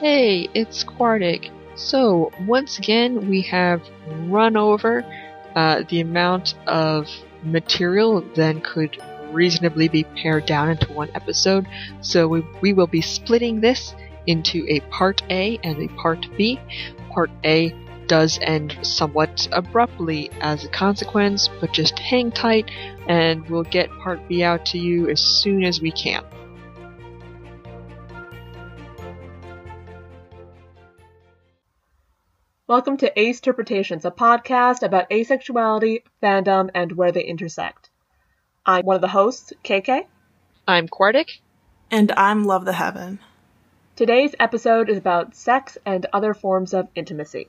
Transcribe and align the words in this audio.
Hey, 0.00 0.48
it's 0.54 0.84
Quartic. 0.84 1.50
So, 1.74 2.30
once 2.46 2.78
again, 2.78 3.28
we 3.28 3.42
have 3.42 3.82
run 4.28 4.56
over 4.56 5.04
uh, 5.56 5.82
the 5.88 6.00
amount 6.00 6.54
of 6.68 7.08
material 7.42 8.20
that 8.36 8.62
could 8.62 8.96
reasonably 9.32 9.88
be 9.88 10.04
pared 10.04 10.46
down 10.46 10.70
into 10.70 10.92
one 10.92 11.10
episode. 11.16 11.66
So, 12.00 12.28
we, 12.28 12.44
we 12.60 12.72
will 12.72 12.86
be 12.86 13.00
splitting 13.00 13.60
this 13.60 13.92
into 14.28 14.64
a 14.68 14.78
part 14.82 15.24
A 15.30 15.58
and 15.64 15.82
a 15.82 15.92
part 15.94 16.28
B. 16.36 16.60
Part 17.10 17.32
A 17.44 17.74
does 18.06 18.38
end 18.42 18.78
somewhat 18.82 19.48
abruptly 19.50 20.30
as 20.40 20.64
a 20.64 20.68
consequence, 20.68 21.50
but 21.60 21.72
just 21.72 21.98
hang 21.98 22.30
tight 22.30 22.70
and 23.08 23.44
we'll 23.50 23.64
get 23.64 23.90
part 23.98 24.28
B 24.28 24.44
out 24.44 24.64
to 24.66 24.78
you 24.78 25.08
as 25.08 25.20
soon 25.20 25.64
as 25.64 25.80
we 25.80 25.90
can. 25.90 26.22
Welcome 32.68 32.98
to 32.98 33.18
Ace 33.18 33.38
Interpretations, 33.38 34.04
a 34.04 34.10
podcast 34.10 34.82
about 34.82 35.08
asexuality, 35.08 36.02
fandom, 36.22 36.68
and 36.74 36.92
where 36.92 37.10
they 37.10 37.24
intersect. 37.24 37.88
I'm 38.66 38.84
one 38.84 38.96
of 38.96 39.00
the 39.00 39.08
hosts, 39.08 39.54
KK. 39.64 40.04
I'm 40.66 40.86
Quartic. 40.86 41.38
And 41.90 42.12
I'm 42.12 42.44
Love 42.44 42.66
the 42.66 42.74
Heaven. 42.74 43.20
Today's 43.96 44.34
episode 44.38 44.90
is 44.90 44.98
about 44.98 45.34
sex 45.34 45.78
and 45.86 46.04
other 46.12 46.34
forms 46.34 46.74
of 46.74 46.88
intimacy. 46.94 47.48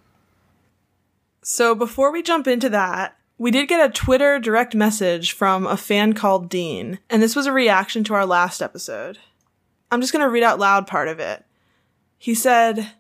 So 1.43 1.75
before 1.75 2.13
we 2.13 2.23
jump 2.23 2.47
into 2.47 2.69
that, 2.69 3.17
we 3.37 3.51
did 3.51 3.67
get 3.67 3.85
a 3.85 3.91
Twitter 3.91 4.39
direct 4.39 4.73
message 4.73 5.33
from 5.33 5.67
a 5.67 5.75
fan 5.75 6.13
called 6.13 6.47
Dean, 6.47 6.99
and 7.09 7.21
this 7.21 7.35
was 7.35 7.45
a 7.45 7.51
reaction 7.51 8.05
to 8.05 8.13
our 8.13 8.25
last 8.25 8.61
episode. 8.61 9.17
I'm 9.91 9.99
just 9.99 10.13
going 10.13 10.23
to 10.23 10.31
read 10.31 10.43
out 10.43 10.59
loud 10.59 10.87
part 10.87 11.09
of 11.09 11.19
it. 11.19 11.43
He 12.17 12.33
said, 12.33 12.93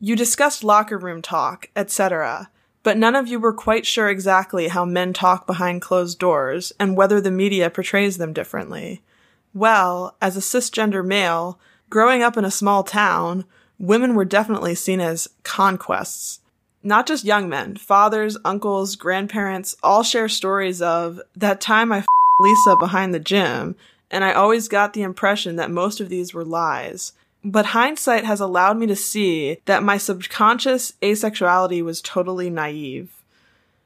you 0.00 0.16
discussed 0.16 0.64
locker 0.64 0.98
room 0.98 1.20
talk, 1.22 1.68
etc., 1.76 2.50
but 2.82 2.96
none 2.96 3.14
of 3.14 3.28
you 3.28 3.38
were 3.38 3.52
quite 3.52 3.84
sure 3.84 4.08
exactly 4.08 4.68
how 4.68 4.86
men 4.86 5.12
talk 5.12 5.46
behind 5.46 5.82
closed 5.82 6.18
doors 6.18 6.72
and 6.80 6.96
whether 6.96 7.20
the 7.20 7.30
media 7.30 7.68
portrays 7.68 8.16
them 8.16 8.32
differently. 8.32 9.02
Well, 9.52 10.16
as 10.22 10.36
a 10.36 10.40
cisgender 10.40 11.04
male, 11.04 11.58
growing 11.90 12.22
up 12.22 12.38
in 12.38 12.44
a 12.46 12.50
small 12.50 12.82
town, 12.82 13.44
women 13.78 14.14
were 14.14 14.24
definitely 14.24 14.74
seen 14.74 15.00
as 15.00 15.28
conquests. 15.42 16.40
Not 16.82 17.06
just 17.06 17.24
young 17.24 17.50
men, 17.50 17.76
fathers, 17.76 18.38
uncles, 18.44 18.96
grandparents 18.96 19.76
all 19.82 20.02
share 20.02 20.28
stories 20.28 20.80
of 20.80 21.20
that 21.36 21.60
time 21.60 21.92
I 21.92 21.98
f- 21.98 22.06
Lisa 22.38 22.76
behind 22.76 23.12
the 23.12 23.20
gym, 23.20 23.76
and 24.10 24.24
I 24.24 24.32
always 24.32 24.68
got 24.68 24.94
the 24.94 25.02
impression 25.02 25.56
that 25.56 25.70
most 25.70 26.00
of 26.00 26.08
these 26.08 26.32
were 26.32 26.44
lies. 26.44 27.12
But 27.42 27.66
hindsight 27.66 28.24
has 28.24 28.40
allowed 28.40 28.76
me 28.76 28.86
to 28.86 28.96
see 28.96 29.58
that 29.64 29.82
my 29.82 29.96
subconscious 29.96 30.92
asexuality 31.00 31.82
was 31.82 32.02
totally 32.02 32.50
naive. 32.50 33.10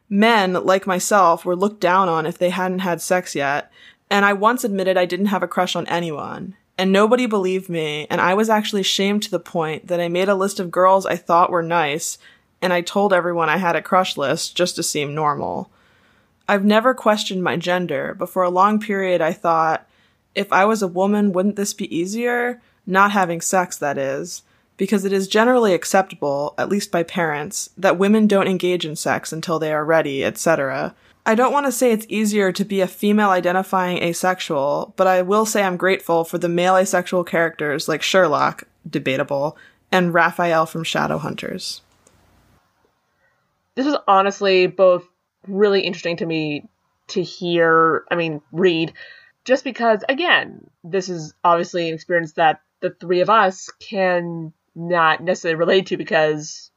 Men, 0.09 0.53
like 0.53 0.87
myself, 0.87 1.45
were 1.45 1.57
looked 1.57 1.81
down 1.81 2.09
on 2.09 2.27
if 2.27 2.37
they 2.37 2.51
hadn't 2.51 2.81
had 2.81 3.01
sex 3.01 3.35
yet, 3.35 3.71
and 4.11 4.25
I 4.25 4.33
once 4.33 4.65
admitted 4.65 4.97
I 4.97 5.07
didn't 5.07 5.27
have 5.27 5.43
a 5.43 5.49
crush 5.49 5.77
on 5.77 5.87
anyone. 5.87 6.57
And 6.77 6.91
nobody 6.91 7.27
believed 7.27 7.69
me, 7.69 8.09
and 8.11 8.21
I 8.21 8.35
was 8.35 8.51
actually 8.51 8.83
shamed 8.83 9.23
to 9.25 9.31
the 9.31 9.39
point 9.39 9.87
that 9.87 10.01
I 10.01 10.09
made 10.09 10.29
a 10.29 10.35
list 10.35 10.59
of 10.59 10.73
girls 10.73 11.07
I 11.07 11.15
thought 11.15 11.51
were 11.51 11.63
nice, 11.63 12.19
and 12.61 12.73
I 12.73 12.81
told 12.81 13.13
everyone 13.13 13.49
I 13.49 13.59
had 13.59 13.77
a 13.77 13.83
crush 13.83 14.17
list 14.17 14.57
just 14.57 14.75
to 14.77 14.83
seem 14.83 15.15
normal. 15.15 15.71
I've 16.49 16.65
never 16.65 16.93
questioned 16.93 17.45
my 17.45 17.57
gender, 17.57 18.15
but 18.19 18.29
for 18.29 18.43
a 18.43 18.51
long 18.51 18.81
period 18.81 19.21
I 19.21 19.33
thought, 19.33 19.87
if 20.35 20.53
I 20.53 20.65
was 20.65 20.83
a 20.83 20.89
woman, 20.89 21.33
wouldn't 21.33 21.57
this 21.57 21.73
be 21.73 21.97
easier? 21.97 22.61
Not 22.87 23.13
having 23.13 23.41
sex, 23.41 23.77
that 23.79 23.99
is, 23.99 24.43
because 24.77 25.05
it 25.05 25.13
is 25.13 25.29
generally 25.29 25.75
acceptable, 25.75 26.55
at 26.59 26.69
least 26.69 26.91
by 26.91 27.03
parents, 27.03 27.71
that 27.77 27.99
women 27.99 28.27
don't 28.27 28.49
engage 28.49 28.85
in 28.85 28.97
sex 28.97 29.33
until 29.33 29.59
they 29.59 29.73
are 29.73 29.85
ready, 29.85 30.25
etc. 30.25 30.95
I 31.27 31.35
don't 31.35 31.53
want 31.53 31.67
to 31.67 31.73
say 31.73 31.91
it's 31.91 32.07
easier 32.09 32.53
to 32.53 32.65
be 32.65 32.81
a 32.81 32.87
female 32.87 33.31
identifying 33.31 34.03
asexual, 34.03 34.93
but 34.97 35.07
I 35.07 35.23
will 35.23 35.47
say 35.47 35.63
I'm 35.63 35.77
grateful 35.77 36.25
for 36.25 36.39
the 36.39 36.49
male 36.49 36.77
asexual 36.77 37.25
characters 37.25 37.89
like 37.89 38.03
Sherlock, 38.03 38.65
debatable, 38.89 39.57
and 39.91 40.13
Raphael 40.13 40.67
from 40.67 40.85
Shadowhunters. 40.85 41.81
This 43.75 43.87
is 43.87 43.97
honestly 44.07 44.67
both 44.67 45.05
really 45.49 45.81
interesting 45.81 46.19
to 46.19 46.27
me 46.27 46.69
to 47.09 47.23
hear, 47.23 48.05
I 48.11 48.17
mean, 48.17 48.43
read, 48.53 48.93
just 49.45 49.65
because, 49.65 50.03
again, 50.09 50.69
this 50.83 51.09
is 51.09 51.35
obviously 51.45 51.89
an 51.89 51.95
experience 51.95 52.33
that 52.33 52.61
the 52.85 52.91
three 52.91 53.23
of 53.23 53.31
us 53.31 53.71
can 53.81 54.53
not 54.75 55.23
necessarily 55.23 55.57
relate 55.59 55.87
to 55.87 55.97
because 55.97 56.71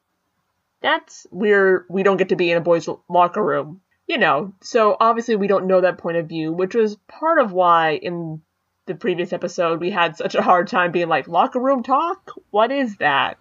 that's 0.81 1.27
we're 1.31 1.85
we 1.89 2.01
don't 2.01 2.15
get 2.15 2.29
to 2.29 2.37
be 2.37 2.49
in 2.49 2.57
a 2.57 2.61
boys 2.61 2.87
locker 3.09 3.43
room 3.43 3.81
you 4.07 4.17
know? 4.17 4.53
So 4.61 4.95
obviously 4.97 5.35
we 5.35 5.47
don't 5.47 5.67
know 5.67 5.81
that 5.81 5.97
point 5.97 6.15
of 6.15 6.29
view 6.29 6.53
which 6.53 6.73
was 6.73 6.95
part 7.09 7.41
of 7.41 7.51
why 7.51 7.99
in 8.01 8.41
the 8.85 8.95
previous 8.95 9.33
episode 9.33 9.81
we 9.81 9.91
had 9.91 10.15
such 10.15 10.33
a 10.33 10.41
hard 10.41 10.69
time 10.69 10.93
being 10.93 11.09
like 11.09 11.27
locker 11.27 11.59
room 11.59 11.83
talk? 11.83 12.31
What 12.51 12.71
is 12.71 12.95
that? 12.97 13.37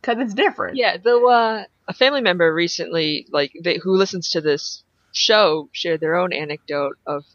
Because 0.00 0.16
it's 0.20 0.32
different. 0.32 0.78
Yeah 0.78 0.96
though 0.96 1.28
uh, 1.30 1.64
a 1.86 1.92
family 1.92 2.22
member 2.22 2.52
recently 2.54 3.26
like 3.30 3.52
they, 3.62 3.76
who 3.76 3.98
listens 3.98 4.30
to 4.30 4.40
this 4.40 4.82
show 5.12 5.68
shared 5.72 6.00
their 6.00 6.16
own 6.16 6.32
anecdote 6.32 6.96
of 7.06 7.26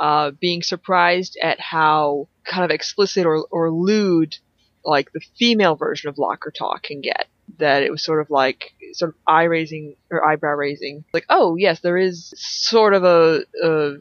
uh, 0.00 0.30
being 0.30 0.62
surprised 0.62 1.36
at 1.42 1.60
how 1.60 2.26
kind 2.44 2.64
of 2.64 2.70
explicit 2.70 3.26
or, 3.26 3.46
or 3.50 3.70
lewd 3.70 4.36
like 4.84 5.12
the 5.12 5.20
female 5.38 5.76
version 5.76 6.08
of 6.08 6.18
locker 6.18 6.50
talk 6.50 6.82
can 6.84 7.00
get. 7.00 7.26
That 7.58 7.82
it 7.82 7.90
was 7.90 8.02
sort 8.02 8.20
of 8.20 8.30
like 8.30 8.72
sort 8.92 9.10
of 9.10 9.14
eye 9.26 9.44
raising 9.44 9.96
or 10.10 10.26
eyebrow 10.26 10.54
raising. 10.54 11.04
Like, 11.12 11.26
oh 11.28 11.56
yes, 11.56 11.80
there 11.80 11.96
is 11.96 12.32
sort 12.36 12.94
of 12.94 13.04
a, 13.04 13.44
a 13.62 13.96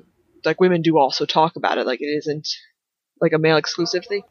like 0.45 0.59
women 0.59 0.81
do 0.81 0.97
also 0.97 1.25
talk 1.25 1.55
about 1.55 1.77
it. 1.77 1.85
Like 1.85 2.01
it 2.01 2.05
isn't 2.05 2.47
like 3.21 3.33
a 3.33 3.37
male 3.37 3.57
exclusive 3.57 4.05
thing. 4.05 4.23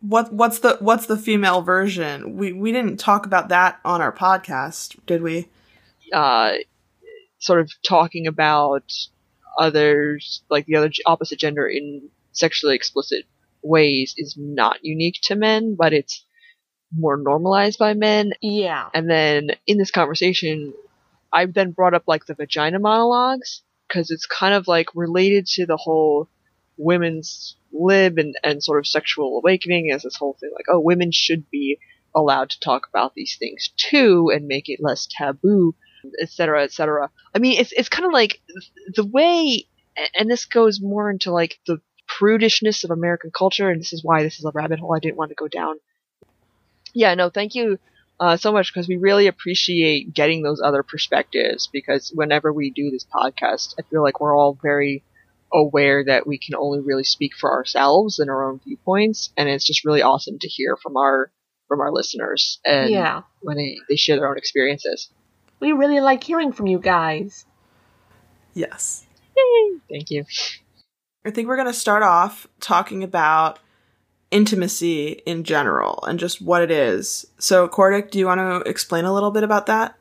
What 0.00 0.32
what's 0.32 0.60
the 0.60 0.76
what's 0.80 1.06
the 1.06 1.16
female 1.16 1.62
version? 1.62 2.36
We 2.36 2.52
we 2.52 2.72
didn't 2.72 2.98
talk 2.98 3.26
about 3.26 3.48
that 3.48 3.80
on 3.84 4.00
our 4.00 4.12
podcast, 4.12 4.96
did 5.06 5.22
we? 5.22 5.48
Uh, 6.12 6.52
sort 7.38 7.60
of 7.60 7.70
talking 7.86 8.26
about 8.26 8.92
others 9.58 10.42
like 10.48 10.66
the 10.66 10.76
other 10.76 10.90
opposite 11.04 11.38
gender 11.38 11.66
in 11.66 12.08
sexually 12.38 12.74
explicit 12.74 13.24
ways 13.62 14.14
is 14.16 14.36
not 14.38 14.78
unique 14.82 15.18
to 15.24 15.34
men, 15.34 15.74
but 15.76 15.92
it's 15.92 16.24
more 16.96 17.16
normalized 17.16 17.78
by 17.78 17.94
men. 17.94 18.32
Yeah. 18.40 18.88
And 18.94 19.10
then 19.10 19.50
in 19.66 19.78
this 19.78 19.90
conversation, 19.90 20.72
I've 21.32 21.54
then 21.54 21.72
brought 21.72 21.94
up 21.94 22.04
like 22.06 22.26
the 22.26 22.34
vagina 22.34 22.78
monologues 22.78 23.62
because 23.86 24.10
it's 24.10 24.26
kind 24.26 24.54
of 24.54 24.68
like 24.68 24.88
related 24.94 25.46
to 25.46 25.66
the 25.66 25.76
whole 25.76 26.28
women's 26.76 27.56
lib 27.72 28.18
and, 28.18 28.34
and 28.42 28.62
sort 28.62 28.78
of 28.78 28.86
sexual 28.86 29.38
awakening 29.38 29.90
as 29.90 30.02
this 30.02 30.16
whole 30.16 30.36
thing 30.40 30.50
like, 30.54 30.66
oh, 30.70 30.80
women 30.80 31.10
should 31.12 31.50
be 31.50 31.78
allowed 32.14 32.50
to 32.50 32.60
talk 32.60 32.86
about 32.88 33.14
these 33.14 33.36
things 33.38 33.70
too 33.76 34.30
and 34.32 34.46
make 34.46 34.68
it 34.68 34.80
less 34.80 35.06
taboo, 35.10 35.74
etc., 36.20 36.64
etc. 36.64 37.10
I 37.34 37.38
mean, 37.38 37.60
it's 37.60 37.72
it's 37.72 37.88
kind 37.88 38.06
of 38.06 38.12
like 38.12 38.40
the 38.94 39.04
way, 39.04 39.66
and 40.18 40.30
this 40.30 40.46
goes 40.46 40.80
more 40.80 41.10
into 41.10 41.32
like 41.32 41.58
the 41.66 41.80
prudishness 42.20 42.84
of 42.84 42.90
American 42.90 43.30
culture, 43.30 43.70
and 43.70 43.80
this 43.80 43.92
is 43.92 44.02
why 44.02 44.22
this 44.22 44.38
is 44.38 44.44
a 44.44 44.52
rabbit 44.52 44.78
hole 44.80 44.94
I 44.94 45.00
didn't 45.00 45.16
want 45.16 45.30
to 45.30 45.34
go 45.34 45.48
down. 45.48 45.76
Yeah, 46.94 47.14
no, 47.14 47.30
thank 47.30 47.54
you 47.54 47.78
uh, 48.20 48.36
so 48.36 48.52
much 48.52 48.72
because 48.72 48.88
we 48.88 48.96
really 48.96 49.26
appreciate 49.26 50.12
getting 50.12 50.42
those 50.42 50.60
other 50.60 50.82
perspectives 50.82 51.68
because 51.72 52.10
whenever 52.14 52.52
we 52.52 52.70
do 52.70 52.90
this 52.90 53.04
podcast, 53.04 53.74
I 53.78 53.82
feel 53.82 54.02
like 54.02 54.20
we're 54.20 54.36
all 54.36 54.58
very 54.60 55.04
aware 55.52 56.04
that 56.04 56.26
we 56.26 56.38
can 56.38 56.54
only 56.54 56.80
really 56.80 57.04
speak 57.04 57.32
for 57.34 57.52
ourselves 57.52 58.18
and 58.18 58.28
our 58.28 58.50
own 58.50 58.60
viewpoints, 58.64 59.30
and 59.36 59.48
it's 59.48 59.66
just 59.66 59.84
really 59.84 60.02
awesome 60.02 60.38
to 60.40 60.48
hear 60.48 60.76
from 60.76 60.96
our 60.96 61.30
from 61.68 61.80
our 61.80 61.92
listeners 61.92 62.60
and 62.64 62.90
yeah. 62.90 63.22
when 63.40 63.58
they, 63.58 63.76
they 63.90 63.96
share 63.96 64.16
their 64.16 64.30
own 64.30 64.38
experiences. 64.38 65.10
We 65.60 65.72
really 65.72 66.00
like 66.00 66.24
hearing 66.24 66.52
from 66.52 66.66
you 66.66 66.78
guys. 66.78 67.44
Yes. 68.54 69.04
Yay! 69.36 69.78
Thank 69.90 70.10
you. 70.10 70.24
I 71.28 71.30
think 71.30 71.46
we're 71.46 71.56
going 71.56 71.68
to 71.68 71.74
start 71.74 72.02
off 72.02 72.46
talking 72.58 73.04
about 73.04 73.58
intimacy 74.30 75.20
in 75.26 75.44
general 75.44 76.02
and 76.08 76.18
just 76.18 76.40
what 76.40 76.62
it 76.62 76.70
is. 76.70 77.26
So, 77.38 77.68
Quartic, 77.68 78.10
do 78.10 78.18
you 78.18 78.24
want 78.24 78.40
to 78.40 78.68
explain 78.68 79.04
a 79.04 79.12
little 79.12 79.30
bit 79.30 79.44
about 79.44 79.66
that? 79.66 79.94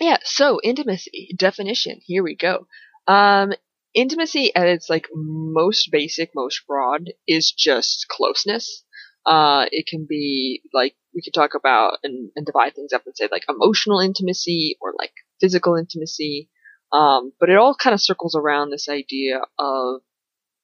Yeah, 0.00 0.18
so 0.22 0.60
intimacy 0.62 1.34
definition. 1.36 1.98
Here 2.04 2.22
we 2.22 2.36
go. 2.36 2.68
Um, 3.08 3.52
intimacy 3.94 4.54
at 4.54 4.68
its 4.68 4.88
like 4.88 5.08
most 5.12 5.88
basic, 5.90 6.30
most 6.36 6.62
broad 6.68 7.10
is 7.26 7.50
just 7.50 8.06
closeness. 8.08 8.84
Uh, 9.26 9.66
it 9.72 9.88
can 9.88 10.06
be 10.08 10.62
like 10.72 10.94
we 11.16 11.22
could 11.22 11.34
talk 11.34 11.54
about 11.54 11.98
and, 12.04 12.30
and 12.36 12.46
divide 12.46 12.76
things 12.76 12.92
up 12.92 13.02
and 13.06 13.16
say 13.16 13.26
like 13.28 13.44
emotional 13.48 13.98
intimacy 13.98 14.76
or 14.80 14.92
like 14.96 15.12
physical 15.40 15.74
intimacy. 15.74 16.48
Um, 16.92 17.32
but 17.40 17.50
it 17.50 17.56
all 17.56 17.74
kind 17.74 17.92
of 17.92 18.00
circles 18.00 18.36
around 18.36 18.70
this 18.70 18.88
idea 18.88 19.40
of 19.58 20.02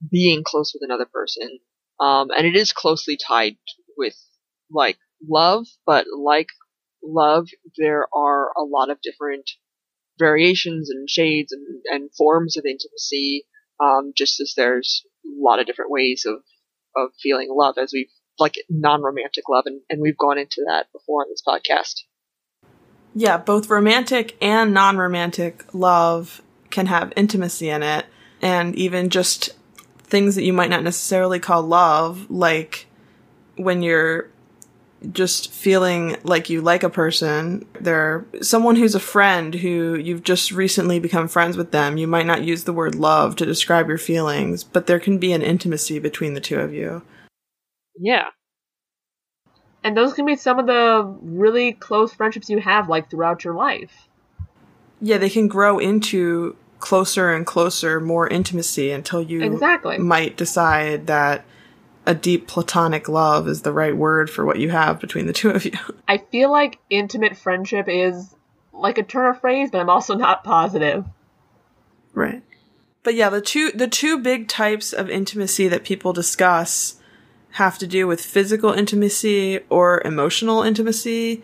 being 0.08 0.42
close 0.44 0.72
with 0.74 0.82
another 0.88 1.06
person. 1.06 1.58
Um, 1.98 2.28
and 2.36 2.46
it 2.46 2.56
is 2.56 2.72
closely 2.72 3.16
tied 3.16 3.56
with 3.96 4.16
like 4.70 4.98
love, 5.26 5.66
but 5.86 6.06
like 6.16 6.48
love, 7.02 7.48
there 7.76 8.06
are 8.14 8.52
a 8.56 8.62
lot 8.62 8.90
of 8.90 9.00
different 9.02 9.50
variations 10.18 10.90
and 10.90 11.08
shades 11.08 11.52
and, 11.52 11.82
and 11.86 12.10
forms 12.16 12.56
of 12.56 12.64
intimacy, 12.64 13.46
um, 13.82 14.12
just 14.16 14.40
as 14.40 14.54
there's 14.56 15.04
a 15.24 15.28
lot 15.42 15.60
of 15.60 15.66
different 15.66 15.90
ways 15.90 16.24
of, 16.26 16.42
of 16.96 17.10
feeling 17.22 17.48
love 17.50 17.76
as 17.78 17.90
we've, 17.92 18.10
like 18.38 18.54
non-romantic 18.70 19.44
love, 19.50 19.64
and, 19.66 19.82
and 19.90 20.00
we've 20.00 20.16
gone 20.16 20.38
into 20.38 20.64
that 20.66 20.86
before 20.92 21.22
on 21.22 21.28
this 21.28 21.42
podcast. 21.46 22.02
Yeah, 23.14 23.36
both 23.36 23.68
romantic 23.68 24.36
and 24.40 24.72
non 24.72 24.96
romantic 24.96 25.74
love 25.74 26.40
can 26.70 26.86
have 26.86 27.12
intimacy 27.16 27.68
in 27.68 27.82
it, 27.82 28.06
and 28.40 28.74
even 28.76 29.10
just 29.10 29.50
things 30.10 30.34
that 30.34 30.44
you 30.44 30.52
might 30.52 30.70
not 30.70 30.82
necessarily 30.82 31.38
call 31.38 31.62
love, 31.62 32.30
like 32.30 32.86
when 33.56 33.82
you're 33.82 34.28
just 35.12 35.50
feeling 35.50 36.16
like 36.24 36.50
you 36.50 36.60
like 36.60 36.82
a 36.82 36.90
person, 36.90 37.66
they're 37.80 38.24
someone 38.42 38.76
who's 38.76 38.94
a 38.94 39.00
friend 39.00 39.54
who 39.54 39.94
you've 39.94 40.22
just 40.22 40.52
recently 40.52 40.98
become 41.00 41.26
friends 41.26 41.56
with 41.56 41.70
them. 41.70 41.96
You 41.96 42.06
might 42.06 42.26
not 42.26 42.42
use 42.42 42.64
the 42.64 42.72
word 42.72 42.94
love 42.94 43.36
to 43.36 43.46
describe 43.46 43.88
your 43.88 43.98
feelings, 43.98 44.62
but 44.62 44.86
there 44.86 45.00
can 45.00 45.18
be 45.18 45.32
an 45.32 45.42
intimacy 45.42 45.98
between 45.98 46.34
the 46.34 46.40
two 46.40 46.58
of 46.58 46.74
you. 46.74 47.02
Yeah. 47.98 48.26
And 49.82 49.96
those 49.96 50.12
can 50.12 50.26
be 50.26 50.36
some 50.36 50.58
of 50.58 50.66
the 50.66 51.16
really 51.22 51.72
close 51.72 52.12
friendships 52.12 52.50
you 52.50 52.60
have, 52.60 52.90
like 52.90 53.08
throughout 53.08 53.44
your 53.44 53.54
life. 53.54 54.08
Yeah, 55.00 55.16
they 55.16 55.30
can 55.30 55.48
grow 55.48 55.78
into 55.78 56.56
closer 56.80 57.32
and 57.32 57.46
closer, 57.46 58.00
more 58.00 58.26
intimacy 58.26 58.90
until 58.90 59.22
you 59.22 59.42
exactly. 59.42 59.98
might 59.98 60.36
decide 60.36 61.06
that 61.06 61.44
a 62.06 62.14
deep 62.14 62.48
platonic 62.48 63.08
love 63.08 63.46
is 63.46 63.62
the 63.62 63.72
right 63.72 63.96
word 63.96 64.30
for 64.30 64.44
what 64.44 64.58
you 64.58 64.70
have 64.70 64.98
between 64.98 65.26
the 65.26 65.32
two 65.32 65.50
of 65.50 65.64
you. 65.64 65.72
I 66.08 66.18
feel 66.18 66.50
like 66.50 66.78
intimate 66.88 67.36
friendship 67.36 67.86
is 67.88 68.34
like 68.72 68.98
a 68.98 69.02
turn 69.02 69.34
of 69.34 69.40
phrase, 69.40 69.70
but 69.70 69.80
I'm 69.80 69.90
also 69.90 70.14
not 70.14 70.42
positive. 70.42 71.04
Right. 72.14 72.42
But 73.02 73.14
yeah, 73.14 73.30
the 73.30 73.40
two 73.40 73.70
the 73.72 73.88
two 73.88 74.18
big 74.18 74.48
types 74.48 74.92
of 74.92 75.08
intimacy 75.08 75.68
that 75.68 75.84
people 75.84 76.12
discuss 76.12 77.00
have 77.52 77.78
to 77.78 77.86
do 77.86 78.06
with 78.06 78.20
physical 78.20 78.72
intimacy 78.72 79.60
or 79.68 80.02
emotional 80.04 80.62
intimacy, 80.62 81.42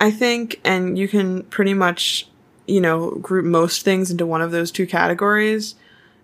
I 0.00 0.10
think, 0.10 0.60
and 0.64 0.98
you 0.98 1.08
can 1.08 1.42
pretty 1.44 1.74
much, 1.74 2.28
you 2.68 2.80
know, 2.80 3.12
group 3.16 3.44
most 3.44 3.82
things 3.82 4.10
into 4.10 4.26
one 4.26 4.42
of 4.42 4.50
those 4.52 4.70
two 4.70 4.86
categories. 4.86 5.74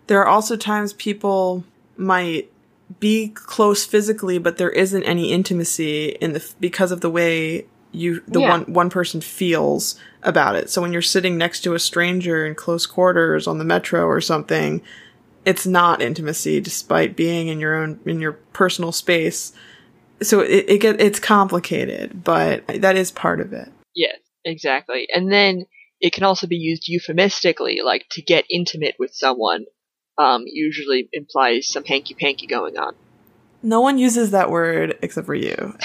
There 0.07 0.21
are 0.21 0.29
also 0.29 0.57
times 0.57 0.93
people 0.93 1.65
might 1.97 2.51
be 3.01 3.29
close 3.29 3.85
physically, 3.85 4.39
but 4.39 4.59
there 4.59 4.71
isn't 4.71 5.03
any 5.05 5.33
intimacy 5.33 6.11
in 6.21 6.35
the 6.35 6.53
because 6.61 6.93
of 6.93 7.01
the 7.01 7.11
way 7.11 7.67
you 7.93 8.23
the 8.29 8.41
Yeah. 8.41 8.51
one 8.51 8.63
one 8.73 8.91
person 8.91 9.21
feels 9.21 9.99
about 10.23 10.57
it. 10.57 10.69
So 10.69 10.83
when 10.83 10.93
you're 10.93 11.03
sitting 11.03 11.39
next 11.39 11.61
to 11.61 11.75
a 11.75 11.79
stranger 11.79 12.45
in 12.45 12.55
close 12.55 12.87
quarters 12.87 13.47
on 13.47 13.59
the 13.59 13.65
metro 13.65 14.05
or 14.05 14.21
something, 14.21 14.83
it's 15.47 15.67
not 15.67 16.03
intimacy 16.03 16.61
despite 16.61 17.17
being 17.17 17.49
in 17.49 17.59
your 17.61 17.75
own 17.75 18.01
in 18.05 18.21
your 18.21 18.33
personal 18.53 18.93
space. 18.93 19.53
So 20.23 20.41
it, 20.41 20.65
it 20.69 20.79
get 20.81 21.01
it's 21.01 21.21
complicated, 21.21 22.23
but 22.23 22.67
that 22.67 22.97
is 22.97 23.11
part 23.11 23.41
of 23.41 23.53
it. 23.53 23.69
Yes, 23.95 24.19
exactly. 24.45 25.09
And 25.15 25.33
then 25.33 25.65
it 26.01 26.13
can 26.13 26.25
also 26.25 26.47
be 26.47 26.57
used 26.57 26.89
euphemistically, 26.89 27.81
like 27.83 28.07
to 28.13 28.23
get 28.23 28.45
intimate 28.51 28.97
with 28.99 29.15
someone. 29.15 29.65
Um, 30.17 30.45
usually 30.47 31.09
implies 31.13 31.67
some 31.67 31.85
hanky 31.85 32.15
panky 32.15 32.47
going 32.47 32.79
on. 32.79 32.95
No 33.65 33.81
one 33.81 33.99
uses 33.99 34.31
that 34.31 34.51
word 34.51 34.97
except 35.03 35.27
for 35.27 35.35
you. 35.35 35.77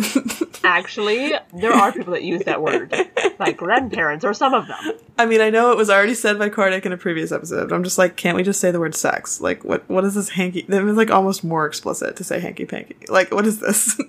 Actually, 0.64 1.34
there 1.54 1.72
are 1.72 1.92
people 1.92 2.14
that 2.14 2.24
use 2.24 2.42
that 2.44 2.60
word, 2.62 2.92
like 3.38 3.56
grandparents 3.56 4.24
or 4.24 4.34
some 4.34 4.54
of 4.54 4.66
them. 4.66 4.94
I 5.18 5.26
mean, 5.26 5.40
I 5.40 5.50
know 5.50 5.70
it 5.70 5.76
was 5.76 5.90
already 5.90 6.14
said 6.14 6.38
by 6.38 6.48
Quartic 6.48 6.84
in 6.84 6.92
a 6.92 6.96
previous 6.96 7.30
episode, 7.30 7.68
but 7.68 7.76
I'm 7.76 7.84
just 7.84 7.98
like, 7.98 8.16
can't 8.16 8.36
we 8.36 8.42
just 8.42 8.58
say 8.58 8.70
the 8.70 8.80
word 8.80 8.96
sex? 8.96 9.40
Like, 9.40 9.64
what 9.64 9.88
what 9.88 10.04
is 10.04 10.14
this 10.14 10.30
hanky? 10.30 10.62
That 10.62 10.82
was 10.82 10.96
like 10.96 11.10
almost 11.10 11.44
more 11.44 11.66
explicit 11.66 12.16
to 12.16 12.24
say 12.24 12.40
hanky 12.40 12.64
panky. 12.64 12.96
Like, 13.08 13.30
what 13.32 13.46
is 13.46 13.60
this? 13.60 14.00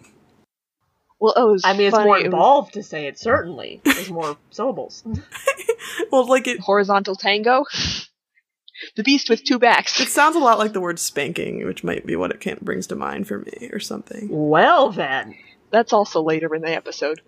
Well, 1.20 1.34
oh, 1.36 1.50
it 1.50 1.52
was 1.54 1.66
I 1.66 1.74
mean, 1.74 1.88
it's 1.88 1.96
funny, 1.96 2.08
more 2.08 2.18
it 2.18 2.20
was 2.20 2.26
involved 2.26 2.74
to 2.74 2.84
say 2.84 3.08
it, 3.08 3.18
certainly. 3.18 3.82
There's 3.84 4.12
more 4.12 4.38
syllables. 4.52 5.04
well, 6.12 6.28
like 6.28 6.48
it 6.48 6.60
horizontal 6.60 7.16
tango. 7.16 7.66
the 8.96 9.04
beast 9.04 9.30
with 9.30 9.44
two 9.44 9.60
backs. 9.60 10.00
it 10.00 10.10
sounds 10.10 10.36
a 10.36 10.40
lot 10.40 10.60
like 10.60 10.74
the 10.74 10.82
word 10.82 11.00
spanking, 11.00 11.66
which 11.66 11.84
might 11.84 12.06
be 12.06 12.16
what 12.16 12.32
it 12.32 12.40
can, 12.40 12.58
brings 12.62 12.88
to 12.88 12.96
mind 12.96 13.28
for 13.28 13.40
me 13.40 13.70
or 13.72 13.80
something. 13.80 14.28
Well, 14.30 14.92
then. 14.92 15.36
That's 15.70 15.92
also 15.94 16.22
later 16.22 16.54
in 16.56 16.62
the 16.62 16.72
episode. 16.72 17.22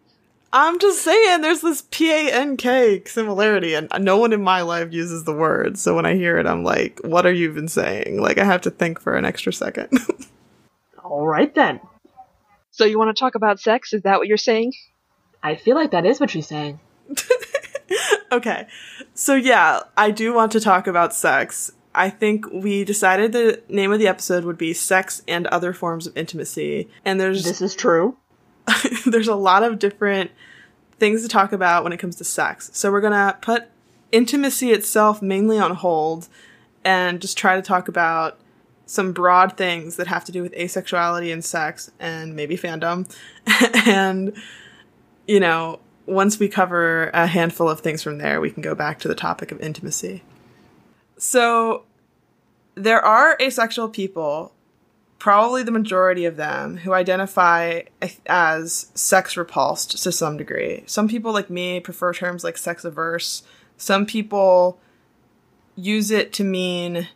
I'm 0.51 0.79
just 0.79 1.03
saying, 1.03 1.41
there's 1.41 1.61
this 1.61 1.83
P 1.91 2.11
A 2.11 2.31
N 2.31 2.57
K 2.57 3.03
similarity, 3.05 3.75
and 3.75 3.87
no 3.99 4.17
one 4.17 4.33
in 4.33 4.41
my 4.41 4.61
life 4.61 4.91
uses 4.91 5.23
the 5.23 5.33
word. 5.33 5.77
So 5.77 5.95
when 5.95 6.05
I 6.05 6.15
hear 6.15 6.39
it, 6.39 6.47
I'm 6.47 6.63
like, 6.63 6.99
what 7.03 7.25
are 7.25 7.31
you 7.31 7.49
even 7.49 7.67
saying? 7.67 8.19
Like, 8.19 8.39
I 8.39 8.45
have 8.45 8.61
to 8.61 8.71
think 8.71 8.99
for 8.99 9.15
an 9.15 9.25
extra 9.25 9.53
second. 9.53 9.99
All 11.03 11.27
right, 11.27 11.53
then. 11.53 11.79
So 12.71 12.85
you 12.85 12.97
want 12.97 13.15
to 13.15 13.19
talk 13.19 13.35
about 13.35 13.59
sex? 13.59 13.93
Is 13.93 14.03
that 14.03 14.17
what 14.17 14.27
you're 14.27 14.37
saying? 14.37 14.73
I 15.43 15.55
feel 15.55 15.75
like 15.75 15.91
that 15.91 16.05
is 16.05 16.19
what 16.19 16.31
she's 16.31 16.47
saying. 16.47 16.79
Okay. 18.31 18.67
So 19.13 19.35
yeah, 19.35 19.81
I 19.97 20.11
do 20.11 20.33
want 20.33 20.51
to 20.53 20.59
talk 20.59 20.87
about 20.87 21.13
sex. 21.13 21.71
I 21.93 22.09
think 22.09 22.45
we 22.51 22.83
decided 22.83 23.31
the 23.31 23.61
name 23.67 23.91
of 23.91 23.99
the 23.99 24.07
episode 24.07 24.45
would 24.45 24.57
be 24.57 24.73
sex 24.73 25.23
and 25.27 25.47
other 25.47 25.73
forms 25.73 26.07
of 26.07 26.15
intimacy. 26.15 26.89
And 27.03 27.19
there's 27.19 27.43
This 27.43 27.61
is 27.61 27.75
true. 27.75 28.17
there's 29.05 29.27
a 29.27 29.35
lot 29.35 29.63
of 29.63 29.79
different 29.79 30.31
things 30.99 31.23
to 31.23 31.27
talk 31.27 31.51
about 31.51 31.83
when 31.83 31.93
it 31.93 31.97
comes 31.97 32.15
to 32.17 32.23
sex. 32.23 32.69
So 32.73 32.91
we're 32.91 33.01
going 33.01 33.13
to 33.13 33.37
put 33.41 33.69
intimacy 34.11 34.71
itself 34.71 35.21
mainly 35.21 35.57
on 35.57 35.75
hold 35.75 36.27
and 36.83 37.21
just 37.21 37.37
try 37.37 37.55
to 37.55 37.61
talk 37.61 37.87
about 37.87 38.39
some 38.85 39.11
broad 39.11 39.55
things 39.55 39.97
that 39.97 40.07
have 40.07 40.25
to 40.25 40.31
do 40.31 40.41
with 40.41 40.53
asexuality 40.53 41.31
and 41.31 41.45
sex 41.45 41.91
and 41.99 42.35
maybe 42.35 42.57
fandom. 42.57 43.09
and 43.87 44.35
you 45.27 45.39
know, 45.39 45.79
once 46.09 46.39
we 46.39 46.47
cover 46.47 47.09
a 47.13 47.27
handful 47.27 47.69
of 47.69 47.79
things 47.79 48.03
from 48.03 48.17
there, 48.17 48.41
we 48.41 48.51
can 48.51 48.61
go 48.61 48.75
back 48.75 48.99
to 48.99 49.07
the 49.07 49.15
topic 49.15 49.51
of 49.51 49.59
intimacy. 49.61 50.23
So 51.17 51.85
there 52.75 53.03
are 53.03 53.37
asexual 53.41 53.89
people 53.89 54.53
probably 55.19 55.63
the 55.63 55.71
majority 55.71 56.25
of 56.25 56.37
them 56.37 56.77
who 56.77 56.93
identify 56.93 57.81
as 58.25 58.89
sex 58.95 59.35
repulsed 59.35 60.01
to 60.01 60.11
some 60.11 60.37
degree. 60.37 60.83
Some 60.87 61.09
people 61.09 61.33
like 61.33 61.49
me 61.49 61.81
prefer 61.81 62.13
terms 62.13 62.43
like 62.43 62.57
sex 62.57 62.85
averse. 62.85 63.43
Some 63.75 64.05
people 64.05 64.79
use 65.75 66.09
it 66.09 66.31
to 66.33 66.43
mean 66.43 67.09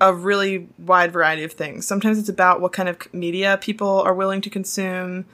a 0.00 0.12
really 0.12 0.68
wide 0.78 1.12
variety 1.12 1.44
of 1.44 1.52
things. 1.52 1.86
Sometimes 1.86 2.18
it's 2.18 2.28
about 2.28 2.60
what 2.60 2.72
kind 2.72 2.90
of 2.90 3.12
media 3.14 3.58
people 3.60 4.02
are 4.02 4.14
willing 4.14 4.42
to 4.42 4.50
consume, 4.50 5.24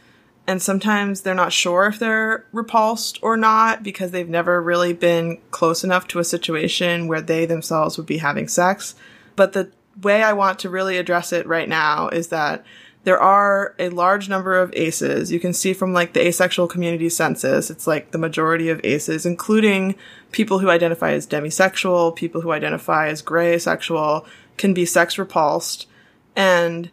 and 0.51 0.61
sometimes 0.61 1.21
they're 1.21 1.33
not 1.33 1.53
sure 1.53 1.87
if 1.87 2.01
they're 2.01 2.45
repulsed 2.51 3.21
or 3.23 3.37
not 3.37 3.85
because 3.85 4.11
they've 4.11 4.29
never 4.29 4.61
really 4.61 4.93
been 4.93 5.39
close 5.53 5.85
enough 5.85 6.09
to 6.09 6.19
a 6.19 6.25
situation 6.25 7.07
where 7.07 7.21
they 7.21 7.47
themselves 7.47 7.97
would 7.97 8.07
be 8.07 8.19
having 8.19 8.49
sex. 8.49 8.97
But 9.37 9.53
the 9.53 9.71
way 10.03 10.25
I 10.25 10.33
want 10.33 10.59
to 10.59 10.69
really 10.69 10.99
address 10.99 11.33
it 11.33 11.47
right 11.47 11.69
now 11.69 12.09
is 12.09 12.29
that 12.29 12.67
there 13.05 13.21
are 13.21 13.77
a 13.79 13.91
large 13.91 14.29
number 14.29 14.59
of 14.59 14.75
aces. 14.75 15.31
You 15.31 15.39
can 15.39 15.53
see 15.53 15.73
from 15.73 15.93
like 15.93 16.15
the 16.15 16.27
asexual 16.27 16.67
community 16.67 17.11
census, 17.11 17.71
it's 17.71 17.87
like 17.87 18.11
the 18.11 18.19
majority 18.19 18.71
of 18.71 18.81
aces, 18.83 19.25
including 19.25 19.95
people 20.33 20.59
who 20.59 20.69
identify 20.69 21.13
as 21.13 21.29
demisexual, 21.29 22.17
people 22.17 22.41
who 22.41 22.51
identify 22.51 23.07
as 23.07 23.23
gray 23.23 23.55
asexual, 23.55 24.27
can 24.57 24.75
be 24.75 24.85
sex 24.85 25.17
repulsed. 25.17 25.87
And 26.35 26.91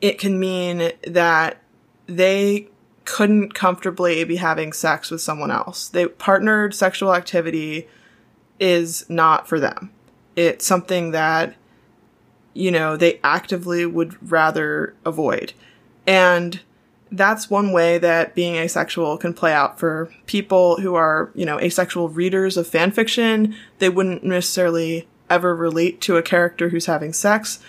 it 0.00 0.18
can 0.18 0.40
mean 0.40 0.92
that 1.06 1.59
they 2.16 2.68
couldn't 3.04 3.54
comfortably 3.54 4.22
be 4.24 4.36
having 4.36 4.72
sex 4.72 5.10
with 5.10 5.20
someone 5.20 5.50
else. 5.50 5.88
They 5.88 6.06
partnered 6.06 6.74
sexual 6.74 7.14
activity 7.14 7.88
is 8.58 9.08
not 9.08 9.48
for 9.48 9.58
them. 9.58 9.90
It's 10.36 10.66
something 10.66 11.10
that 11.12 11.56
you 12.54 12.70
know, 12.70 12.96
they 12.96 13.20
actively 13.22 13.86
would 13.86 14.30
rather 14.30 14.94
avoid. 15.04 15.52
And 16.06 16.60
that's 17.12 17.50
one 17.50 17.72
way 17.72 17.98
that 17.98 18.34
being 18.34 18.56
asexual 18.56 19.18
can 19.18 19.34
play 19.34 19.52
out 19.52 19.78
for 19.78 20.12
people 20.26 20.80
who 20.80 20.94
are, 20.94 21.30
you 21.34 21.44
know, 21.44 21.58
asexual 21.60 22.08
readers 22.08 22.56
of 22.56 22.66
fan 22.66 22.90
fiction. 22.90 23.54
They 23.78 23.88
wouldn't 23.88 24.24
necessarily 24.24 25.08
ever 25.28 25.54
relate 25.54 26.00
to 26.02 26.16
a 26.16 26.22
character 26.22 26.68
who's 26.68 26.86
having 26.86 27.12
sex. 27.12 27.60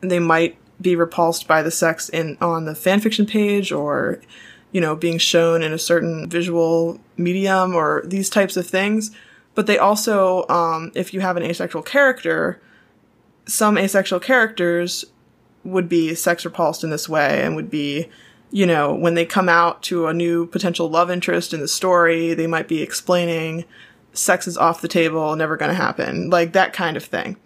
They 0.00 0.18
might 0.18 0.56
be 0.80 0.94
repulsed 0.94 1.46
by 1.46 1.62
the 1.62 1.70
sex 1.70 2.08
in 2.08 2.36
on 2.40 2.64
the 2.64 2.72
fanfiction 2.72 3.28
page 3.28 3.72
or, 3.72 4.20
you 4.72 4.80
know, 4.80 4.94
being 4.94 5.18
shown 5.18 5.62
in 5.62 5.72
a 5.72 5.78
certain 5.78 6.28
visual 6.28 7.00
medium 7.16 7.74
or 7.74 8.02
these 8.06 8.30
types 8.30 8.56
of 8.56 8.66
things. 8.66 9.10
But 9.54 9.66
they 9.66 9.78
also, 9.78 10.46
um, 10.48 10.92
if 10.94 11.12
you 11.12 11.20
have 11.20 11.36
an 11.36 11.42
asexual 11.42 11.82
character, 11.82 12.60
some 13.46 13.76
asexual 13.76 14.20
characters 14.20 15.04
would 15.64 15.88
be 15.88 16.14
sex 16.14 16.44
repulsed 16.44 16.84
in 16.84 16.90
this 16.90 17.08
way 17.08 17.42
and 17.42 17.56
would 17.56 17.70
be 17.70 18.08
you 18.50 18.66
know, 18.66 18.94
when 18.94 19.14
they 19.14 19.26
come 19.26 19.48
out 19.48 19.82
to 19.82 20.06
a 20.06 20.14
new 20.14 20.46
potential 20.46 20.88
love 20.88 21.10
interest 21.10 21.52
in 21.52 21.60
the 21.60 21.68
story, 21.68 22.34
they 22.34 22.46
might 22.46 22.68
be 22.68 22.82
explaining 22.82 23.64
sex 24.12 24.48
is 24.48 24.56
off 24.56 24.80
the 24.80 24.88
table, 24.88 25.36
never 25.36 25.56
going 25.56 25.70
to 25.70 25.76
happen, 25.76 26.30
like 26.30 26.52
that 26.52 26.72
kind 26.72 26.96
of 26.96 27.04
thing. 27.04 27.36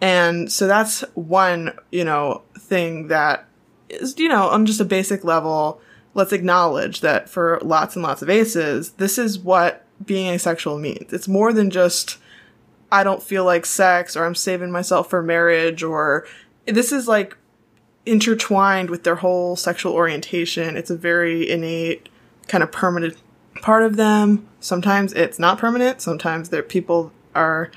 And 0.00 0.50
so 0.50 0.66
that's 0.66 1.00
one, 1.14 1.76
you 1.90 2.04
know, 2.04 2.42
thing 2.58 3.08
that 3.08 3.46
is, 3.88 4.18
you 4.18 4.28
know, 4.28 4.48
on 4.48 4.66
just 4.66 4.80
a 4.80 4.84
basic 4.84 5.24
level, 5.24 5.80
let's 6.14 6.32
acknowledge 6.32 7.00
that 7.00 7.28
for 7.28 7.58
lots 7.62 7.96
and 7.96 8.02
lots 8.02 8.22
of 8.22 8.30
aces, 8.30 8.92
this 8.92 9.18
is 9.18 9.38
what 9.38 9.84
being 10.04 10.28
asexual 10.28 10.78
means. 10.78 11.12
It's 11.12 11.28
more 11.28 11.52
than 11.52 11.70
just, 11.70 12.18
I 12.92 13.02
don't 13.02 13.22
feel 13.22 13.44
like 13.44 13.66
sex 13.66 14.16
or 14.16 14.24
I'm 14.24 14.34
saving 14.34 14.70
myself 14.70 15.10
for 15.10 15.22
marriage 15.22 15.82
or 15.82 16.26
this 16.66 16.92
is 16.92 17.08
like 17.08 17.36
intertwined 18.06 18.90
with 18.90 19.02
their 19.02 19.16
whole 19.16 19.56
sexual 19.56 19.92
orientation. 19.92 20.76
It's 20.76 20.90
a 20.90 20.96
very 20.96 21.48
innate 21.48 22.08
kind 22.46 22.62
of 22.62 22.72
permanent 22.72 23.16
part 23.62 23.82
of 23.82 23.96
them. 23.96 24.48
Sometimes 24.60 25.12
it's 25.12 25.38
not 25.38 25.58
permanent. 25.58 26.00
Sometimes 26.00 26.48
their 26.48 26.62
people 26.62 27.12
are 27.34 27.70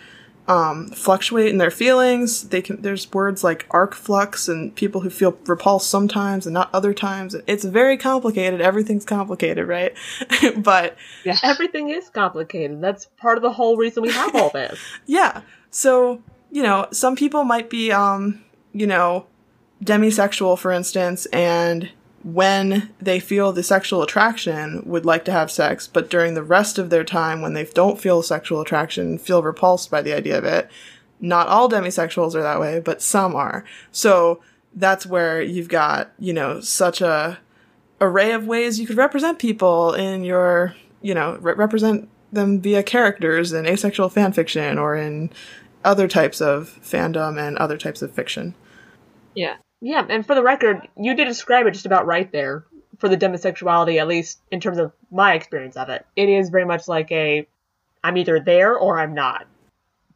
um, 0.48 0.88
fluctuate 0.88 1.48
in 1.48 1.58
their 1.58 1.72
feelings. 1.72 2.50
They 2.50 2.62
can. 2.62 2.82
There's 2.82 3.12
words 3.12 3.44
like 3.44 3.68
arc 3.72 3.94
flux 3.96 4.48
and 4.48 4.76
people 4.76 5.02
who 5.02 5.10
feel 5.10 5.38
repulsed 5.46 5.90
sometimes 5.90 6.46
and 6.46 6.54
not 6.54 6.70
other 6.74 6.94
times. 6.94 7.36
It's 7.48 7.64
very 7.64 7.98
complicated. 7.98 8.62
Everything's 8.62 9.06
complicated, 9.06 9.68
right? 9.68 9.96
but 10.58 10.98
yeah. 11.24 11.38
everything 11.44 11.90
is 11.90 12.10
complicated. 12.10 12.82
That's 12.82 13.06
part 13.18 13.38
of 13.38 13.44
the 13.44 13.52
whole 13.52 13.78
reason 13.78 14.04
we 14.04 14.12
have 14.12 14.36
all 14.36 14.50
this. 14.50 14.80
yeah. 15.06 15.42
So 15.70 16.22
you 16.52 16.62
know, 16.62 16.88
some 16.92 17.16
people 17.16 17.44
might 17.44 17.70
be, 17.70 17.92
um, 17.92 18.44
you 18.74 18.86
know, 18.86 19.26
demisexual, 19.84 20.60
for 20.60 20.72
instance, 20.72 21.26
and 21.28 21.90
when 22.24 22.90
they 23.00 23.20
feel 23.20 23.52
the 23.52 23.64
sexual 23.64 24.02
attraction 24.02 24.84
would 24.86 25.06
like 25.06 25.26
to 25.26 25.32
have 25.32 25.52
sex, 25.52 25.88
but 25.88 26.10
during 26.10 26.34
the 26.34 26.44
rest 26.44 26.78
of 26.78 26.90
their 26.90 27.04
time 27.04 27.42
when 27.42 27.54
they 27.54 27.66
don't 27.66 28.00
feel 28.00 28.22
sexual 28.22 28.62
attraction, 28.62 29.18
feel 29.18 29.44
repulsed 29.44 29.90
by 29.90 30.02
the 30.02 30.14
idea 30.14 30.38
of 30.38 30.44
it. 30.44 30.70
Not 31.20 31.48
all 31.48 31.70
demisexuals 31.70 32.36
are 32.36 32.42
that 32.42 32.60
way, 32.60 32.80
but 32.80 33.02
some 33.02 33.36
are. 33.36 33.64
So 33.92 34.42
that's 34.74 35.06
where 35.06 35.42
you've 35.42 35.70
got, 35.70 36.12
you 36.20 36.34
know, 36.34 36.62
such 36.62 37.02
a 37.02 37.40
array 38.00 38.32
of 38.32 38.48
ways 38.48 38.80
you 38.80 38.88
could 38.88 38.98
represent 38.98 39.38
people 39.38 39.94
in 39.94 40.24
your, 40.24 40.76
you 41.02 41.14
know, 41.14 41.38
re- 41.40 41.54
represent 41.54 42.10
them 42.32 42.62
via 42.62 42.82
characters 42.82 43.54
in 43.54 43.66
asexual 43.66 44.10
fan 44.10 44.32
fiction 44.32 44.78
or 44.78 44.96
in 44.96 45.30
other 45.84 46.08
types 46.08 46.42
of 46.42 46.80
fandom 46.82 47.40
and 47.40 47.58
other 47.58 47.78
types 47.78 48.02
of 48.02 48.12
fiction. 48.12 48.56
Yeah. 49.36 49.58
Yeah, 49.82 50.06
and 50.08 50.26
for 50.26 50.36
the 50.36 50.44
record, 50.44 50.88
you 50.96 51.16
did 51.16 51.26
describe 51.26 51.66
it 51.66 51.72
just 51.72 51.88
about 51.88 52.06
right 52.06 52.32
there 52.32 52.66
for 53.00 53.10
the 53.10 53.18
demisexuality, 53.18 54.00
at 54.00 54.08
least 54.08 54.40
in 54.52 54.60
terms 54.60 54.78
of 54.78 54.94
my 55.10 55.34
experience 55.34 55.76
of 55.76 55.90
it. 55.90 56.06
It 56.16 56.30
is 56.30 56.50
very 56.50 56.66
much 56.66 56.88
like 56.88 57.12
a 57.12 57.48
I'm 58.04 58.18
either 58.18 58.40
there 58.40 58.76
or 58.78 59.00
I'm 59.00 59.14
not. 59.14 59.48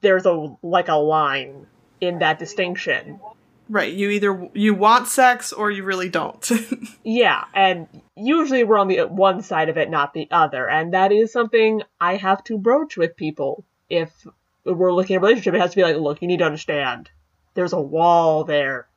There's 0.01 0.25
a 0.25 0.55
like 0.62 0.88
a 0.88 0.95
line 0.95 1.65
in 2.00 2.19
that 2.19 2.38
distinction. 2.38 3.19
Right, 3.67 3.91
you 3.91 4.12
either 4.12 4.50
you 4.53 4.75
want 4.75 5.07
sex 5.07 5.51
or 5.51 5.72
you 5.72 5.84
really 5.84 6.10
don't. 6.10 6.48
yeah, 7.03 7.45
and 7.55 7.88
usually 8.15 8.63
we're 8.63 8.77
on 8.77 8.88
the 8.88 9.01
one 9.07 9.41
side 9.41 9.69
of 9.69 9.77
it, 9.77 9.89
not 9.89 10.13
the 10.13 10.27
other, 10.29 10.69
and 10.69 10.93
that 10.93 11.12
is 11.12 11.31
something 11.31 11.81
I 12.00 12.17
have 12.17 12.43
to 12.45 12.60
broach 12.60 12.98
with 12.98 13.17
people. 13.17 13.65
If 13.89 14.12
we're 14.63 14.93
looking 14.93 15.15
at 15.15 15.19
a 15.19 15.22
relationship, 15.22 15.55
it 15.55 15.62
has 15.62 15.72
to 15.72 15.77
be 15.77 15.84
like, 15.84 15.95
look, 15.95 16.22
you 16.22 16.27
need 16.27 16.39
to 16.39 16.45
understand. 16.45 17.10
There's 17.55 17.74
a 17.74 17.81
wall 17.81 18.43
there 18.43 18.88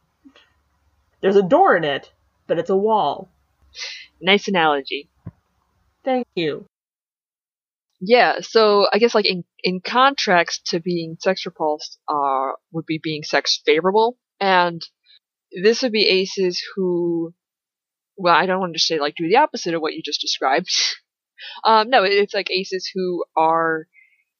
there's 1.21 1.37
a 1.37 1.43
door 1.43 1.77
in 1.77 1.85
it, 1.85 2.13
but 2.47 2.59
it's 2.59 2.71
a 2.71 2.77
wall. 2.77 3.29
Nice 4.21 4.49
analogy. 4.49 5.09
Thank 6.05 6.27
you. 6.35 6.67
Yeah, 8.01 8.41
so 8.41 8.87
I 8.93 8.99
guess 8.99 9.15
like 9.15 9.27
in 9.27 9.45
in 9.63 9.81
contrast 9.81 10.67
to 10.67 10.81
being 10.81 11.17
sex 11.21 11.45
repulsed, 11.45 11.99
uh, 12.09 12.53
would 12.73 12.87
be 12.87 13.01
being 13.03 13.25
sex 13.25 13.61
favorable, 13.67 14.17
and 14.39 14.81
this 15.51 15.83
would 15.83 15.93
be 15.93 16.07
aces 16.07 16.63
who, 16.75 17.35
well, 18.17 18.35
I 18.35 18.47
don't 18.47 18.61
want 18.61 18.75
to 18.75 18.79
say 18.79 19.01
like 19.01 19.15
do 19.17 19.29
the 19.29 19.39
opposite 19.39 19.75
of 19.75 19.83
what 19.83 19.95
you 19.95 20.03
just 20.05 20.21
described. 20.21 20.71
um, 21.65 21.91
no, 21.91 22.05
it's 22.05 22.35
like 22.35 22.51
aces 22.51 22.89
who 22.95 23.25
are 23.37 23.89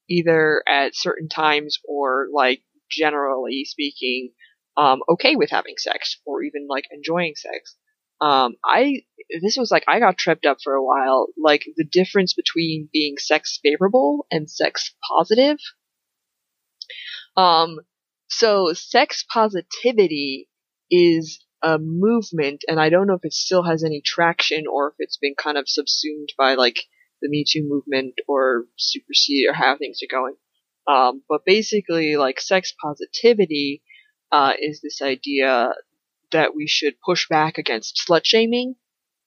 either 0.09 0.63
at 0.69 0.95
certain 0.95 1.29
times 1.29 1.79
or 1.85 2.29
like 2.33 2.63
generally 2.91 3.65
speaking 3.65 4.31
um, 4.79 5.01
okay 5.09 5.35
with 5.35 5.51
having 5.51 5.75
sex 5.77 6.21
or 6.25 6.43
even 6.43 6.67
like 6.71 6.85
enjoying 6.93 7.35
sex. 7.35 7.77
Um, 8.21 8.55
I 8.65 9.03
this 9.43 9.57
was 9.59 9.71
like 9.71 9.85
I 9.89 9.99
got 9.99 10.17
tripped 10.17 10.47
up 10.47 10.59
for 10.63 10.75
a 10.75 10.85
while. 10.85 11.29
Like 11.37 11.65
the 11.77 11.87
difference 11.91 12.33
between 12.35 12.89
being 12.93 13.17
sex 13.19 13.59
favorable 13.63 14.27
and 14.31 14.49
sex 14.49 14.95
positive. 15.11 15.59
Um, 17.37 17.79
so 18.29 18.73
sex 18.73 19.25
positivity 19.33 20.49
is 20.91 21.45
a 21.63 21.79
movement, 21.79 22.65
and 22.69 22.81
I 22.81 22.89
don't 22.89 23.09
know 23.09 23.15
if 23.15 23.25
it 23.25 23.35
still 23.35 23.65
has 23.65 23.83
any 23.83 24.01
traction 24.05 24.65
or 24.73 24.89
if 24.89 24.95
it's 24.99 25.19
been 25.19 25.35
kind 25.37 25.59
of 25.59 25.69
subsumed 25.69 26.31
by 26.39 26.55
like 26.55 26.79
the 27.21 27.29
Me 27.29 27.45
Too 27.49 27.65
movement 27.65 28.15
or 28.29 28.67
supersede 28.77 29.49
or 29.49 29.55
how 29.55 29.77
things 29.77 29.99
are 30.03 30.17
going. 30.17 30.35
Um, 30.87 31.23
but 31.29 31.45
basically, 31.45 32.17
like 32.17 32.41
sex 32.41 32.73
positivity 32.81 33.83
uh, 34.33 34.53
is 34.61 34.81
this 34.81 35.01
idea 35.03 35.73
that 36.33 36.55
we 36.55 36.67
should 36.67 36.95
push 37.05 37.29
back 37.29 37.59
against 37.59 38.03
slut 38.09 38.23
shaming. 38.25 38.75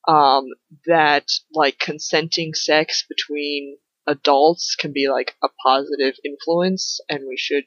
Um, 0.08 0.46
that 0.88 1.28
like 1.54 1.78
consenting 1.78 2.56
sex 2.56 3.06
between 3.08 3.78
adults 4.08 4.76
can 4.76 4.94
be 4.94 5.10
like 5.10 5.36
a 5.44 5.48
positive 5.64 6.16
influence, 6.26 7.00
and 7.08 7.22
we 7.28 7.38
should 7.38 7.66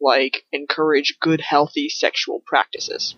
like 0.00 0.44
encourage 0.52 1.16
good, 1.20 1.40
healthy 1.40 1.88
sexual 1.88 2.42
practices. 2.46 3.16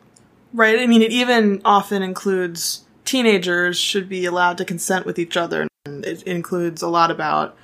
Right. 0.53 0.79
I 0.79 0.87
mean, 0.87 1.03
it 1.03 1.11
even 1.11 1.61
often 1.65 2.03
includes 2.03 2.85
teenagers 3.05 3.79
should 3.79 4.09
be 4.09 4.25
allowed 4.25 4.57
to 4.59 4.65
consent 4.65 5.05
with 5.05 5.19
each 5.19 5.37
other. 5.37 5.67
And 5.85 6.05
it 6.05 6.23
includes 6.23 6.81
a 6.81 6.89
lot 6.89 7.11
about 7.11 7.57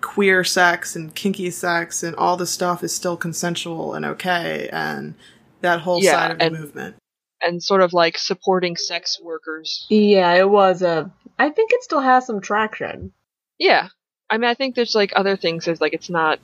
queer 0.00 0.44
sex 0.44 0.96
and 0.96 1.14
kinky 1.14 1.50
sex, 1.50 2.02
and 2.02 2.14
all 2.16 2.36
the 2.36 2.46
stuff 2.46 2.82
is 2.82 2.94
still 2.94 3.16
consensual 3.16 3.94
and 3.94 4.04
okay. 4.04 4.70
And 4.72 5.14
that 5.60 5.80
whole 5.80 6.02
yeah, 6.02 6.12
side 6.12 6.30
of 6.32 6.40
and, 6.40 6.54
the 6.54 6.60
movement. 6.60 6.96
And 7.42 7.62
sort 7.62 7.82
of 7.82 7.92
like 7.92 8.18
supporting 8.18 8.76
sex 8.76 9.20
workers. 9.22 9.86
Yeah, 9.88 10.32
it 10.32 10.48
was 10.48 10.82
a. 10.82 11.10
I 11.38 11.50
think 11.50 11.72
it 11.72 11.82
still 11.82 12.00
has 12.00 12.26
some 12.26 12.40
traction. 12.40 13.12
Yeah. 13.58 13.88
I 14.28 14.38
mean, 14.38 14.50
I 14.50 14.54
think 14.54 14.74
there's 14.74 14.94
like 14.94 15.12
other 15.14 15.36
things. 15.36 15.64
There's 15.64 15.80
like, 15.80 15.92
it's 15.92 16.10
not 16.10 16.40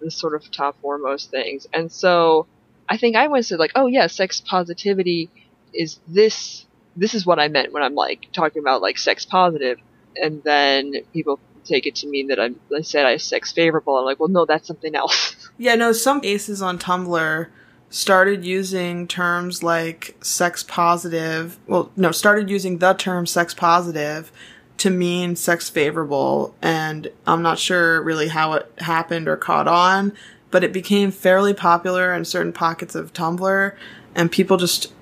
the 0.00 0.10
sort 0.10 0.34
of 0.34 0.50
top 0.50 0.80
foremost 0.80 1.30
things. 1.30 1.66
And 1.72 1.90
so 1.90 2.46
I 2.88 2.96
think 2.96 3.16
I 3.16 3.28
went 3.28 3.46
to 3.46 3.56
like, 3.56 3.72
oh 3.74 3.86
yeah, 3.86 4.06
sex 4.08 4.40
positivity 4.40 5.30
is 5.72 6.00
this, 6.08 6.66
this 6.96 7.14
is 7.14 7.24
what 7.24 7.38
I 7.38 7.48
meant 7.48 7.72
when 7.72 7.82
I'm 7.82 7.94
like 7.94 8.28
talking 8.32 8.60
about 8.60 8.82
like 8.82 8.98
sex 8.98 9.24
positive. 9.24 9.78
And 10.16 10.42
then 10.42 10.94
people 11.12 11.38
take 11.64 11.86
it 11.86 11.96
to 11.96 12.08
mean 12.08 12.28
that 12.28 12.40
I'm, 12.40 12.58
I 12.76 12.80
said 12.82 13.06
I 13.06 13.18
sex 13.18 13.52
favorable. 13.52 13.96
I'm 13.96 14.04
like, 14.04 14.18
well, 14.18 14.28
no, 14.28 14.44
that's 14.44 14.66
something 14.66 14.94
else. 14.94 15.36
Yeah, 15.60 15.74
no, 15.74 15.92
some 15.92 16.22
aces 16.24 16.62
on 16.62 16.78
Tumblr 16.78 17.48
started 17.90 18.44
using 18.44 19.06
terms 19.08 19.62
like 19.62 20.16
sex 20.22 20.62
positive. 20.62 21.58
Well, 21.66 21.90
no, 21.96 22.12
started 22.12 22.48
using 22.48 22.78
the 22.78 22.94
term 22.94 23.26
sex 23.26 23.52
positive 23.52 24.32
to 24.78 24.88
mean 24.90 25.36
sex 25.36 25.68
favorable. 25.68 26.54
And 26.62 27.10
I'm 27.26 27.42
not 27.42 27.58
sure 27.58 28.00
really 28.02 28.28
how 28.28 28.54
it 28.54 28.72
happened 28.78 29.28
or 29.28 29.36
caught 29.36 29.68
on, 29.68 30.12
but 30.50 30.64
it 30.64 30.72
became 30.72 31.10
fairly 31.10 31.52
popular 31.52 32.14
in 32.14 32.24
certain 32.24 32.52
pockets 32.52 32.94
of 32.94 33.12
Tumblr. 33.12 33.74
And 34.14 34.32
people 34.32 34.56
just 34.56 34.92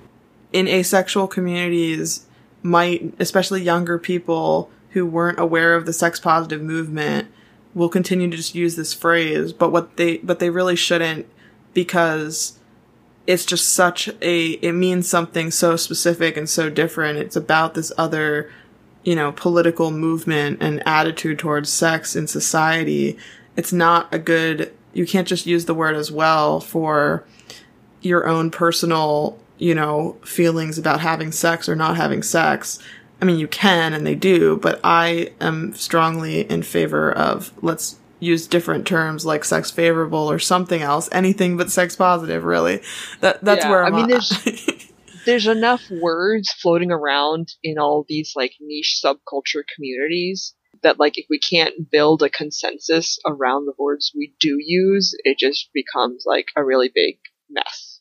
in 0.51 0.67
asexual 0.67 1.27
communities 1.27 2.25
might, 2.61 3.13
especially 3.19 3.61
younger 3.61 3.97
people 3.97 4.69
who 4.89 5.05
weren't 5.05 5.39
aware 5.39 5.75
of 5.75 5.85
the 5.85 5.93
sex 5.93 6.19
positive 6.19 6.61
movement, 6.61 7.27
will 7.75 7.87
continue 7.87 8.29
to 8.29 8.35
just 8.35 8.55
use 8.55 8.75
this 8.75 8.95
phrase. 8.95 9.53
But 9.53 9.71
what 9.71 9.95
they, 9.95 10.17
but 10.17 10.39
they 10.39 10.49
really 10.49 10.75
shouldn't 10.75 11.27
because 11.73 12.58
it's 13.29 13.45
just 13.45 13.69
such 13.69 14.09
a 14.23 14.53
it 14.53 14.71
means 14.71 15.07
something 15.07 15.51
so 15.51 15.75
specific 15.75 16.35
and 16.35 16.49
so 16.49 16.67
different. 16.67 17.19
It's 17.19 17.35
about 17.35 17.75
this 17.75 17.91
other 17.95 18.51
you 19.03 19.15
know 19.15 19.31
political 19.31 19.91
movement 19.91 20.63
and 20.63 20.81
attitude 20.87 21.37
towards 21.37 21.69
sex 21.69 22.15
in 22.15 22.25
society. 22.25 23.19
It's 23.55 23.71
not 23.71 24.11
a 24.11 24.17
good 24.17 24.73
you 24.93 25.05
can't 25.05 25.27
just 25.27 25.45
use 25.45 25.65
the 25.65 25.75
word 25.75 25.95
as 25.95 26.11
well 26.11 26.59
for 26.59 27.23
your 28.01 28.27
own 28.27 28.49
personal 28.49 29.37
you 29.59 29.75
know 29.75 30.17
feelings 30.25 30.79
about 30.79 30.99
having 31.01 31.31
sex 31.31 31.69
or 31.69 31.75
not 31.75 31.97
having 31.97 32.23
sex. 32.23 32.79
I 33.21 33.25
mean 33.25 33.37
you 33.37 33.47
can 33.47 33.93
and 33.93 34.07
they 34.07 34.15
do 34.15 34.57
but 34.57 34.79
i 34.83 35.33
am 35.39 35.75
strongly 35.75 36.49
in 36.49 36.63
favor 36.63 37.11
of 37.11 37.51
let's 37.61 37.98
use 38.19 38.47
different 38.47 38.85
terms 38.85 39.25
like 39.25 39.45
sex 39.45 39.71
favorable 39.71 40.29
or 40.29 40.39
something 40.39 40.81
else, 40.81 41.09
anything 41.11 41.57
but 41.57 41.71
sex 41.71 41.95
positive, 41.95 42.43
really. 42.43 42.81
That 43.21 43.43
that's 43.43 43.65
yeah, 43.65 43.71
where 43.71 43.85
I'm 43.85 43.95
I 43.95 43.97
mean, 43.97 44.07
there's 44.09 44.89
there's 45.25 45.47
enough 45.47 45.81
words 45.89 46.51
floating 46.51 46.91
around 46.91 47.49
in 47.63 47.77
all 47.77 48.05
these 48.07 48.33
like 48.35 48.53
niche 48.59 48.99
subculture 49.03 49.63
communities 49.75 50.55
that 50.83 50.99
like 50.99 51.17
if 51.17 51.25
we 51.29 51.39
can't 51.39 51.89
build 51.91 52.23
a 52.23 52.29
consensus 52.29 53.19
around 53.25 53.65
the 53.65 53.73
words 53.77 54.11
we 54.15 54.33
do 54.39 54.57
use, 54.59 55.15
it 55.23 55.37
just 55.37 55.69
becomes 55.73 56.23
like 56.25 56.47
a 56.55 56.63
really 56.63 56.91
big 56.93 57.17
mess. 57.49 57.99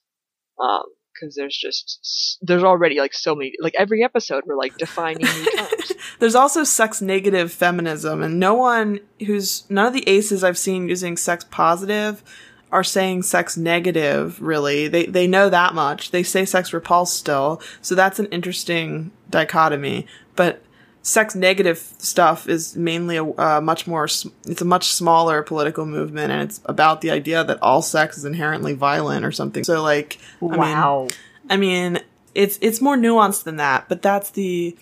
Um, 0.61 0.85
because 1.19 1.35
there's 1.35 1.57
just 1.57 2.39
there's 2.43 2.65
already 2.65 2.99
like 2.99 3.15
so 3.15 3.35
many 3.35 3.53
like 3.61 3.75
every 3.79 4.03
episode 4.03 4.45
we're 4.47 4.57
like 4.57 4.77
defining 4.77 5.27
new 5.27 5.57
terms. 5.57 5.93
There's 6.19 6.35
also 6.35 6.65
sex 6.65 7.01
negative 7.01 7.53
feminism, 7.53 8.23
and 8.23 8.41
no 8.41 8.55
one 8.55 9.01
who's 9.27 9.69
none 9.71 9.87
of 9.87 9.93
the 9.93 10.09
aces 10.09 10.43
I've 10.43 10.59
seen 10.59 10.89
using 10.89 11.17
sex 11.17 11.45
positive 11.51 12.23
are 12.71 12.85
saying 12.85 13.23
sex 13.23 13.57
negative. 13.57 14.41
Really, 14.41 14.89
they 14.89 15.07
they 15.07 15.27
know 15.27 15.49
that 15.49 15.75
much. 15.75 16.11
They 16.11 16.23
say 16.23 16.45
sex 16.45 16.73
repulsed 16.73 17.17
still, 17.17 17.63
so 17.83 17.95
that's 17.95 18.19
an 18.19 18.27
interesting 18.27 19.11
dichotomy. 19.31 20.07
But 20.37 20.63
sex 21.02 21.35
negative 21.35 21.78
stuff 21.99 22.49
is 22.49 22.76
mainly 22.76 23.17
a 23.17 23.25
uh, 23.25 23.61
much 23.62 23.87
more 23.87 24.05
it's 24.05 24.61
a 24.61 24.64
much 24.64 24.93
smaller 24.93 25.43
political 25.43 25.87
movement 25.87 26.33
and 26.33 26.43
it's 26.43 26.61
about 26.67 27.00
the 27.00 27.11
idea 27.11 27.45
that 27.45 27.61
all 27.62 27.83
sex 27.83 28.19
is 28.19 28.25
inherently 28.25 28.75
violent 28.75 29.25
or 29.25 29.33
something. 29.33 29.64
So 29.64 29.83
like 29.83 30.19
wow 30.40 31.09
i 31.49 31.57
mean, 31.57 31.95
I 31.95 31.97
mean 31.97 32.02
it's 32.35 32.59
it's 32.61 32.81
more 32.81 32.97
nuanced 32.97 33.45
than 33.45 33.57
that 33.57 33.88
but 33.88 34.02
that's 34.02 34.31
the 34.31 34.76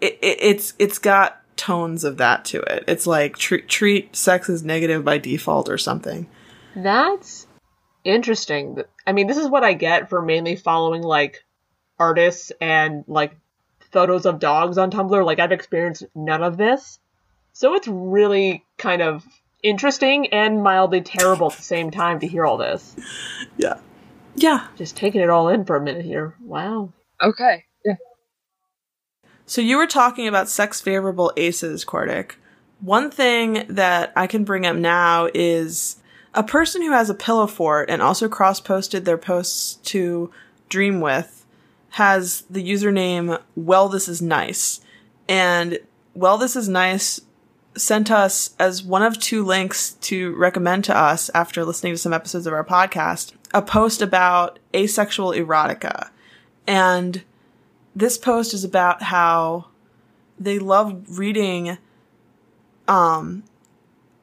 it, 0.00 0.18
it, 0.22 0.38
it's 0.40 0.74
it's 0.78 0.98
got 0.98 1.42
tones 1.56 2.04
of 2.04 2.18
that 2.18 2.44
to 2.44 2.60
it. 2.60 2.84
It's 2.86 3.06
like 3.06 3.36
treat 3.36 3.68
treat 3.68 4.14
sex 4.14 4.48
as 4.48 4.62
negative 4.62 5.04
by 5.04 5.18
default 5.18 5.68
or 5.68 5.78
something. 5.78 6.28
That's 6.74 7.46
interesting. 8.04 8.82
I 9.06 9.12
mean 9.12 9.26
this 9.26 9.38
is 9.38 9.48
what 9.48 9.64
i 9.64 9.72
get 9.72 10.08
for 10.08 10.22
mainly 10.22 10.56
following 10.56 11.02
like 11.02 11.44
artists 11.98 12.52
and 12.60 13.04
like 13.06 13.36
photos 13.96 14.26
of 14.26 14.38
dogs 14.38 14.76
on 14.76 14.90
Tumblr. 14.90 15.24
Like 15.24 15.38
I've 15.38 15.52
experienced 15.52 16.04
none 16.14 16.42
of 16.42 16.58
this. 16.58 16.98
So 17.54 17.74
it's 17.74 17.88
really 17.88 18.62
kind 18.76 19.00
of 19.00 19.24
interesting 19.62 20.26
and 20.34 20.62
mildly 20.62 21.00
terrible 21.00 21.50
at 21.50 21.56
the 21.56 21.62
same 21.62 21.90
time 21.90 22.20
to 22.20 22.26
hear 22.26 22.44
all 22.44 22.58
this. 22.58 22.94
Yeah. 23.56 23.78
Yeah. 24.34 24.66
Just 24.76 24.98
taking 24.98 25.22
it 25.22 25.30
all 25.30 25.48
in 25.48 25.64
for 25.64 25.76
a 25.76 25.80
minute 25.80 26.04
here. 26.04 26.34
Wow. 26.42 26.92
Okay. 27.22 27.64
Yeah. 27.86 27.94
So 29.46 29.62
you 29.62 29.78
were 29.78 29.86
talking 29.86 30.28
about 30.28 30.50
sex 30.50 30.82
favorable 30.82 31.32
aces, 31.38 31.82
Quartic. 31.82 32.32
One 32.82 33.10
thing 33.10 33.64
that 33.70 34.12
I 34.14 34.26
can 34.26 34.44
bring 34.44 34.66
up 34.66 34.76
now 34.76 35.30
is 35.32 35.96
a 36.34 36.42
person 36.42 36.82
who 36.82 36.92
has 36.92 37.08
a 37.08 37.14
Pillowfort 37.14 37.86
and 37.88 38.02
also 38.02 38.28
cross 38.28 38.60
posted 38.60 39.06
their 39.06 39.16
posts 39.16 39.76
to 39.90 40.30
Dreamwidth 40.68 41.35
has 41.96 42.42
the 42.50 42.62
username 42.62 43.40
well 43.54 43.88
this 43.88 44.06
is 44.06 44.20
nice. 44.20 44.82
And 45.30 45.78
well 46.12 46.36
this 46.36 46.54
is 46.54 46.68
nice 46.68 47.22
sent 47.74 48.10
us 48.10 48.54
as 48.58 48.82
one 48.82 49.02
of 49.02 49.18
two 49.18 49.42
links 49.42 49.92
to 50.02 50.34
recommend 50.36 50.84
to 50.84 50.94
us 50.94 51.30
after 51.34 51.64
listening 51.64 51.94
to 51.94 51.98
some 51.98 52.12
episodes 52.12 52.46
of 52.46 52.52
our 52.52 52.64
podcast 52.64 53.32
a 53.54 53.62
post 53.62 54.02
about 54.02 54.58
asexual 54.74 55.30
erotica. 55.30 56.10
And 56.66 57.22
this 57.94 58.18
post 58.18 58.52
is 58.52 58.62
about 58.62 59.04
how 59.04 59.68
they 60.38 60.58
love 60.58 61.18
reading 61.18 61.78
um 62.86 63.42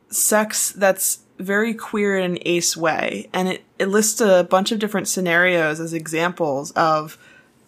sex 0.10 0.70
that's 0.74 1.24
very 1.40 1.74
queer 1.74 2.20
in 2.20 2.34
an 2.34 2.38
ace 2.46 2.78
way. 2.78 3.30
And 3.34 3.48
it, 3.48 3.64
it 3.80 3.88
lists 3.88 4.22
a 4.22 4.44
bunch 4.48 4.72
of 4.72 4.78
different 4.78 5.08
scenarios 5.08 5.80
as 5.80 5.92
examples 5.92 6.70
of 6.74 7.18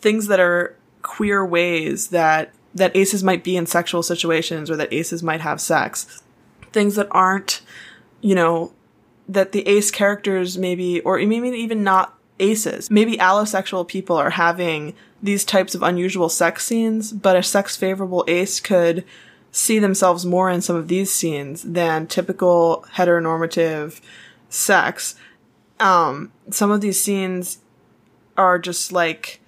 things 0.05 0.27
that 0.27 0.39
are 0.39 0.77
queer 1.01 1.43
ways 1.43 2.09
that 2.09 2.53
that 2.75 2.95
aces 2.95 3.23
might 3.23 3.43
be 3.43 3.57
in 3.57 3.65
sexual 3.65 4.03
situations 4.03 4.69
or 4.69 4.75
that 4.75 4.93
aces 4.93 5.23
might 5.23 5.41
have 5.41 5.59
sex. 5.59 6.21
Things 6.71 6.93
that 6.93 7.07
aren't, 7.09 7.61
you 8.21 8.35
know, 8.35 8.71
that 9.27 9.51
the 9.51 9.67
ace 9.67 9.89
characters 9.89 10.59
maybe, 10.59 10.99
or 10.99 11.17
maybe 11.17 11.49
even 11.57 11.83
not 11.83 12.19
aces. 12.39 12.91
Maybe 12.91 13.17
allosexual 13.17 13.87
people 13.87 14.15
are 14.15 14.29
having 14.29 14.93
these 15.23 15.43
types 15.43 15.73
of 15.73 15.81
unusual 15.81 16.29
sex 16.29 16.63
scenes, 16.67 17.11
but 17.11 17.35
a 17.35 17.41
sex 17.41 17.75
favorable 17.75 18.23
ace 18.27 18.59
could 18.59 19.03
see 19.51 19.79
themselves 19.79 20.23
more 20.23 20.51
in 20.51 20.61
some 20.61 20.75
of 20.75 20.87
these 20.87 21.11
scenes 21.11 21.63
than 21.63 22.05
typical 22.05 22.85
heteronormative 22.93 24.01
sex. 24.49 25.15
Um, 25.79 26.31
some 26.51 26.69
of 26.69 26.81
these 26.81 27.01
scenes 27.01 27.57
are 28.37 28.59
just 28.59 28.91
like, 28.91 29.41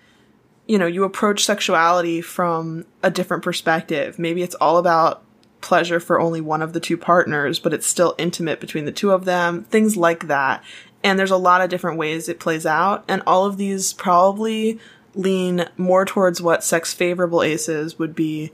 you 0.68 0.78
know, 0.78 0.86
you 0.86 1.04
approach 1.04 1.46
sexuality 1.46 2.22
from 2.22 2.86
a 3.02 3.10
different 3.10 3.44
perspective. 3.44 4.20
Maybe 4.20 4.44
it's 4.44 4.56
all 4.56 4.78
about 4.78 5.24
pleasure 5.62 6.00
for 6.00 6.20
only 6.20 6.42
one 6.42 6.62
of 6.62 6.74
the 6.74 6.80
two 6.80 6.98
partners, 6.98 7.60
but 7.60 7.74
it's 7.74 7.88
still 7.88 8.16
intimate 8.18 8.60
between 8.60 8.86
the 8.86 8.92
two 8.92 9.12
of 9.12 9.26
them, 9.26 9.64
things 9.64 9.98
like 9.98 10.28
that. 10.28 10.64
And 11.04 11.18
there's 11.18 11.32
a 11.32 11.38
lot 11.38 11.62
of 11.62 11.70
different 11.70 11.98
ways 11.98 12.28
it 12.28 12.40
plays 12.40 12.66
out, 12.66 13.06
and 13.08 13.24
all 13.26 13.46
of 13.46 13.58
these 13.58 13.94
probably 13.94 14.80
lean 15.16 15.68
more 15.78 16.06
towards 16.06 16.42
what 16.42 16.64
sex 16.64 16.94
favorable 16.94 17.42
aces 17.42 17.98
would 17.98 18.16
be 18.16 18.52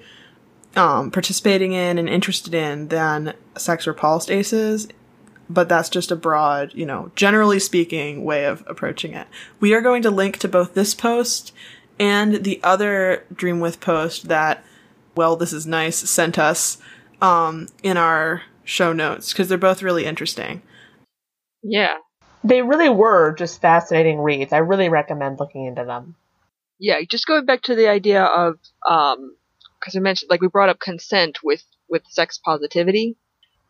um, 0.76 1.12
participating 1.12 1.74
in 1.74 1.98
and 1.98 2.10
interested 2.10 2.54
in 2.54 2.88
than 2.88 3.34
sex 3.58 3.86
repulsed 3.88 4.30
aces. 4.32 4.88
But 5.50 5.68
that's 5.68 5.90
just 5.90 6.12
a 6.12 6.16
broad, 6.16 6.74
you 6.74 6.86
know, 6.86 7.12
generally 7.16 7.60
speaking 7.60 8.24
way 8.24 8.46
of 8.46 8.64
approaching 8.66 9.14
it. 9.14 9.28
We 9.60 9.74
are 9.74 9.82
going 9.82 10.02
to 10.04 10.12
link 10.12 10.38
to 10.38 10.48
both 10.48 10.74
this 10.74 10.96
post 10.96 11.54
and 12.00 12.44
the 12.44 12.60
other 12.64 13.26
Dreamwidth 13.34 13.80
post 13.80 14.28
that, 14.28 14.64
well, 15.16 15.36
this 15.36 15.54
is 15.54 15.66
nice, 15.66 15.98
sent 15.98 16.38
us 16.40 16.78
um, 17.22 17.68
in 17.84 17.98
our 17.98 18.44
show 18.64 18.94
notes 18.94 19.32
because 19.32 19.50
they're 19.50 19.58
both 19.58 19.84
really 19.84 20.06
interesting. 20.06 20.62
Yeah. 21.62 21.96
They 22.44 22.62
really 22.62 22.90
were 22.90 23.34
just 23.34 23.62
fascinating 23.62 24.20
reads. 24.20 24.52
I 24.52 24.58
really 24.58 24.90
recommend 24.90 25.40
looking 25.40 25.66
into 25.66 25.86
them. 25.86 26.16
Yeah, 26.80 27.00
just 27.10 27.26
going 27.28 27.46
back 27.46 27.62
to 27.64 27.76
the 27.76 27.88
idea 27.88 28.24
of, 28.24 28.56
um, 28.90 29.36
because 29.80 29.96
I 29.96 30.00
mentioned, 30.00 30.30
like, 30.30 30.42
we 30.42 30.50
brought 30.50 30.70
up 30.70 30.80
consent 30.80 31.40
with, 31.42 31.64
with 31.88 32.04
sex 32.10 32.38
positivity, 32.44 33.16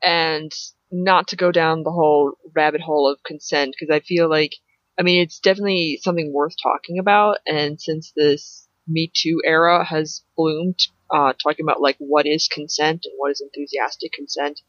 and 0.02 0.52
not 0.92 1.28
to 1.28 1.36
go 1.36 1.52
down 1.52 1.84
the 1.84 1.92
whole 1.92 2.34
rabbit 2.56 2.82
hole 2.82 3.12
of 3.12 3.22
consent, 3.24 3.76
because 3.78 3.94
I 3.94 4.00
feel 4.00 4.30
like 4.30 4.54
I 5.00 5.04
mean, 5.04 5.22
it's 5.22 5.40
definitely 5.40 6.00
something 6.02 6.32
worth 6.34 6.56
talking 6.62 7.00
about. 7.00 7.38
And 7.48 7.80
since 7.80 8.12
this 8.16 8.68
Me 8.88 9.12
Too 9.14 9.42
era 9.46 9.84
has 9.84 10.24
bloomed, 10.38 10.80
uh, 11.14 11.34
talking 11.42 11.66
about 11.66 11.82
like 11.82 11.98
what 12.00 12.26
is 12.26 12.48
consent 12.48 13.06
and 13.06 13.14
what 13.18 13.32
is 13.32 13.42
enthusiastic 13.42 14.12
consent, 14.14 14.60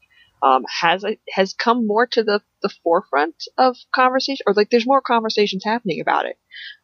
um, 0.43 0.63
has 0.81 1.03
has 1.31 1.53
come 1.53 1.87
more 1.87 2.07
to 2.07 2.23
the 2.23 2.41
the 2.61 2.69
forefront 2.83 3.35
of 3.57 3.77
conversation, 3.93 4.43
or 4.47 4.53
like 4.53 4.69
there's 4.69 4.87
more 4.87 5.01
conversations 5.01 5.63
happening 5.63 6.01
about 6.01 6.25
it, 6.25 6.37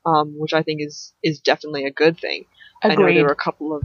um, 0.05 0.35
which 0.37 0.53
I 0.53 0.63
think 0.63 0.81
is 0.81 1.13
is 1.23 1.39
definitely 1.39 1.85
a 1.85 1.91
good 1.91 2.19
thing. 2.19 2.45
Agreed. 2.83 2.93
I 2.93 3.09
know 3.09 3.13
there 3.15 3.23
were 3.25 3.31
a 3.31 3.35
couple 3.35 3.75
of 3.75 3.83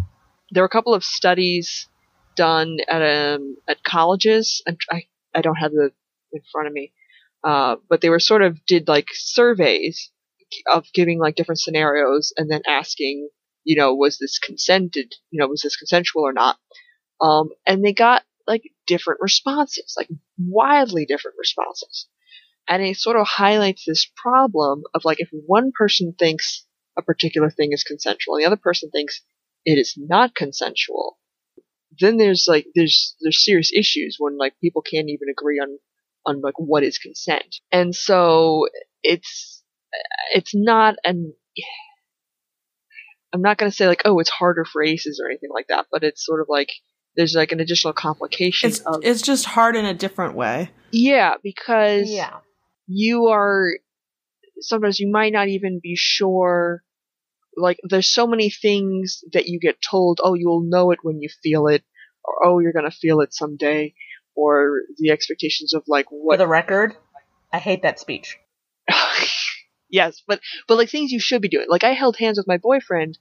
there 0.50 0.62
were 0.62 0.68
a 0.68 0.70
couple 0.70 0.94
of 0.94 1.04
studies 1.04 1.88
done 2.36 2.78
at 2.88 3.02
um 3.02 3.56
at 3.68 3.82
colleges, 3.82 4.62
and 4.66 4.78
I 4.90 5.04
I 5.34 5.42
don't 5.42 5.56
have 5.56 5.72
the 5.72 5.90
in 6.32 6.42
front 6.52 6.68
of 6.68 6.72
me, 6.72 6.92
uh, 7.46 7.76
but 7.88 8.00
they 8.00 8.10
were 8.10 8.18
sort 8.18 8.42
of 8.42 8.58
did 8.66 8.88
like 8.88 9.06
surveys 9.12 10.10
of 10.66 10.84
giving 10.92 11.20
like 11.20 11.36
different 11.36 11.60
scenarios 11.60 12.32
and 12.36 12.50
then 12.50 12.62
asking, 12.66 13.28
you 13.62 13.76
know, 13.76 13.94
was 13.94 14.18
this 14.18 14.40
consented, 14.40 15.14
you 15.30 15.38
know, 15.38 15.46
was 15.46 15.62
this 15.62 15.76
consensual 15.76 16.22
or 16.22 16.32
not? 16.32 16.58
Um, 17.20 17.50
and 17.64 17.84
they 17.84 17.92
got 17.92 18.24
like 18.48 18.62
different 18.88 19.20
responses, 19.22 19.94
like 19.96 20.08
wildly 20.36 21.06
different 21.06 21.36
responses. 21.38 22.08
And 22.68 22.82
it 22.82 22.96
sort 22.96 23.16
of 23.16 23.28
highlights 23.28 23.84
this 23.86 24.10
problem 24.16 24.82
of 24.92 25.04
like 25.04 25.20
if 25.20 25.28
one 25.46 25.70
person 25.70 26.16
thinks 26.18 26.66
a 26.98 27.02
particular 27.02 27.48
thing 27.48 27.72
is 27.72 27.84
consensual 27.84 28.34
and 28.34 28.42
the 28.42 28.46
other 28.48 28.56
person 28.56 28.90
thinks 28.90 29.22
it 29.64 29.78
is 29.78 29.94
not 29.96 30.34
consensual, 30.34 31.16
then 32.00 32.16
there's 32.16 32.46
like 32.48 32.66
there's 32.74 33.14
there's 33.20 33.44
serious 33.44 33.70
issues 33.72 34.16
when 34.18 34.36
like 34.36 34.54
people 34.60 34.82
can't 34.82 35.08
even 35.08 35.28
agree 35.30 35.60
on 35.60 35.78
on 36.26 36.40
like 36.40 36.58
what 36.58 36.82
is 36.82 36.98
consent. 36.98 37.56
And 37.72 37.94
so 37.94 38.66
it's 39.02 39.62
it's 40.34 40.54
not 40.54 40.96
an 41.04 41.32
I'm 43.32 43.42
not 43.42 43.58
going 43.58 43.70
to 43.70 43.76
say 43.76 43.86
like 43.86 44.02
oh 44.04 44.18
it's 44.18 44.30
harder 44.30 44.64
for 44.64 44.82
aces 44.82 45.20
or 45.22 45.28
anything 45.28 45.50
like 45.54 45.68
that, 45.68 45.86
but 45.90 46.02
it's 46.02 46.24
sort 46.24 46.40
of 46.40 46.48
like 46.48 46.70
there's 47.16 47.34
like 47.34 47.52
an 47.52 47.60
additional 47.60 47.94
complication 47.94 48.68
it's, 48.68 48.80
of, 48.80 49.00
it's 49.02 49.22
just 49.22 49.46
hard 49.46 49.74
in 49.74 49.86
a 49.86 49.94
different 49.94 50.34
way. 50.34 50.70
Yeah, 50.90 51.34
because 51.42 52.10
Yeah. 52.10 52.40
you 52.86 53.28
are 53.28 53.70
sometimes 54.60 54.98
you 54.98 55.10
might 55.10 55.32
not 55.32 55.48
even 55.48 55.80
be 55.82 55.96
sure 55.96 56.82
like 57.56 57.78
there's 57.88 58.08
so 58.08 58.26
many 58.26 58.50
things 58.50 59.22
that 59.32 59.46
you 59.46 59.58
get 59.58 59.76
told 59.80 60.20
oh 60.22 60.34
you'll 60.34 60.62
know 60.62 60.90
it 60.90 60.98
when 61.02 61.20
you 61.20 61.28
feel 61.42 61.66
it 61.68 61.82
or 62.24 62.46
oh 62.46 62.58
you're 62.58 62.72
going 62.72 62.90
to 62.90 62.96
feel 62.96 63.20
it 63.20 63.32
someday 63.34 63.94
or 64.36 64.82
the 64.98 65.10
expectations 65.10 65.74
of 65.74 65.82
like 65.88 66.06
what 66.10 66.34
For 66.34 66.38
the 66.38 66.48
record, 66.48 66.94
I 67.52 67.58
hate 67.58 67.82
that 67.82 67.98
speech. 67.98 68.38
yes, 69.88 70.22
but 70.26 70.40
but 70.68 70.76
like 70.76 70.90
things 70.90 71.10
you 71.10 71.20
should 71.20 71.42
be 71.42 71.48
doing. 71.48 71.66
Like 71.68 71.84
I 71.84 71.92
held 71.92 72.16
hands 72.16 72.38
with 72.38 72.46
my 72.46 72.58
boyfriend 72.58 73.18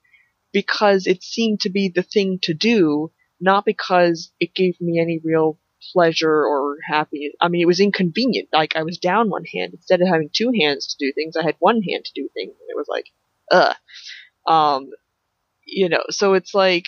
because 0.51 1.07
it 1.07 1.23
seemed 1.23 1.61
to 1.61 1.69
be 1.69 1.91
the 1.93 2.03
thing 2.03 2.39
to 2.43 2.53
do, 2.53 3.11
not 3.39 3.65
because 3.65 4.31
it 4.39 4.53
gave 4.53 4.79
me 4.79 4.99
any 4.99 5.19
real 5.23 5.59
pleasure 5.93 6.45
or 6.45 6.77
happiness. 6.87 7.33
I 7.41 7.47
mean, 7.47 7.61
it 7.61 7.67
was 7.67 7.79
inconvenient. 7.79 8.49
Like 8.53 8.75
I 8.75 8.83
was 8.83 8.97
down 8.97 9.29
one 9.29 9.45
hand 9.45 9.73
instead 9.73 10.01
of 10.01 10.07
having 10.07 10.29
two 10.33 10.51
hands 10.59 10.87
to 10.87 11.05
do 11.05 11.13
things. 11.13 11.35
I 11.35 11.43
had 11.43 11.55
one 11.59 11.81
hand 11.81 12.05
to 12.05 12.11
do 12.13 12.29
things, 12.33 12.51
and 12.59 12.69
it 12.69 12.77
was 12.77 12.87
like, 12.87 13.05
ugh. 13.51 13.75
Um, 14.47 14.91
you 15.65 15.89
know, 15.89 16.03
so 16.09 16.33
it's 16.33 16.53
like 16.53 16.85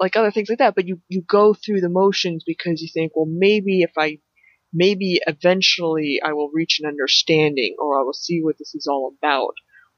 like 0.00 0.16
other 0.16 0.30
things 0.30 0.48
like 0.48 0.58
that. 0.58 0.74
But 0.74 0.86
you 0.86 1.00
you 1.08 1.22
go 1.22 1.54
through 1.54 1.82
the 1.82 1.88
motions 1.88 2.42
because 2.46 2.82
you 2.82 2.88
think, 2.92 3.12
well, 3.14 3.28
maybe 3.28 3.82
if 3.82 3.92
I 3.98 4.18
maybe 4.72 5.20
eventually 5.26 6.20
I 6.24 6.32
will 6.32 6.50
reach 6.52 6.80
an 6.80 6.88
understanding, 6.88 7.76
or 7.78 8.00
I 8.00 8.02
will 8.02 8.14
see 8.14 8.40
what 8.42 8.56
this 8.58 8.74
is 8.74 8.86
all 8.88 9.14
about, 9.18 9.54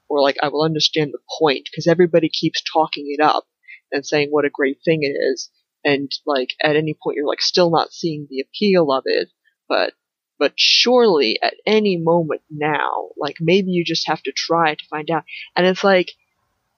or 0.09 0.21
like 0.21 0.37
I 0.43 0.49
will 0.49 0.65
understand 0.65 1.13
the 1.13 1.21
point 1.39 1.69
because 1.71 1.87
everybody 1.87 2.29
keeps 2.29 2.63
talking 2.73 3.07
it 3.09 3.23
up 3.23 3.45
and 3.93 4.05
saying 4.05 4.29
what 4.31 4.45
a 4.45 4.51
great 4.51 4.79
thing 4.85 5.01
it 5.03 5.17
is 5.33 5.51
and 5.85 6.11
like 6.27 6.51
at 6.63 6.77
any 6.77 6.95
point 7.03 7.17
you're 7.17 7.27
like 7.27 7.41
still 7.41 7.71
not 7.71 7.93
seeing 7.93 8.27
the 8.31 8.41
appeal 8.41 8.93
of 8.93 9.05
it, 9.07 9.29
but 9.69 9.95
but 10.39 10.53
surely 10.57 11.39
at 11.43 11.55
any 11.67 11.97
moment 11.97 12.41
now, 12.51 13.11
like 13.17 13.37
maybe 13.41 13.71
you 13.71 13.85
just 13.85 14.09
have 14.09 14.23
to 14.23 14.33
try 14.33 14.75
to 14.75 14.85
find 14.91 15.09
out. 15.11 15.23
And 15.55 15.67
it's 15.67 15.85
like, 15.85 16.11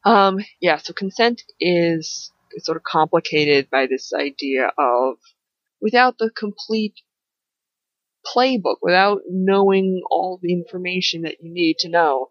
um, 0.05 0.39
yeah, 0.61 0.77
so 0.77 0.93
consent 0.93 1.43
is 1.59 2.31
sort 2.59 2.77
of 2.77 2.83
complicated 2.83 3.69
by 3.71 3.87
this 3.87 4.13
idea 4.13 4.71
of 4.79 5.17
without 5.81 6.19
the 6.19 6.31
complete 6.31 6.95
playbook, 8.27 8.77
without 8.83 9.21
knowing 9.29 10.03
all 10.11 10.39
the 10.41 10.53
information 10.53 11.23
that 11.23 11.37
you 11.41 11.53
need 11.53 11.79
to 11.79 11.89
know, 11.89 12.29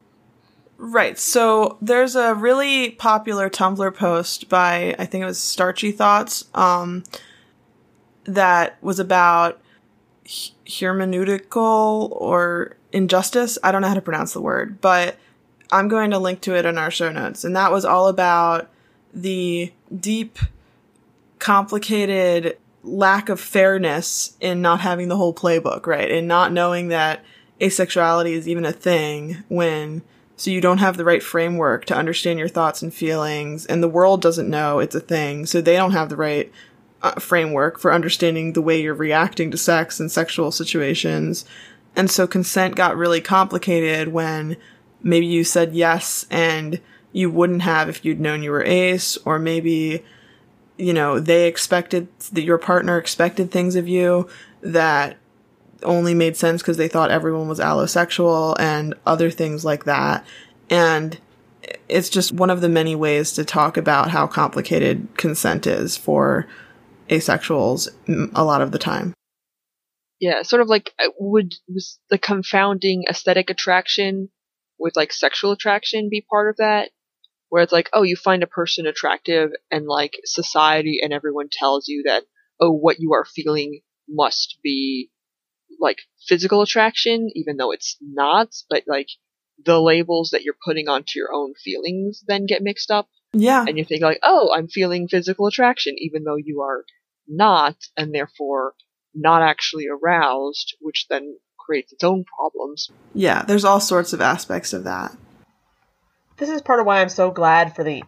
Right. 0.86 1.18
So 1.18 1.78
there's 1.82 2.18
a 2.18 2.34
really 2.34 2.92
popular 2.92 3.50
Tumblr 3.50 3.96
post 3.96 4.50
by 4.50 4.94
I 5.00 5.06
think 5.06 5.22
it 5.22 5.26
was 5.26 5.40
Starchy 5.40 5.94
Thoughts 5.94 6.44
um, 6.54 7.04
that 8.26 8.84
was 8.84 9.00
about 9.00 9.62
hermeneutical 10.26 12.12
or 12.12 12.76
injustice. 12.92 13.58
I 13.64 13.72
don't 13.72 13.82
know 13.82 13.88
how 13.88 13.94
to 13.94 14.02
pronounce 14.02 14.34
the 14.34 14.42
word, 14.42 14.82
but 14.82 15.16
I'm 15.72 15.88
going 15.88 16.12
to 16.12 16.20
link 16.20 16.42
to 16.42 16.56
it 16.56 16.66
in 16.66 16.78
our 16.78 16.92
show 16.92 17.12
notes. 17.12 17.46
And 17.46 17.56
that 17.56 17.72
was 17.72 17.86
all 17.86 18.10
about 18.10 18.70
the 19.14 19.72
deep, 19.96 20.40
complicated 21.40 22.58
lack 22.84 23.30
of 23.30 23.40
fairness 23.40 24.36
in 24.42 24.62
not 24.62 24.82
having 24.82 25.08
the 25.08 25.18
whole 25.18 25.34
playbook, 25.34 25.86
right? 25.86 26.12
And 26.12 26.28
not 26.28 26.52
knowing 26.52 26.90
that 26.90 27.24
asexuality 27.62 28.32
is 28.32 28.48
even 28.48 28.66
a 28.66 28.74
thing 28.74 29.44
when 29.48 30.02
so 30.36 30.52
you 30.52 30.62
don't 30.62 30.80
have 30.80 30.98
the 30.98 31.06
right 31.06 31.22
framework 31.22 31.86
to 31.86 31.96
understand 31.96 32.40
your 32.40 32.48
thoughts 32.48 32.82
and 32.82 32.94
feelings, 32.94 33.66
and 33.66 33.84
the 33.84 33.88
world 33.88 34.22
doesn't 34.22 34.50
know 34.50 34.80
it's 34.80 34.96
a 34.96 35.00
thing, 35.00 35.46
so 35.46 35.62
they 35.62 35.76
don't 35.76 35.92
have 35.92 36.10
the 36.10 36.18
right 36.18 36.52
uh, 37.04 37.20
framework 37.20 37.80
for 37.80 37.94
understanding 37.94 38.54
the 38.54 38.62
way 38.62 38.82
you're 38.82 38.94
reacting 38.94 39.52
to 39.52 39.58
sex 39.58 40.00
and 40.00 40.12
sexual 40.12 40.52
situations. 40.52 41.46
And 41.96 42.10
so 42.10 42.26
consent 42.26 42.76
got 42.76 42.98
really 42.98 43.22
complicated 43.22 44.08
when 44.08 44.58
maybe 45.04 45.28
you 45.28 45.44
said 45.44 45.74
yes 45.74 46.26
and 46.32 46.82
you 47.14 47.30
wouldn't 47.30 47.62
have 47.62 47.88
if 47.88 48.04
you'd 48.04 48.20
known 48.20 48.44
you 48.44 48.52
were 48.52 48.64
ace, 48.64 49.18
or 49.24 49.40
maybe, 49.40 50.04
you 50.78 50.94
know, 50.94 51.20
they 51.20 51.48
expected 51.48 52.08
that 52.32 52.42
your 52.42 52.58
partner 52.58 52.98
expected 52.98 53.52
things 53.52 53.76
of 53.76 53.88
you 53.88 54.28
that 54.62 55.18
only 55.84 56.14
made 56.14 56.36
sense 56.36 56.62
because 56.62 56.78
they 56.78 56.88
thought 56.88 57.12
everyone 57.12 57.48
was 57.48 57.60
allosexual 57.60 58.56
and 58.60 58.94
other 59.06 59.30
things 59.30 59.64
like 59.64 59.86
that. 59.86 60.26
And 60.70 61.20
it's 61.88 62.10
just 62.10 62.32
one 62.32 62.50
of 62.50 62.62
the 62.62 62.70
many 62.70 62.96
ways 62.96 63.32
to 63.34 63.46
talk 63.46 63.78
about 63.78 64.10
how 64.10 64.28
complicated 64.28 65.08
consent 65.16 65.68
is 65.68 65.96
for 65.96 66.48
asexuals 67.10 67.90
a 68.34 68.44
lot 68.44 68.62
of 68.62 68.72
the 68.72 68.80
time. 68.80 69.14
Yeah, 70.20 70.42
sort 70.42 70.62
of 70.62 70.68
like 70.68 70.94
uh, 71.00 71.10
would 71.20 71.54
the 72.10 72.18
confounding 72.18 73.04
aesthetic 73.10 73.50
attraction 73.50 74.30
with 74.80 74.96
like 74.96 75.12
sexual 75.12 75.52
attraction 75.52 76.10
be 76.10 76.26
part 76.28 76.50
of 76.50 76.58
that? 76.58 76.92
Where 77.54 77.62
it's 77.62 77.72
like, 77.72 77.92
oh, 77.94 78.02
you 78.02 78.16
find 78.16 78.42
a 78.42 78.48
person 78.48 78.88
attractive 78.88 79.52
and 79.70 79.86
like 79.86 80.20
society 80.26 81.02
and 81.04 81.14
everyone 81.14 81.50
tells 81.52 81.88
you 81.88 82.02
that, 82.08 82.24
oh, 82.60 82.72
what 82.72 83.00
you 83.00 83.14
are 83.14 83.26
feeling 83.26 83.82
must 84.10 84.58
be 84.64 85.12
like 85.80 86.00
physical 86.28 86.64
attraction, 86.64 87.30
even 87.36 87.58
though 87.58 87.72
it's 87.72 87.96
not, 88.02 88.48
but 88.72 88.86
like 88.88 89.10
the 89.64 89.80
labels 89.80 90.32
that 90.32 90.42
you're 90.42 90.56
putting 90.66 90.90
onto 90.90 91.12
your 91.20 91.32
own 91.32 91.54
feelings 91.64 92.24
then 92.26 92.48
get 92.48 92.64
mixed 92.64 92.90
up. 92.90 93.08
Yeah. 93.34 93.64
And 93.68 93.78
you 93.78 93.86
think 93.86 94.02
like, 94.02 94.22
oh, 94.24 94.52
I'm 94.52 94.68
feeling 94.68 95.08
physical 95.08 95.46
attraction, 95.46 95.94
even 96.00 96.24
though 96.24 96.40
you 96.44 96.62
are 96.62 96.84
not, 97.28 97.76
and 97.96 98.16
therefore 98.16 98.74
not 99.14 99.44
actually 99.44 99.86
aroused, 99.88 100.76
which 100.82 101.06
then 101.08 101.38
creates 101.60 101.94
its 101.94 102.04
own 102.04 102.26
problems. 102.36 102.90
Yeah, 103.14 103.44
there's 103.44 103.64
all 103.64 103.80
sorts 103.80 104.12
of 104.12 104.22
aspects 104.22 104.74
of 104.74 104.86
that. 104.86 105.16
This 106.38 106.50
is 106.50 106.62
part 106.62 106.80
of 106.80 106.86
why 106.86 107.02
I'm 107.02 107.10
so 107.10 107.32
glad 107.32 107.76
for 107.76 107.84
the 107.84 108.04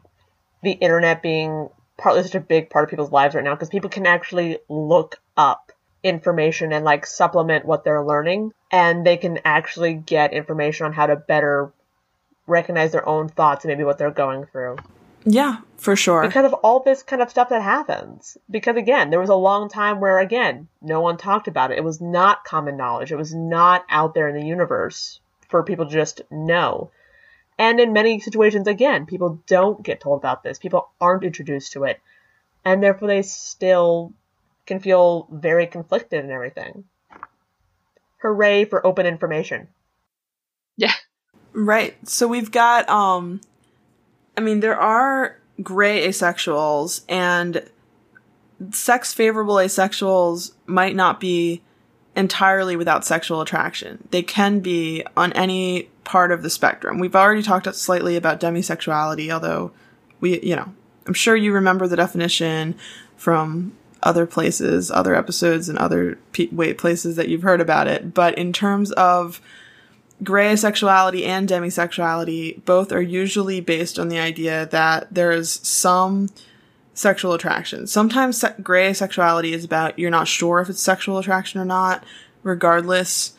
the 0.64 0.72
internet 0.72 1.22
being 1.22 1.70
partly 1.98 2.24
such 2.24 2.36
a 2.36 2.40
big 2.40 2.70
part 2.70 2.84
of 2.84 2.90
people's 2.90 3.12
lives 3.12 3.36
right 3.36 3.44
now 3.44 3.54
because 3.54 3.70
people 3.70 3.90
can 3.90 4.06
actually 4.06 4.58
look 4.68 5.22
up 5.38 5.72
information 6.04 6.74
and 6.74 6.84
like 6.86 7.06
supplement 7.06 7.66
what 7.66 7.84
they're 7.84 8.04
learning 8.04 8.52
and 8.72 9.06
they 9.06 9.18
can 9.18 9.40
actually 9.46 9.94
get 9.94 10.34
information 10.34 10.86
on 10.86 10.94
how 10.94 11.06
to 11.06 11.16
better 11.16 11.72
recognize 12.48 12.92
their 12.92 13.08
own 13.08 13.30
thoughts 13.30 13.64
and 13.64 13.72
maybe 13.72 13.84
what 13.84 13.98
they're 13.98 14.12
going 14.12 14.46
through. 14.46 14.76
Yeah, 15.26 15.58
for 15.78 15.96
sure. 15.96 16.22
Because 16.22 16.46
of 16.46 16.54
all 16.54 16.82
this 16.82 17.02
kind 17.02 17.22
of 17.22 17.32
stuff 17.32 17.50
that 17.50 17.64
happens. 17.64 18.38
Because 18.50 18.76
again, 18.76 19.10
there 19.10 19.20
was 19.20 19.30
a 19.30 19.36
long 19.36 19.70
time 19.70 20.00
where 20.00 20.20
again, 20.20 20.68
no 20.82 21.02
one 21.02 21.18
talked 21.18 21.48
about 21.48 21.72
it. 21.72 21.80
It 21.80 21.84
was 21.84 22.00
not 22.00 22.44
common 22.44 22.78
knowledge. 22.78 23.12
It 23.12 23.18
was 23.18 23.34
not 23.34 23.84
out 23.90 24.14
there 24.14 24.28
in 24.28 24.36
the 24.36 24.46
universe 24.46 25.20
for 25.50 25.64
people 25.64 25.86
to 25.86 25.92
just 25.92 26.22
know. 26.30 26.92
And 27.58 27.80
in 27.80 27.94
many 27.94 28.20
situations, 28.20 28.68
again, 28.68 29.06
people 29.06 29.41
don't 29.48 29.82
get 29.84 30.02
told 30.02 30.20
about 30.20 30.44
this. 30.44 30.60
People 30.60 30.89
aren't 31.00 31.24
introduced 31.24 31.72
to 31.74 31.86
it. 31.86 32.02
And 32.65 32.84
therefore 32.84 33.08
they 33.08 33.22
still 33.22 34.13
can 34.65 34.80
feel 34.80 35.28
very 35.32 35.68
conflicted 35.68 36.24
and 36.24 36.32
everything. 36.32 36.86
Hooray 38.18 38.65
for 38.65 38.86
open 38.86 39.06
information. 39.06 39.68
Yeah. 40.76 40.94
Right. 41.54 41.96
So 42.08 42.28
we've 42.28 42.52
got 42.52 42.89
um 42.89 43.39
I 44.36 44.41
mean 44.41 44.60
there 44.60 44.80
are 44.80 45.38
gray 45.62 46.08
asexuals 46.08 47.04
and 47.08 47.70
sex 48.72 49.13
favorable 49.13 49.56
asexuals 49.56 50.52
might 50.65 50.96
not 50.96 51.20
be 51.20 51.62
entirely 52.15 52.76
without 52.76 53.06
sexual 53.06 53.41
attraction. 53.41 54.08
They 54.12 54.24
can 54.24 54.60
be 54.60 55.06
on 55.15 55.32
any 55.34 55.89
part 56.06 56.32
of 56.32 56.41
the 56.41 56.50
spectrum. 56.50 57.00
We've 57.00 57.15
already 57.15 57.44
talked 57.44 57.74
slightly 57.76 58.15
about 58.15 58.39
demisexuality, 58.39 59.30
although 59.30 59.72
we, 60.22 60.39
you 60.41 60.56
know, 60.56 60.74
I'm 61.06 61.13
sure 61.13 61.36
you 61.36 61.52
remember 61.52 61.88
the 61.88 61.98
definition 61.98 62.76
from 63.18 63.74
other 64.02 64.26
places, 64.26 64.91
other 64.91 65.15
episodes, 65.15 65.68
and 65.68 65.78
other 65.78 66.18
wait 66.52 66.78
places 66.78 67.15
that 67.15 67.28
you've 67.28 67.41
heard 67.41 67.60
about 67.60 67.88
it. 67.88 68.13
But 68.13 68.38
in 68.38 68.54
terms 68.54 68.91
of 68.94 69.41
gray 70.24 70.56
sexuality 70.56 71.26
and 71.26 71.50
demisexuality, 71.50 72.63
both 72.65 72.91
are 72.91 73.02
usually 73.02 73.60
based 73.60 74.00
on 74.00 74.08
the 74.08 74.20
idea 74.20 74.68
that 74.68 75.13
there 75.13 75.32
is 75.32 75.60
some 75.63 76.30
sexual 76.94 77.34
attraction. 77.34 77.88
Sometimes 77.88 78.39
se- 78.39 78.56
gray 78.63 78.94
sexuality 78.94 79.54
is 79.54 79.65
about 79.65 80.00
you're 80.00 80.12
not 80.12 80.28
sure 80.28 80.62
if 80.62 80.70
it's 80.70 80.82
sexual 80.82 81.18
attraction 81.18 81.60
or 81.60 81.65
not. 81.65 82.04
Regardless, 82.44 83.35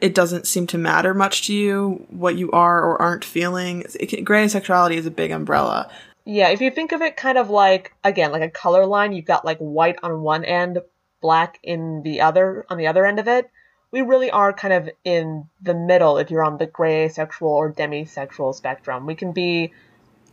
it 0.00 0.14
doesn't 0.14 0.46
seem 0.46 0.66
to 0.68 0.78
matter 0.78 1.12
much 1.14 1.46
to 1.46 1.54
you 1.54 2.06
what 2.10 2.36
you 2.36 2.50
are 2.52 2.82
or 2.82 3.00
aren't 3.00 3.24
feeling. 3.24 3.84
It, 3.98 4.24
gray 4.24 4.44
asexuality 4.44 4.96
is 4.96 5.06
a 5.06 5.10
big 5.10 5.30
umbrella. 5.30 5.90
Yeah, 6.24 6.50
if 6.50 6.60
you 6.60 6.70
think 6.70 6.92
of 6.92 7.00
it 7.00 7.16
kind 7.16 7.38
of 7.38 7.50
like 7.50 7.94
again, 8.04 8.32
like 8.32 8.42
a 8.42 8.50
color 8.50 8.86
line, 8.86 9.12
you've 9.12 9.24
got 9.24 9.44
like 9.44 9.58
white 9.58 9.98
on 10.02 10.22
one 10.22 10.44
end, 10.44 10.78
black 11.20 11.58
in 11.62 12.02
the 12.02 12.20
other 12.20 12.64
on 12.68 12.78
the 12.78 12.86
other 12.86 13.06
end 13.06 13.18
of 13.18 13.28
it. 13.28 13.50
We 13.90 14.02
really 14.02 14.30
are 14.30 14.52
kind 14.52 14.74
of 14.74 14.90
in 15.04 15.48
the 15.62 15.74
middle 15.74 16.18
if 16.18 16.30
you're 16.30 16.44
on 16.44 16.58
the 16.58 16.66
gray 16.66 17.08
sexual 17.08 17.50
or 17.50 17.72
demisexual 17.72 18.54
spectrum. 18.54 19.06
We 19.06 19.14
can 19.14 19.32
be 19.32 19.72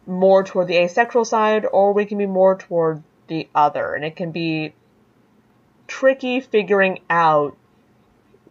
more 0.06 0.44
toward 0.44 0.68
the 0.68 0.78
asexual 0.78 1.26
side 1.26 1.66
or 1.72 1.94
we 1.94 2.06
can 2.06 2.18
be 2.18 2.26
more 2.26 2.58
toward 2.58 3.02
the 3.28 3.48
other. 3.56 3.94
And 3.94 4.04
it 4.04 4.16
can 4.16 4.32
be 4.32 4.74
tricky 5.88 6.42
figuring 6.42 7.00
out 7.10 7.58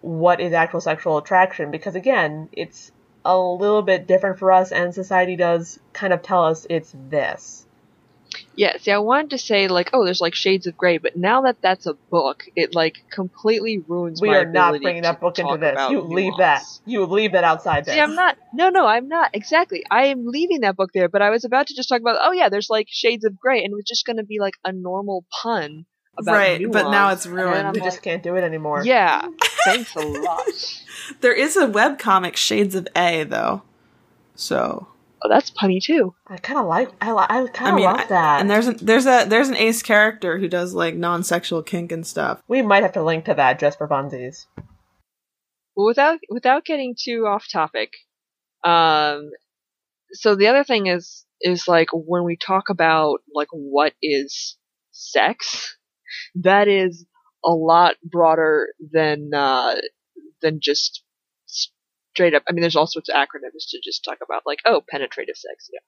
what 0.04 0.38
is 0.38 0.52
actual 0.52 0.82
sexual 0.82 1.16
attraction 1.16 1.70
because 1.70 1.94
again, 1.94 2.50
it's 2.52 2.92
a 3.24 3.38
little 3.38 3.80
bit 3.80 4.06
different 4.06 4.38
for 4.38 4.52
us, 4.52 4.70
and 4.70 4.94
society 4.94 5.34
does 5.34 5.80
kind 5.94 6.12
of 6.12 6.20
tell 6.20 6.44
us 6.44 6.66
it's 6.68 6.94
this. 7.08 7.66
Yeah, 8.54 8.76
see, 8.76 8.90
I 8.90 8.98
wanted 8.98 9.30
to 9.30 9.38
say 9.38 9.66
like, 9.68 9.90
oh, 9.94 10.04
there's 10.04 10.20
like 10.20 10.34
Shades 10.34 10.66
of 10.66 10.76
Grey, 10.76 10.98
but 10.98 11.16
now 11.16 11.42
that 11.42 11.56
that's 11.62 11.86
a 11.86 11.94
book, 12.10 12.44
it 12.54 12.74
like 12.74 12.98
completely 13.10 13.78
ruins. 13.78 14.20
We 14.20 14.28
are 14.28 14.44
not 14.44 14.78
bringing 14.82 15.04
that 15.04 15.20
book 15.20 15.38
into 15.38 15.56
this. 15.56 15.78
You 15.90 16.02
leave 16.02 16.34
that. 16.36 16.64
You 16.84 17.06
leave 17.06 17.32
that 17.32 17.44
outside 17.44 17.86
there. 17.86 17.94
See, 17.94 18.00
I'm 18.00 18.14
not. 18.14 18.36
No, 18.52 18.68
no, 18.68 18.86
I'm 18.86 19.08
not. 19.08 19.30
Exactly. 19.32 19.84
I 19.90 20.06
am 20.06 20.26
leaving 20.26 20.60
that 20.60 20.76
book 20.76 20.90
there, 20.92 21.08
but 21.08 21.22
I 21.22 21.30
was 21.30 21.44
about 21.44 21.68
to 21.68 21.74
just 21.74 21.88
talk 21.88 22.02
about. 22.02 22.18
Oh 22.20 22.32
yeah, 22.32 22.50
there's 22.50 22.68
like 22.68 22.88
Shades 22.90 23.24
of 23.24 23.38
Grey, 23.40 23.64
and 23.64 23.72
it 23.72 23.74
was 23.74 23.86
just 23.86 24.04
going 24.04 24.18
to 24.18 24.24
be 24.24 24.38
like 24.38 24.54
a 24.64 24.72
normal 24.72 25.24
pun 25.42 25.86
about 26.18 26.32
Right, 26.32 26.70
but 26.70 26.90
now 26.90 27.06
nuance, 27.06 27.20
it's 27.20 27.26
and 27.26 27.34
ruined. 27.34 27.66
I'm 27.68 27.72
we 27.74 27.80
just 27.80 28.02
can't 28.02 28.22
do 28.22 28.36
it 28.36 28.42
anymore. 28.44 28.82
yeah. 28.84 29.26
Thanks 29.64 29.94
a 29.96 30.00
lot. 30.00 30.44
There 31.20 31.34
is 31.34 31.56
a 31.58 31.66
webcomic 31.66 32.34
Shades 32.36 32.74
of 32.74 32.88
A 32.96 33.24
though. 33.24 33.62
So 34.36 34.88
Oh, 35.22 35.28
that's 35.28 35.50
punny 35.50 35.82
too. 35.82 36.14
I 36.26 36.36
kind 36.36 36.58
of 36.58 36.66
like. 36.66 36.90
I, 37.00 37.12
li- 37.12 37.26
I 37.28 37.42
I 37.42 37.46
kind 37.48 37.70
of 37.70 37.74
mean, 37.76 37.84
love 37.86 38.00
I- 38.00 38.06
that. 38.06 38.40
and 38.40 38.50
there's 38.50 38.68
a, 38.68 38.72
there's 38.72 39.06
a 39.06 39.24
there's 39.26 39.48
an 39.48 39.56
ace 39.56 39.82
character 39.82 40.38
who 40.38 40.48
does 40.48 40.72
like 40.74 40.94
non-sexual 40.96 41.62
kink 41.62 41.92
and 41.92 42.06
stuff. 42.06 42.42
we 42.48 42.60
might 42.62 42.82
have 42.82 42.92
to 42.92 43.02
link 43.02 43.24
to 43.26 43.34
that 43.34 43.58
just 43.58 43.78
for 43.78 43.88
funsies. 43.88 44.46
Well, 45.76 45.86
without 45.86 46.20
without 46.30 46.64
getting 46.64 46.94
too 46.98 47.26
off 47.26 47.46
topic, 47.50 47.90
um, 48.64 49.30
so 50.12 50.34
the 50.36 50.46
other 50.46 50.62
thing 50.64 50.86
is 50.86 51.24
is 51.40 51.66
like 51.68 51.88
when 51.92 52.24
we 52.24 52.36
talk 52.36 52.68
about 52.70 53.18
like 53.34 53.48
what 53.50 53.92
is 54.02 54.56
sex, 54.92 55.76
that 56.36 56.68
is 56.68 57.06
a 57.44 57.50
lot 57.50 57.96
broader 58.02 58.68
than 58.92 59.30
uh, 59.34 59.76
than 60.40 60.60
just 60.60 61.02
straight 61.46 62.34
up. 62.34 62.42
I 62.48 62.52
mean, 62.52 62.62
there's 62.62 62.76
all 62.76 62.86
sorts 62.86 63.08
of 63.08 63.16
acronyms 63.16 63.70
to 63.70 63.80
just 63.82 64.04
talk 64.04 64.18
about 64.22 64.42
like 64.46 64.60
oh, 64.64 64.82
penetrative 64.88 65.36
sex, 65.36 65.68
yeah. 65.72 65.80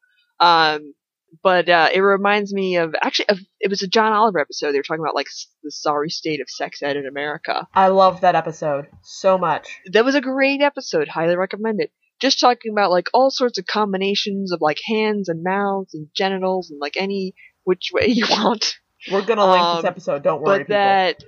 Um, 0.74 0.94
but 1.42 1.68
uh, 1.68 1.88
it 1.92 2.00
reminds 2.00 2.52
me 2.52 2.76
of 2.76 2.94
actually 3.00 3.28
of, 3.28 3.40
it 3.60 3.68
was 3.68 3.82
a 3.82 3.88
John 3.88 4.12
Oliver 4.12 4.38
episode. 4.40 4.72
They 4.72 4.78
were 4.78 4.84
talking 4.84 5.02
about 5.02 5.14
like 5.14 5.28
the 5.62 5.70
sorry 5.70 6.10
state 6.10 6.40
of 6.40 6.48
sex 6.48 6.82
ed 6.82 6.96
in 6.96 7.06
America 7.06 7.66
I 7.74 7.88
love 7.88 8.20
that 8.20 8.34
episode 8.34 8.86
so 9.02 9.38
much. 9.38 9.68
that 9.92 10.04
was 10.04 10.14
a 10.14 10.20
great 10.20 10.60
episode. 10.60 11.08
Highly 11.08 11.36
recommend 11.36 11.80
it. 11.80 11.92
Just 12.20 12.40
talking 12.40 12.72
about 12.72 12.90
like 12.90 13.08
all 13.12 13.30
sorts 13.30 13.58
of 13.58 13.66
combinations 13.66 14.52
of 14.52 14.60
like 14.60 14.78
hands 14.86 15.28
and 15.28 15.42
mouths 15.42 15.94
and 15.94 16.08
genitals 16.14 16.70
and 16.70 16.80
like 16.80 16.96
any 16.96 17.34
which 17.64 17.90
way 17.92 18.06
you 18.08 18.26
want. 18.30 18.76
We're 19.10 19.22
gonna 19.22 19.50
link 19.50 19.62
Um, 19.64 19.76
this 19.76 19.84
episode. 19.84 20.22
Don't 20.22 20.42
worry, 20.42 20.64
but 20.64 20.68
that 20.68 21.24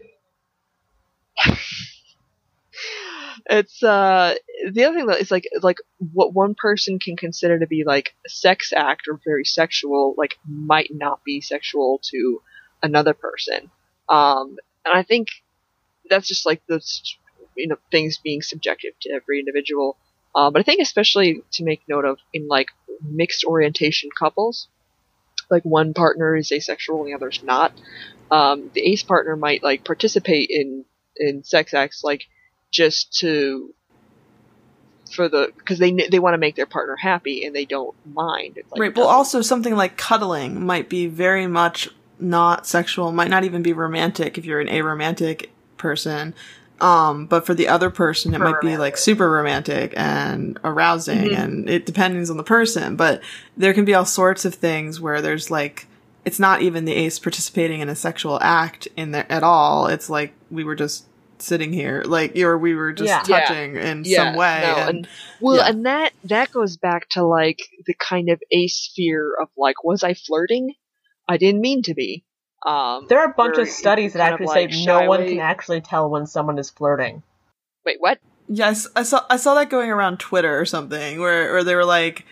it's 3.51 3.83
uh 3.83 4.35
the 4.71 4.85
other 4.85 4.97
thing 4.97 5.07
that 5.07 5.21
is 5.21 5.31
like 5.31 5.49
like 5.63 5.79
what 6.13 6.35
one 6.35 6.55
person 6.55 6.99
can 6.99 7.17
consider 7.17 7.59
to 7.59 7.67
be 7.67 7.85
like 7.85 8.15
a 8.27 8.29
sex 8.29 8.73
act 8.75 9.03
or 9.09 9.21
very 9.25 9.45
sexual 9.45 10.15
like 10.17 10.39
might 10.47 10.91
not 10.91 11.23
be 11.25 11.41
sexual 11.41 12.01
to 12.03 12.43
another 12.83 13.15
person 13.15 13.71
um 14.09 14.57
and 14.85 14.95
i 14.95 15.03
think 15.03 15.29
that's 16.11 16.29
just 16.29 16.47
like 16.47 16.63
the 16.69 16.81
you 17.57 17.69
know 17.69 17.77
things 17.91 18.19
being 18.23 18.43
subjective 18.43 18.93
to 19.01 19.11
every 19.11 19.39
individual 19.39 19.97
um, 20.35 20.53
but 20.53 20.61
i 20.61 20.63
think 20.63 20.81
especially 20.81 21.43
to 21.53 21.65
make 21.65 21.83
note 21.89 22.05
of 22.05 22.19
in 22.33 22.49
like 22.49 22.69
mixed 23.03 23.45
orientation 23.45 24.11
couples 24.19 24.69
like 25.51 25.63
one 25.65 25.95
partner 25.95 26.37
is 26.37 26.51
asexual 26.53 27.01
and 27.01 27.09
the 27.09 27.15
other's 27.15 27.43
not 27.43 27.73
um, 28.31 28.71
the 28.75 28.83
ace 28.83 29.03
partner 29.03 29.37
might 29.37 29.63
like 29.63 29.85
participate 29.85 30.51
in 30.51 30.85
in 31.17 31.43
sex 31.45 31.75
acts 31.75 32.03
like 32.05 32.25
just 32.71 33.13
to 33.15 33.75
for 35.11 35.29
the 35.29 35.53
because 35.57 35.79
they 35.79 35.93
they 35.93 36.19
want 36.19 36.35
to 36.35 36.39
make 36.39 36.55
their 36.55 36.67
partner 36.67 36.97
happy 36.97 37.45
and 37.45 37.55
they 37.55 37.65
don't 37.65 37.95
mind. 38.07 38.57
It's 38.57 38.71
like, 38.71 38.81
right. 38.81 38.97
Well, 38.97 39.09
also 39.09 39.43
something 39.43 39.75
like 39.75 39.97
cuddling 39.97 40.65
might 40.65 40.89
be 40.89 41.07
very 41.07 41.47
much 41.47 41.89
not 42.21 42.67
sexual, 42.67 43.13
might 43.13 43.31
not 43.31 43.45
even 43.45 43.63
be 43.63 43.73
romantic 43.73 44.39
if 44.39 44.45
you're 44.45 44.61
an 44.61 44.69
aromantic 44.69 45.49
person. 45.77 46.35
Um, 46.81 47.27
but 47.27 47.45
for 47.45 47.55
the 47.55 47.69
other 47.69 47.91
person, 47.91 48.35
it 48.35 48.39
For 48.39 48.45
might 48.45 48.61
be 48.61 48.77
like 48.77 48.97
super 48.97 49.31
romantic 49.31 49.93
and 49.97 50.59
arousing, 50.63 51.31
Mhm. 51.31 51.39
and 51.39 51.71
it 51.71 51.87
depends 51.87 52.31
on 52.31 52.37
the 52.37 52.45
person. 52.45 52.95
But 52.97 53.21
there 53.57 53.75
can 53.75 53.85
be 53.85 53.95
all 53.95 54.05
sorts 54.05 54.45
of 54.45 54.55
things 54.55 55.01
where 55.01 55.21
there's 55.21 55.51
like 55.51 55.87
it's 56.25 56.39
not 56.39 56.61
even 56.63 56.85
the 56.85 56.95
ace 56.95 57.19
participating 57.19 57.81
in 57.81 57.89
a 57.89 57.97
sexual 57.97 58.39
act 58.43 58.87
in 58.97 59.13
there 59.13 59.27
at 59.31 59.43
all. 59.43 59.87
It's 59.87 60.11
like 60.11 60.33
we 60.51 60.63
were 60.63 60.75
just 60.77 61.05
sitting 61.39 61.73
here, 61.73 62.03
like 62.05 62.37
or 62.37 62.59
we 62.59 62.75
were 62.75 62.93
just 62.93 63.09
Yeah. 63.09 63.23
Yeah. 63.27 63.45
touching 63.47 63.77
in 63.77 64.03
yeah, 64.05 64.17
some 64.25 64.37
way. 64.37 64.61
no, 64.63 64.75
and- 64.77 64.89
and, 64.91 65.09
well, 65.41 65.57
yeah. 65.57 65.69
and 65.69 65.87
that 65.87 66.13
that 66.25 66.53
goes 66.53 66.77
back 66.77 67.09
to 67.11 67.23
like 67.25 67.61
the 67.87 67.95
kind 67.95 68.29
of 68.29 68.41
ace 68.51 68.93
fear 68.95 69.33
of 69.41 69.49
like, 69.57 69.83
was 69.85 70.03
I 70.05 70.15
flirting? 70.15 70.75
I 71.27 71.37
didn't 71.39 71.61
mean 71.61 71.83
to 71.83 71.95
be. 71.95 72.25
Um, 72.67 73.07
there 73.09 73.21
are 73.21 73.31
a 73.31 73.35
bunch 73.35 73.59
of 73.59 73.69
studies 73.69 74.15
that 74.15 74.19
kind 74.19 74.35
of, 74.35 74.41
actually 74.41 74.47
like, 74.47 74.73
say 74.73 74.85
no 74.85 75.01
shy 75.01 75.09
one 75.09 75.27
can 75.27 75.41
actually 75.41 75.81
tell 75.81 76.11
when 76.11 76.27
someone 76.27 76.59
is 76.59 76.71
flirting. 76.71 77.23
wait, 77.85 77.97
what? 78.01 78.19
Yes, 78.49 78.87
I 78.97 79.03
saw 79.03 79.25
I 79.29 79.37
saw 79.37 79.55
that 79.55 79.71
going 79.71 79.91
around 79.91 80.19
Twitter 80.19 80.59
or 80.59 80.65
something 80.65 81.21
where 81.21 81.53
where 81.53 81.65
they 81.65 81.75
were 81.75 81.85
like 81.85 82.25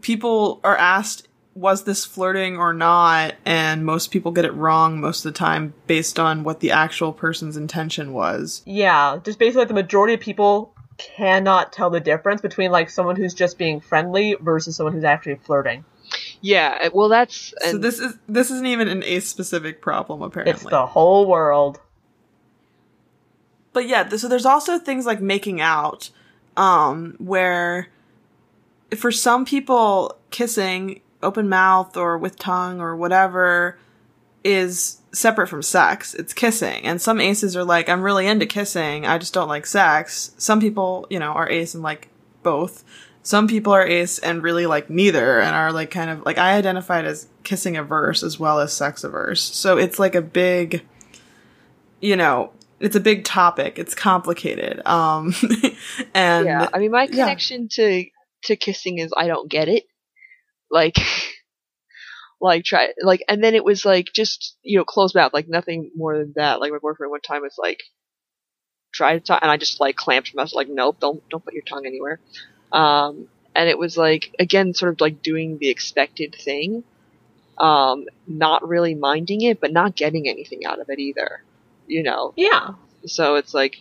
people 0.00 0.60
are 0.62 0.76
asked 0.76 1.28
was 1.54 1.84
this 1.84 2.04
flirting 2.04 2.56
or 2.56 2.72
not 2.72 3.34
and 3.44 3.84
most 3.84 4.10
people 4.10 4.30
get 4.30 4.44
it 4.44 4.52
wrong 4.54 5.00
most 5.00 5.24
of 5.24 5.32
the 5.32 5.38
time 5.38 5.74
based 5.86 6.18
on 6.18 6.44
what 6.44 6.60
the 6.60 6.70
actual 6.70 7.12
person's 7.12 7.56
intention 7.56 8.12
was. 8.12 8.62
Yeah, 8.64 9.18
just 9.24 9.38
basically 9.38 9.64
the 9.64 9.74
majority 9.74 10.14
of 10.14 10.20
people 10.20 10.72
cannot 10.98 11.72
tell 11.72 11.90
the 11.90 12.00
difference 12.00 12.40
between 12.40 12.70
like 12.70 12.88
someone 12.88 13.16
who's 13.16 13.34
just 13.34 13.58
being 13.58 13.80
friendly 13.80 14.36
versus 14.40 14.76
someone 14.76 14.92
who's 14.92 15.04
actually 15.04 15.36
flirting. 15.36 15.84
Yeah, 16.40 16.78
uh, 16.84 16.90
well, 16.92 17.08
that's 17.08 17.52
and 17.64 17.72
so 17.72 17.78
this 17.78 17.98
is 17.98 18.16
this 18.28 18.50
isn't 18.50 18.66
even 18.66 18.88
an 18.88 19.02
ace 19.02 19.28
specific 19.28 19.80
problem 19.80 20.22
apparently. 20.22 20.52
It's 20.52 20.64
the 20.64 20.86
whole 20.86 21.26
world. 21.26 21.80
But 23.72 23.88
yeah, 23.88 24.08
so 24.08 24.28
there's 24.28 24.46
also 24.46 24.78
things 24.78 25.04
like 25.04 25.20
making 25.20 25.60
out, 25.60 26.10
um, 26.56 27.14
where 27.18 27.88
for 28.96 29.12
some 29.12 29.44
people, 29.44 30.16
kissing, 30.30 31.02
open 31.22 31.48
mouth 31.48 31.96
or 31.96 32.16
with 32.16 32.38
tongue 32.38 32.80
or 32.80 32.96
whatever, 32.96 33.78
is 34.44 35.00
separate 35.12 35.48
from 35.48 35.62
sex. 35.62 36.14
It's 36.14 36.32
kissing. 36.32 36.84
And 36.84 37.02
some 37.02 37.20
aces 37.20 37.56
are 37.56 37.64
like, 37.64 37.88
I'm 37.88 38.02
really 38.02 38.26
into 38.26 38.46
kissing, 38.46 39.06
I 39.06 39.18
just 39.18 39.34
don't 39.34 39.48
like 39.48 39.66
sex. 39.66 40.32
Some 40.38 40.60
people, 40.60 41.06
you 41.10 41.18
know, 41.18 41.32
are 41.32 41.48
ace 41.48 41.74
and 41.74 41.82
like 41.82 42.08
both. 42.46 42.84
Some 43.24 43.48
people 43.48 43.72
are 43.72 43.84
ace 43.84 44.20
and 44.20 44.40
really 44.40 44.66
like 44.66 44.88
neither 44.88 45.40
and 45.40 45.52
are 45.52 45.72
like 45.72 45.90
kind 45.90 46.10
of 46.10 46.24
like 46.24 46.38
I 46.38 46.56
identified 46.56 47.04
as 47.04 47.26
kissing 47.42 47.76
averse 47.76 48.22
as 48.22 48.38
well 48.38 48.60
as 48.60 48.72
sex 48.72 49.02
averse. 49.02 49.42
So 49.42 49.78
it's 49.78 49.98
like 49.98 50.14
a 50.14 50.22
big, 50.22 50.86
you 52.00 52.14
know, 52.14 52.52
it's 52.78 52.94
a 52.94 53.00
big 53.00 53.24
topic. 53.24 53.80
It's 53.80 53.96
complicated. 53.96 54.80
Um, 54.86 55.34
and 56.14 56.46
yeah, 56.46 56.68
I 56.72 56.78
mean, 56.78 56.92
my 56.92 57.02
yeah. 57.02 57.24
connection 57.24 57.68
to 57.72 58.04
to 58.44 58.54
kissing 58.54 58.98
is 58.98 59.12
I 59.16 59.26
don't 59.26 59.50
get 59.50 59.68
it. 59.68 59.82
Like, 60.70 60.94
like 62.40 62.64
try 62.64 62.90
like, 63.02 63.24
and 63.28 63.42
then 63.42 63.56
it 63.56 63.64
was 63.64 63.84
like 63.84 64.06
just 64.14 64.56
you 64.62 64.78
know 64.78 64.84
close 64.84 65.16
mouth, 65.16 65.34
like 65.34 65.48
nothing 65.48 65.90
more 65.96 66.16
than 66.16 66.34
that. 66.36 66.60
Like 66.60 66.70
my 66.70 66.78
boyfriend 66.80 67.10
one 67.10 67.22
time 67.22 67.42
was 67.42 67.56
like, 67.58 67.80
try 68.96 69.12
to 69.14 69.20
talk, 69.20 69.40
and 69.42 69.50
I 69.50 69.56
just 69.56 69.80
like 69.80 69.96
clamped 69.96 70.32
was 70.34 70.54
like, 70.54 70.68
nope, 70.68 70.96
don't 71.00 71.26
don't 71.28 71.44
put 71.44 71.54
your 71.54 71.62
tongue 71.62 71.86
anywhere. 71.86 72.18
Um, 72.72 73.28
and 73.54 73.68
it 73.68 73.78
was 73.78 73.96
like 73.96 74.34
again, 74.38 74.74
sort 74.74 74.92
of 74.92 75.00
like 75.00 75.22
doing 75.22 75.58
the 75.58 75.68
expected 75.68 76.34
thing, 76.34 76.82
um, 77.58 78.06
not 78.26 78.66
really 78.66 78.94
minding 78.94 79.42
it, 79.42 79.60
but 79.60 79.72
not 79.72 79.94
getting 79.94 80.28
anything 80.28 80.66
out 80.66 80.80
of 80.80 80.88
it 80.90 80.98
either. 80.98 81.42
You 81.86 82.02
know, 82.02 82.32
Yeah. 82.36 82.74
so 83.06 83.36
it's 83.36 83.54
like 83.54 83.80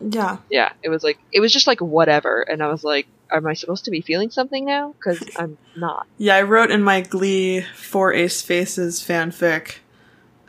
yeah, 0.00 0.38
yeah, 0.50 0.72
it 0.82 0.88
was 0.88 1.04
like 1.04 1.18
it 1.30 1.38
was 1.38 1.52
just 1.52 1.68
like 1.68 1.80
whatever, 1.80 2.42
and 2.42 2.60
I 2.60 2.66
was 2.68 2.82
like, 2.82 3.06
am 3.30 3.46
I 3.46 3.54
supposed 3.54 3.84
to 3.84 3.92
be 3.92 4.00
feeling 4.00 4.30
something 4.30 4.64
now? 4.64 4.94
Because 4.98 5.22
I'm 5.36 5.56
not. 5.76 6.08
Yeah, 6.18 6.34
I 6.36 6.42
wrote 6.42 6.72
in 6.72 6.82
my 6.82 7.02
Glee 7.02 7.60
Four 7.76 8.12
Ace 8.12 8.42
Faces 8.42 9.00
fanfic 9.00 9.76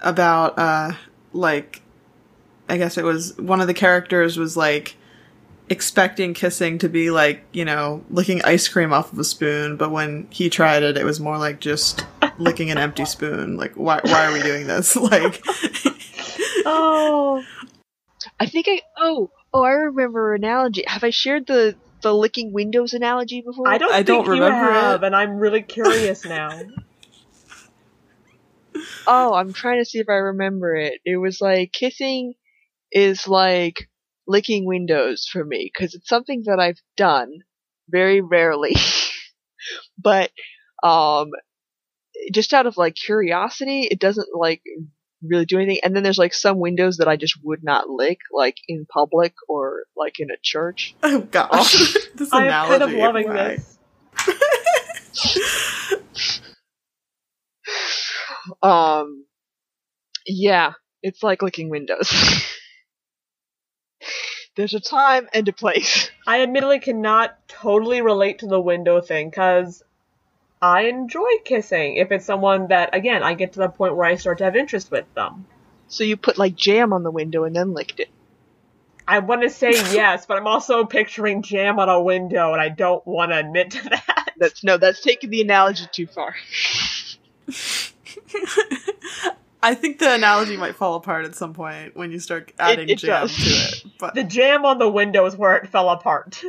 about, 0.02 0.58
uh, 0.58 0.94
like, 1.34 1.83
I 2.70 2.78
guess 2.78 2.98
it 2.98 3.04
was 3.04 3.38
one 3.38 3.62
of 3.62 3.68
the 3.68 3.74
characters 3.74 4.38
was 4.38 4.56
like 4.58 4.96
expecting 5.70 6.34
kissing 6.34 6.78
to 6.80 6.90
be 6.90 7.10
like, 7.12 7.44
you 7.54 7.66
know, 7.66 8.04
licking 8.10 8.42
ice 8.44 8.68
cream 8.68 8.92
off 8.94 9.12
of 9.14 9.20
a 9.20 9.24
spoon, 9.24 9.78
but 9.78 9.92
when 9.92 10.28
he 10.30 10.50
tried 10.50 10.84
it, 10.84 10.98
it 10.98 11.04
was 11.06 11.20
more 11.20 11.38
like 11.38 11.60
just 11.60 12.06
licking 12.38 12.70
an 12.72 12.78
empty 12.78 13.06
spoon. 13.06 13.58
Like, 13.58 13.74
why, 13.76 14.00
why 14.04 14.26
are 14.26 14.34
we 14.34 14.42
doing 14.42 14.68
this? 14.68 14.96
Like, 15.04 15.44
Oh. 16.66 17.44
I 18.40 18.46
think 18.48 18.68
I 18.70 18.82
oh 18.98 19.30
oh 19.54 19.64
I 19.64 19.72
remember 19.72 20.34
an 20.34 20.44
analogy. 20.44 20.84
Have 20.88 21.04
I 21.04 21.10
shared 21.10 21.46
the 21.48 21.76
the 22.02 22.14
licking 22.14 22.54
windows 22.54 22.94
analogy 22.94 23.42
before? 23.42 23.68
I 23.68 23.78
don't 23.78 23.92
I 23.92 23.98
think 23.98 24.08
don't 24.08 24.26
you 24.26 24.32
remember 24.34 24.72
have, 24.72 25.04
it. 25.04 25.06
and 25.08 25.16
I'm 25.16 25.38
really 25.38 25.62
curious 25.62 26.24
now. 26.26 26.50
Oh, 29.06 29.34
I'm 29.34 29.54
trying 29.54 29.80
to 29.80 29.86
see 29.86 30.00
if 30.00 30.10
I 30.10 30.14
remember 30.14 30.74
it. 30.76 31.00
It 31.06 31.18
was 31.18 31.40
like 31.42 31.72
kissing 31.74 32.34
is 32.94 33.28
like 33.28 33.90
licking 34.28 34.66
windows 34.66 35.28
for 35.30 35.44
me 35.44 35.70
because 35.74 35.96
it's 35.96 36.08
something 36.08 36.44
that 36.46 36.60
I've 36.60 36.80
done 36.96 37.40
very 37.90 38.22
rarely, 38.22 38.76
but 39.98 40.32
um, 40.84 41.32
just 42.32 42.54
out 42.54 42.68
of 42.68 42.78
like 42.78 42.96
curiosity, 42.96 43.88
it 43.90 44.00
doesn't 44.00 44.30
like 44.34 44.62
really 45.24 45.46
do 45.46 45.58
anything. 45.58 45.80
And 45.84 45.96
then 45.96 46.04
there's 46.04 46.18
like 46.18 46.34
some 46.34 46.60
windows 46.60 46.98
that 46.98 47.08
I 47.08 47.16
just 47.16 47.38
would 47.44 47.64
not 47.64 47.90
lick, 47.90 48.20
like 48.32 48.58
in 48.68 48.86
public 48.86 49.34
or 49.48 49.84
like 49.96 50.20
in 50.20 50.30
a 50.32 50.38
church. 50.42 50.96
Oh 51.04 51.22
gosh, 51.22 51.96
this 52.16 52.34
I'm 52.34 52.44
analogy. 52.44 52.80
kind 52.80 52.84
of 52.94 53.00
loving 53.00 53.28
right. 53.28 53.58
this. 53.58 53.78
Um, 58.62 59.26
yeah, 60.26 60.74
it's 61.02 61.24
like 61.24 61.42
licking 61.42 61.70
windows. 61.70 62.12
There's 64.56 64.74
a 64.74 64.80
time 64.80 65.28
and 65.34 65.48
a 65.48 65.54
place. 65.54 66.10
I 66.28 66.42
admittedly 66.44 66.80
cannot 66.80 67.36
totally 67.48 68.02
relate 68.02 68.40
to 68.40 68.48
the 68.48 68.60
window 68.60 69.02
thing 69.02 69.30
because 69.30 69.84
I 70.62 70.84
enjoy 70.84 71.30
kissing 71.44 71.96
if 71.96 72.12
it's 72.12 72.26
someone 72.26 72.68
that, 72.68 72.96
again, 72.96 73.24
I 73.24 73.34
get 73.34 73.54
to 73.54 73.60
the 73.60 73.70
point 73.70 73.96
where 73.96 74.06
I 74.06 74.16
start 74.16 74.38
to 74.38 74.44
have 74.46 74.56
interest 74.56 74.92
with 74.92 75.12
them. 75.16 75.46
So 75.88 76.04
you 76.04 76.18
put 76.18 76.38
like 76.38 76.56
jam 76.56 76.94
on 76.94 77.04
the 77.04 77.12
window 77.12 77.44
and 77.44 77.56
then 77.56 77.74
licked 77.74 78.00
it. 78.00 78.10
I 79.08 79.20
want 79.20 79.42
to 79.42 79.50
say 79.50 79.72
yes, 79.94 80.26
but 80.26 80.38
I'm 80.38 80.48
also 80.48 80.86
picturing 80.86 81.42
jam 81.42 81.80
on 81.80 81.90
a 81.90 82.02
window 82.02 82.54
and 82.54 82.62
I 82.62 82.70
don't 82.70 83.06
want 83.06 83.32
to 83.32 83.40
admit 83.40 83.72
to 83.72 83.90
that. 83.90 84.34
That's 84.38 84.64
no, 84.64 84.78
that's 84.78 85.02
taking 85.02 85.30
the 85.30 85.42
analogy 85.42 85.86
too 85.92 86.08
far. 86.08 86.36
I 89.64 89.76
think 89.76 90.00
the 90.00 90.14
analogy 90.14 90.58
might 90.58 90.76
fall 90.76 90.96
apart 90.96 91.24
at 91.24 91.36
some 91.36 91.54
point 91.54 91.96
when 91.96 92.12
you 92.12 92.20
start 92.20 92.52
adding 92.60 92.90
it 92.90 93.00
jam 93.00 93.28
does. 93.28 93.36
to 93.38 93.44
it. 93.44 93.94
But 93.98 94.14
The 94.14 94.24
jam 94.26 94.66
on 94.66 94.78
the 94.78 94.90
window 94.90 95.26
is 95.26 95.38
where 95.38 95.56
it 95.56 95.70
fell 95.70 95.90
apart. 95.90 96.44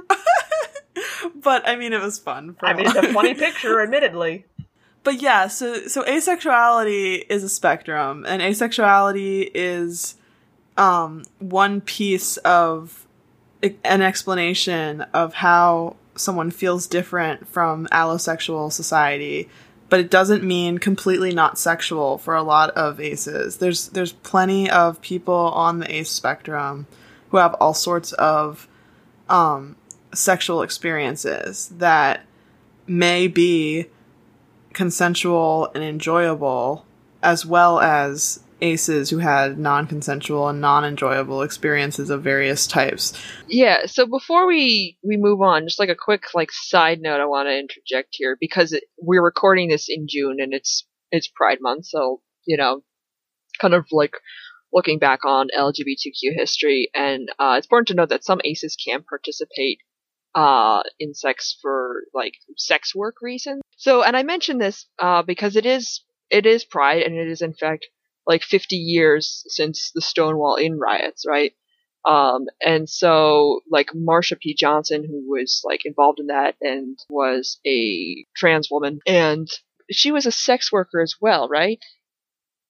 but 1.36 1.66
I 1.66 1.76
mean, 1.76 1.92
it 1.92 2.02
was 2.02 2.18
fun. 2.18 2.54
For 2.54 2.66
I 2.66 2.74
mean, 2.74 2.86
it's 2.86 2.96
a 2.96 3.12
funny 3.12 3.34
picture, 3.34 3.80
admittedly. 3.80 4.46
But 5.04 5.22
yeah, 5.22 5.46
so 5.46 5.86
so 5.86 6.02
asexuality 6.02 7.24
is 7.28 7.44
a 7.44 7.48
spectrum, 7.48 8.24
and 8.26 8.42
asexuality 8.42 9.50
is 9.54 10.16
um, 10.76 11.22
one 11.38 11.80
piece 11.82 12.36
of 12.38 13.06
an 13.62 14.02
explanation 14.02 15.02
of 15.14 15.34
how 15.34 15.96
someone 16.16 16.50
feels 16.50 16.86
different 16.86 17.46
from 17.46 17.86
allosexual 17.92 18.72
society. 18.72 19.48
But 19.94 20.00
it 20.00 20.10
doesn't 20.10 20.42
mean 20.42 20.78
completely 20.78 21.32
not 21.32 21.56
sexual 21.56 22.18
for 22.18 22.34
a 22.34 22.42
lot 22.42 22.70
of 22.70 22.98
aces. 22.98 23.58
There's 23.58 23.90
there's 23.90 24.10
plenty 24.10 24.68
of 24.68 25.00
people 25.00 25.32
on 25.36 25.78
the 25.78 25.94
ace 25.94 26.10
spectrum 26.10 26.88
who 27.28 27.36
have 27.36 27.54
all 27.60 27.74
sorts 27.74 28.12
of 28.14 28.66
um, 29.28 29.76
sexual 30.12 30.62
experiences 30.62 31.68
that 31.78 32.26
may 32.88 33.28
be 33.28 33.86
consensual 34.72 35.70
and 35.76 35.84
enjoyable, 35.84 36.86
as 37.22 37.46
well 37.46 37.78
as 37.78 38.40
aces 38.60 39.10
who 39.10 39.18
had 39.18 39.58
non 39.58 39.86
consensual 39.86 40.48
and 40.48 40.60
non 40.60 40.84
enjoyable 40.84 41.42
experiences 41.42 42.10
of 42.10 42.22
various 42.22 42.66
types. 42.66 43.12
Yeah, 43.48 43.86
so 43.86 44.06
before 44.06 44.46
we 44.46 44.98
we 45.02 45.16
move 45.16 45.40
on, 45.40 45.66
just 45.66 45.78
like 45.78 45.88
a 45.88 45.96
quick 45.96 46.24
like 46.34 46.50
side 46.52 47.00
note 47.00 47.20
I 47.20 47.26
want 47.26 47.48
to 47.48 47.58
interject 47.58 48.10
here 48.12 48.36
because 48.40 48.72
it, 48.72 48.84
we're 48.98 49.24
recording 49.24 49.68
this 49.68 49.86
in 49.88 50.06
June 50.08 50.36
and 50.40 50.52
it's 50.52 50.86
it's 51.10 51.28
Pride 51.28 51.58
month, 51.60 51.86
so 51.86 52.20
you 52.46 52.56
know, 52.56 52.82
kind 53.60 53.74
of 53.74 53.86
like 53.90 54.14
looking 54.72 54.98
back 54.98 55.24
on 55.24 55.48
LGBTQ 55.56 56.34
history 56.34 56.90
and 56.94 57.28
uh, 57.38 57.54
it's 57.56 57.66
important 57.66 57.88
to 57.88 57.94
note 57.94 58.08
that 58.08 58.24
some 58.24 58.40
aces 58.44 58.76
can 58.76 59.04
participate 59.08 59.78
uh, 60.34 60.82
in 60.98 61.14
sex 61.14 61.56
for 61.62 62.02
like 62.12 62.34
sex 62.56 62.94
work 62.94 63.16
reasons. 63.22 63.62
So, 63.76 64.02
and 64.02 64.16
I 64.16 64.24
mention 64.24 64.58
this 64.58 64.86
uh, 64.98 65.22
because 65.22 65.56
it 65.56 65.66
is 65.66 66.02
it 66.30 66.46
is 66.46 66.64
Pride 66.64 67.02
and 67.02 67.14
it 67.14 67.28
is 67.28 67.42
in 67.42 67.54
fact 67.54 67.86
like 68.26 68.42
50 68.42 68.76
years 68.76 69.44
since 69.48 69.90
the 69.94 70.00
Stonewall 70.00 70.56
Inn 70.56 70.78
riots, 70.78 71.24
right? 71.26 71.52
Um, 72.06 72.46
and 72.60 72.88
so, 72.88 73.60
like, 73.70 73.88
Marsha 73.94 74.38
P. 74.38 74.54
Johnson, 74.54 75.04
who 75.04 75.24
was, 75.30 75.62
like, 75.64 75.80
involved 75.86 76.20
in 76.20 76.26
that 76.26 76.54
and 76.60 76.98
was 77.08 77.58
a 77.66 78.26
trans 78.36 78.68
woman, 78.70 79.00
and 79.06 79.48
she 79.90 80.12
was 80.12 80.26
a 80.26 80.32
sex 80.32 80.70
worker 80.70 81.00
as 81.00 81.14
well, 81.20 81.48
right? 81.48 81.78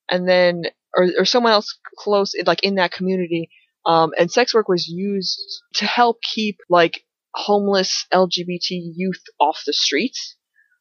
And 0.08 0.28
then, 0.28 0.64
or, 0.96 1.08
or 1.18 1.24
someone 1.24 1.52
else 1.52 1.76
close, 1.98 2.32
like, 2.46 2.62
in 2.62 2.76
that 2.76 2.92
community, 2.92 3.50
um, 3.86 4.12
and 4.16 4.30
sex 4.30 4.54
work 4.54 4.68
was 4.68 4.86
used 4.86 5.40
to 5.74 5.84
help 5.84 6.22
keep, 6.22 6.58
like, 6.70 7.04
homeless 7.34 8.06
LGBT 8.12 8.92
youth 8.94 9.22
off 9.40 9.62
the 9.66 9.72
streets. 9.72 10.36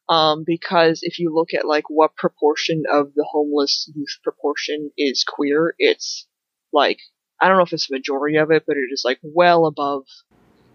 Um, 0.08 0.44
because 0.46 1.00
if 1.02 1.18
you 1.18 1.34
look 1.34 1.54
at, 1.54 1.66
like, 1.66 1.88
what 1.88 2.14
proportion 2.16 2.82
of 2.92 3.14
the 3.14 3.26
homeless 3.30 3.90
youth 3.94 4.18
proportion 4.22 4.90
is 4.98 5.24
queer, 5.26 5.74
it's, 5.78 6.26
like, 6.72 6.98
I 7.40 7.48
don't 7.48 7.56
know 7.56 7.62
if 7.62 7.72
it's 7.72 7.88
the 7.88 7.96
majority 7.96 8.36
of 8.36 8.50
it, 8.50 8.64
but 8.66 8.76
it 8.76 8.92
is 8.92 9.02
like 9.04 9.18
well 9.22 9.66
above 9.66 10.04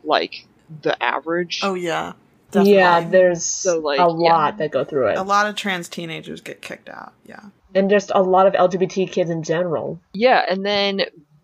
like 0.03 0.47
the 0.81 1.01
average. 1.01 1.61
Oh, 1.63 1.73
yeah. 1.73 2.13
Yeah, 2.53 3.07
there's 3.07 3.43
So, 3.43 3.79
like, 3.79 3.99
a 3.99 4.03
yeah. 4.03 4.07
lot 4.07 4.57
that 4.57 4.71
go 4.71 4.83
through 4.83 5.09
it. 5.09 5.17
A 5.17 5.23
lot 5.23 5.47
of 5.47 5.55
trans 5.55 5.87
teenagers 5.87 6.41
get 6.41 6.61
kicked 6.61 6.89
out. 6.89 7.13
Yeah. 7.23 7.41
And 7.75 7.89
just 7.89 8.11
a 8.13 8.23
lot 8.23 8.47
of 8.47 8.53
LGBT 8.53 9.11
kids 9.11 9.29
in 9.29 9.43
general. 9.43 10.01
Yeah, 10.13 10.43
and 10.49 10.65
then 10.65 11.01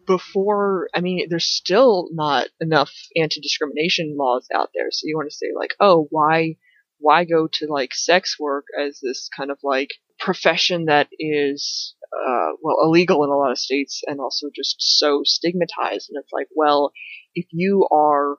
before, 0.08 0.90
I 0.96 1.02
mean, 1.02 1.28
there's 1.30 1.46
still 1.46 2.10
not 2.12 2.48
enough 2.60 2.92
anti-discrimination 3.16 4.16
laws 4.18 4.48
out 4.54 4.70
there. 4.74 4.88
So 4.92 5.02
you 5.04 5.16
want 5.16 5.30
to 5.30 5.36
say 5.36 5.48
like, 5.56 5.76
oh, 5.80 6.08
why, 6.10 6.58
why 7.00 7.26
go 7.26 7.48
to 7.52 7.68
like 7.68 7.94
sex 7.94 8.38
work 8.40 8.66
as 8.80 9.00
this 9.02 9.30
kind 9.36 9.52
of 9.52 9.58
like 9.64 9.90
profession 10.20 10.86
that 10.86 11.08
is, 11.20 11.96
uh, 12.14 12.52
well, 12.62 12.78
illegal 12.84 13.24
in 13.24 13.30
a 13.30 13.38
lot 13.38 13.52
of 13.52 13.60
states 13.60 14.02
and 14.08 14.20
also 14.20 14.48
just 14.56 14.76
so 14.80 15.22
stigmatized. 15.24 16.10
And 16.10 16.22
it's 16.22 16.32
like, 16.32 16.48
well, 16.56 16.92
if 17.34 17.46
you 17.52 17.88
are 17.92 18.38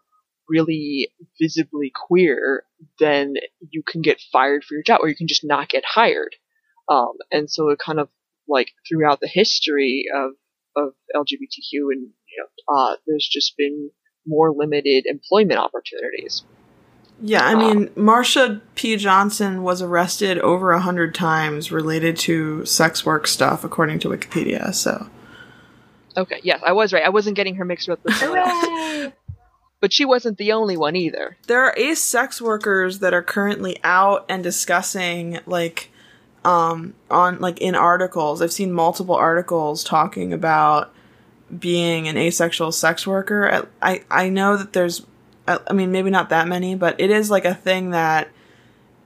really 0.48 1.12
visibly 1.40 1.92
queer, 1.94 2.64
then 2.98 3.34
you 3.70 3.82
can 3.86 4.02
get 4.02 4.20
fired 4.32 4.64
for 4.64 4.74
your 4.74 4.82
job 4.82 5.00
or 5.02 5.08
you 5.08 5.16
can 5.16 5.28
just 5.28 5.44
not 5.44 5.68
get 5.68 5.84
hired. 5.84 6.34
Um, 6.88 7.14
and 7.30 7.50
so 7.50 7.70
it 7.70 7.78
kind 7.84 7.98
of 7.98 8.08
like 8.48 8.72
throughout 8.88 9.20
the 9.20 9.28
history 9.28 10.04
of, 10.14 10.32
of 10.76 10.92
LGBTQ 11.14 11.90
and, 11.90 12.02
you 12.02 12.38
know, 12.38 12.74
uh, 12.74 12.96
there's 13.06 13.28
just 13.30 13.56
been 13.56 13.90
more 14.26 14.52
limited 14.52 15.04
employment 15.06 15.58
opportunities. 15.58 16.44
Yeah, 17.20 17.44
I 17.44 17.54
mean, 17.54 17.88
Marsha 17.90 18.60
P. 18.74 18.96
Johnson 18.96 19.62
was 19.62 19.80
arrested 19.80 20.38
over 20.40 20.72
a 20.72 20.80
hundred 20.80 21.14
times 21.14 21.72
related 21.72 22.16
to 22.18 22.64
sex 22.66 23.06
work 23.06 23.26
stuff, 23.26 23.64
according 23.64 24.00
to 24.00 24.08
Wikipedia. 24.08 24.74
So, 24.74 25.08
Okay, 26.16 26.40
yes, 26.42 26.60
I 26.64 26.72
was 26.72 26.92
right. 26.92 27.02
I 27.04 27.08
wasn't 27.10 27.36
getting 27.36 27.54
her 27.56 27.64
mixed 27.64 27.88
up 27.88 28.02
with 28.04 28.14
someone 28.16 28.38
else. 28.40 28.50
Hooray! 28.66 29.12
But 29.80 29.92
she 29.92 30.04
wasn't 30.06 30.38
the 30.38 30.52
only 30.52 30.76
one 30.76 30.96
either. 30.96 31.36
there 31.46 31.62
are 31.62 31.74
ace 31.76 32.00
sex 32.02 32.40
workers 32.40 32.98
that 33.00 33.12
are 33.12 33.22
currently 33.22 33.78
out 33.84 34.24
and 34.28 34.42
discussing, 34.42 35.38
like, 35.46 35.90
um, 36.44 36.94
on 37.10 37.38
like 37.40 37.60
in 37.60 37.74
articles. 37.74 38.40
I've 38.40 38.52
seen 38.52 38.72
multiple 38.72 39.14
articles 39.14 39.84
talking 39.84 40.32
about 40.32 40.92
being 41.58 42.08
an 42.08 42.16
asexual 42.16 42.72
sex 42.72 43.06
worker. 43.06 43.68
I 43.82 44.02
I 44.10 44.28
know 44.30 44.56
that 44.56 44.72
there's, 44.72 45.04
I 45.48 45.72
mean, 45.72 45.92
maybe 45.92 46.10
not 46.10 46.30
that 46.30 46.48
many, 46.48 46.74
but 46.74 47.00
it 47.00 47.10
is 47.10 47.30
like 47.30 47.44
a 47.44 47.54
thing 47.54 47.90
that 47.90 48.28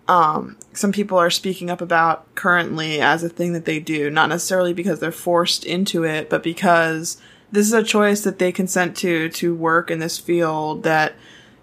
um, 0.09 0.57
some 0.73 0.91
people 0.91 1.19
are 1.19 1.31
speaking 1.31 1.71
up 1.71 1.81
about 1.81 2.35
currently 2.35 3.01
as 3.01 3.23
a 3.23 3.29
thing 3.29 3.53
that 3.53 3.65
they 3.65 3.79
do, 3.79 4.11
not 4.11 4.29
necessarily 4.29 4.73
because 4.73 5.01
they're 5.01 5.13
forced 5.13 5.65
into 5.65 6.05
it, 6.05 6.29
but 6.29 6.43
because 6.43 7.21
this 7.53 7.67
is 7.67 7.73
a 7.73 7.83
choice 7.83 8.23
that 8.23 8.39
they 8.39 8.53
consent 8.53 8.97
to 8.99 9.29
to 9.31 9.55
work 9.55 9.91
in 9.91 9.99
this 9.99 10.19
field 10.19 10.83
that 10.85 11.15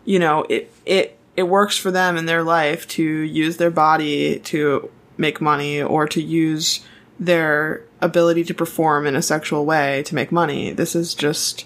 you 0.06 0.20
know 0.20 0.44
it 0.44 0.72
it 0.86 1.18
it 1.36 1.44
works 1.44 1.78
for 1.78 1.92
them 1.92 2.18
in 2.18 2.26
their 2.26 2.44
life 2.44 2.88
to 2.88 3.04
use 3.04 3.58
their 3.58 3.72
body 3.72 4.40
to 4.40 4.90
make 5.18 5.42
money 5.42 5.82
or 5.82 6.08
to 6.08 6.22
use 6.22 6.86
their 7.20 7.84
ability 8.02 8.44
to 8.44 8.54
perform 8.54 9.06
in 9.08 9.16
a 9.16 9.22
sexual 9.22 9.66
way 9.66 10.04
to 10.04 10.16
make 10.16 10.32
money. 10.32 10.72
This 10.72 10.96
is 10.96 11.14
just 11.14 11.66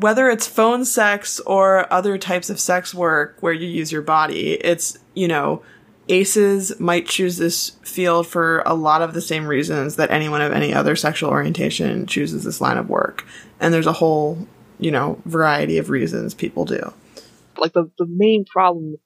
whether 0.00 0.28
it's 0.28 0.46
phone 0.46 0.84
sex 0.84 1.40
or 1.40 1.92
other 1.92 2.18
types 2.18 2.50
of 2.50 2.60
sex 2.60 2.94
work 2.94 3.36
where 3.40 3.52
you 3.52 3.66
use 3.66 3.90
your 3.90 4.02
body, 4.02 4.52
it's, 4.52 4.96
you 5.14 5.26
know, 5.26 5.62
aces 6.08 6.78
might 6.78 7.06
choose 7.06 7.36
this 7.36 7.70
field 7.82 8.26
for 8.26 8.62
a 8.64 8.74
lot 8.74 9.02
of 9.02 9.12
the 9.12 9.20
same 9.20 9.46
reasons 9.46 9.96
that 9.96 10.10
anyone 10.10 10.40
of 10.40 10.52
any 10.52 10.72
other 10.72 10.94
sexual 10.94 11.30
orientation 11.30 12.06
chooses 12.06 12.44
this 12.44 12.60
line 12.60 12.78
of 12.78 12.88
work. 12.88 13.26
And 13.60 13.74
there's 13.74 13.86
a 13.86 13.92
whole, 13.92 14.46
you 14.78 14.90
know, 14.90 15.20
variety 15.24 15.78
of 15.78 15.90
reasons 15.90 16.32
people 16.32 16.64
do. 16.64 16.92
Like 17.56 17.72
the, 17.72 17.90
the 17.98 18.06
main 18.08 18.44
problem 18.44 18.96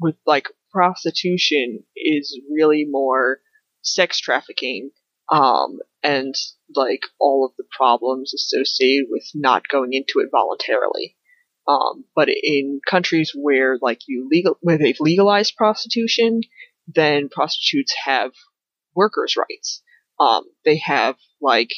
with 0.00 0.16
like 0.26 0.48
prostitution 0.72 1.80
is 1.94 2.40
really 2.50 2.86
more 2.88 3.38
sex 3.82 4.18
trafficking, 4.18 4.90
um, 5.30 5.78
and 6.02 6.34
like 6.74 7.02
all 7.18 7.44
of 7.44 7.52
the 7.56 7.64
problems 7.76 8.32
associated 8.34 9.06
with 9.10 9.24
not 9.34 9.68
going 9.68 9.92
into 9.92 10.20
it 10.20 10.28
voluntarily. 10.30 11.16
Um, 11.66 12.04
but 12.14 12.28
in 12.30 12.80
countries 12.88 13.32
where 13.34 13.78
like 13.80 14.00
you 14.06 14.28
legal, 14.30 14.56
where 14.60 14.78
they've 14.78 15.00
legalized 15.00 15.56
prostitution, 15.56 16.40
then 16.86 17.28
prostitutes 17.28 17.94
have 18.04 18.32
workers' 18.94 19.36
rights. 19.36 19.82
Um, 20.18 20.44
they 20.64 20.78
have 20.78 21.16
like 21.40 21.70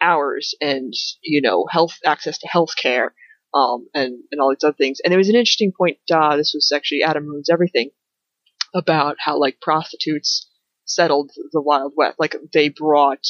hours 0.00 0.54
and 0.60 0.92
you 1.22 1.40
know 1.40 1.66
health 1.70 1.98
access 2.04 2.38
to 2.38 2.48
health 2.48 2.74
care 2.76 3.14
um, 3.54 3.86
and 3.94 4.24
and 4.30 4.40
all 4.40 4.50
these 4.50 4.64
other 4.64 4.76
things. 4.76 4.98
And 5.02 5.10
there 5.10 5.18
was 5.18 5.28
an 5.28 5.36
interesting 5.36 5.72
point. 5.76 5.98
Uh, 6.10 6.36
this 6.36 6.52
was 6.54 6.72
actually 6.74 7.02
Adam 7.02 7.26
ruins 7.26 7.48
everything 7.50 7.90
about 8.74 9.16
how 9.20 9.38
like 9.38 9.60
prostitutes 9.60 10.48
settled 10.84 11.30
the 11.52 11.60
Wild 11.60 11.92
West. 11.96 12.16
Like 12.18 12.36
they 12.52 12.68
brought 12.68 13.24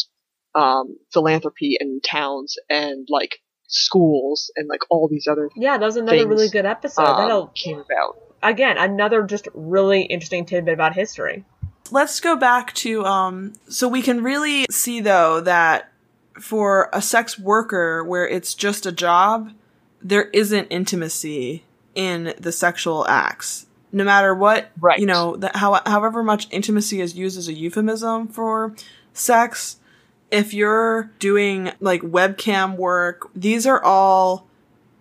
um, 0.55 0.97
philanthropy 1.13 1.77
and 1.81 2.03
towns 2.03 2.57
and 2.69 3.07
like 3.11 3.41
schools 3.69 4.51
and 4.57 4.69
like 4.69 4.81
all 4.91 5.09
these 5.09 5.27
other 5.27 5.49
Yeah, 5.57 5.79
that 5.79 5.85
was 5.87 5.97
another 5.97 6.19
things, 6.19 6.29
really 6.29 6.49
good 6.51 6.67
episode. 6.67 7.03
um, 7.05 7.17
That'll 7.17 7.47
came 7.49 7.79
about. 7.81 8.19
again 8.43 8.77
another 8.79 9.23
just 9.23 9.49
really 9.55 10.03
interesting 10.03 10.45
tidbit 10.45 10.75
about 10.75 10.95
history. 10.95 11.45
let's 11.91 12.21
go 12.21 12.37
back 12.37 12.73
to 12.75 13.05
um 13.07 13.55
so 13.69 13.89
we 13.89 14.03
can 14.03 14.23
really 14.23 14.67
see 14.71 15.01
though 15.01 15.41
that 15.41 15.91
for 16.41 16.89
a 16.93 17.01
sex 17.01 17.39
worker 17.39 18.03
where 18.05 18.27
it's 18.29 18.55
just 18.55 18.85
a 18.87 18.93
job 18.93 19.51
there 20.03 20.25
isn't 20.31 20.67
intimacy 20.69 21.65
in 21.95 22.35
the 22.39 22.51
sexual 22.53 23.07
acts 23.09 23.67
no 23.93 24.05
matter 24.05 24.35
what 24.35 24.71
Right. 24.81 24.99
you 24.99 25.07
know 25.07 25.37
that 25.37 25.57
how, 25.57 25.81
however 25.87 26.23
much 26.23 26.47
intimacy 26.51 27.01
is 27.01 27.15
used 27.15 27.39
as 27.39 27.49
a 27.49 27.53
euphemism 27.55 28.29
for 28.29 28.75
sex 29.15 29.77
if 30.33 30.55
you're 30.55 31.11
doing 31.19 31.71
like 31.81 32.03
webcam 32.03 32.77
work 32.77 33.29
these 33.35 33.67
are 33.67 33.83
all 33.85 34.49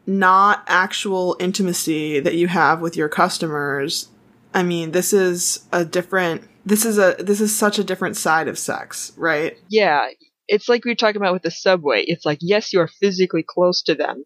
not 0.05 0.63
actual 0.67 1.37
intimacy 1.39 2.19
that 2.19 2.35
you 2.35 2.47
have 2.47 2.81
with 2.81 2.95
your 2.95 3.09
customers 3.09 4.09
I 4.53 4.63
mean, 4.63 4.91
this 4.91 5.13
is 5.13 5.65
a 5.71 5.85
different 5.85 6.43
this 6.65 6.85
is 6.85 6.97
a 6.97 7.15
this 7.19 7.41
is 7.41 7.55
such 7.55 7.79
a 7.79 7.83
different 7.83 8.17
side 8.17 8.47
of 8.47 8.59
sex, 8.59 9.13
right? 9.17 9.57
Yeah, 9.69 10.07
it's 10.47 10.67
like 10.67 10.83
we 10.83 10.91
were 10.91 10.95
talking 10.95 11.21
about 11.21 11.33
with 11.33 11.43
the 11.43 11.51
subway. 11.51 12.03
It's 12.05 12.25
like 12.25 12.39
yes, 12.41 12.73
you 12.73 12.79
are 12.81 12.87
physically 12.87 13.43
close 13.43 13.81
to 13.83 13.95
them, 13.95 14.25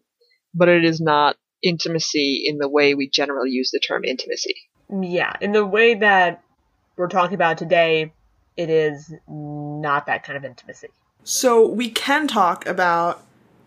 but 0.54 0.68
it 0.68 0.84
is 0.84 1.00
not 1.00 1.36
intimacy 1.62 2.44
in 2.46 2.58
the 2.58 2.68
way 2.68 2.94
we 2.94 3.08
generally 3.08 3.50
use 3.50 3.70
the 3.70 3.80
term 3.80 4.04
intimacy. 4.04 4.54
Yeah, 5.00 5.34
in 5.40 5.52
the 5.52 5.66
way 5.66 5.94
that 5.94 6.42
we're 6.96 7.08
talking 7.08 7.34
about 7.34 7.58
today, 7.58 8.12
it 8.56 8.70
is 8.70 9.12
not 9.28 10.06
that 10.06 10.24
kind 10.24 10.36
of 10.36 10.44
intimacy. 10.44 10.88
So 11.24 11.66
we 11.66 11.90
can 11.90 12.28
talk 12.28 12.66
about 12.66 13.22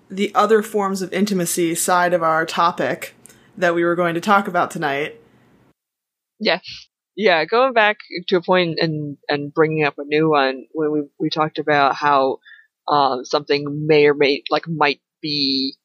the 0.10 0.34
other 0.34 0.64
forms 0.64 1.02
of 1.02 1.14
intimacy 1.14 1.76
side 1.76 2.14
of 2.14 2.24
our 2.24 2.46
topic 2.46 3.14
that 3.58 3.76
we 3.76 3.84
were 3.84 3.96
going 3.96 4.16
to 4.16 4.22
talk 4.22 4.48
about 4.48 4.72
tonight. 4.72 5.20
Yeah, 6.40 6.60
Yeah, 7.16 7.44
going 7.44 7.74
back 7.74 7.98
to 8.30 8.38
a 8.38 8.42
point 8.42 8.80
and 8.80 9.18
and 9.28 9.54
bringing 9.54 9.84
up 9.84 9.96
a 9.98 10.06
new 10.06 10.30
one 10.30 10.68
when 10.72 10.92
we 10.94 11.02
we 11.20 11.30
talked 11.30 11.60
about 11.60 11.94
how 11.94 12.38
um, 12.88 13.26
something 13.26 13.86
may 13.88 14.06
or 14.08 14.14
may 14.14 14.44
like 14.50 14.70
might 14.70 15.02
be 15.22 15.76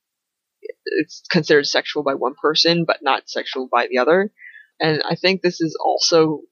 it's 0.87 1.25
considered 1.29 1.67
sexual 1.67 2.05
by 2.05 2.15
one 2.15 2.35
person 2.41 2.85
but 2.85 3.03
not 3.03 3.29
sexual 3.29 3.69
by 3.69 3.89
the 3.91 3.99
other, 3.99 4.31
and 4.81 5.03
I 5.11 5.17
think 5.17 5.43
this 5.43 5.61
is 5.61 5.77
also 5.85 6.43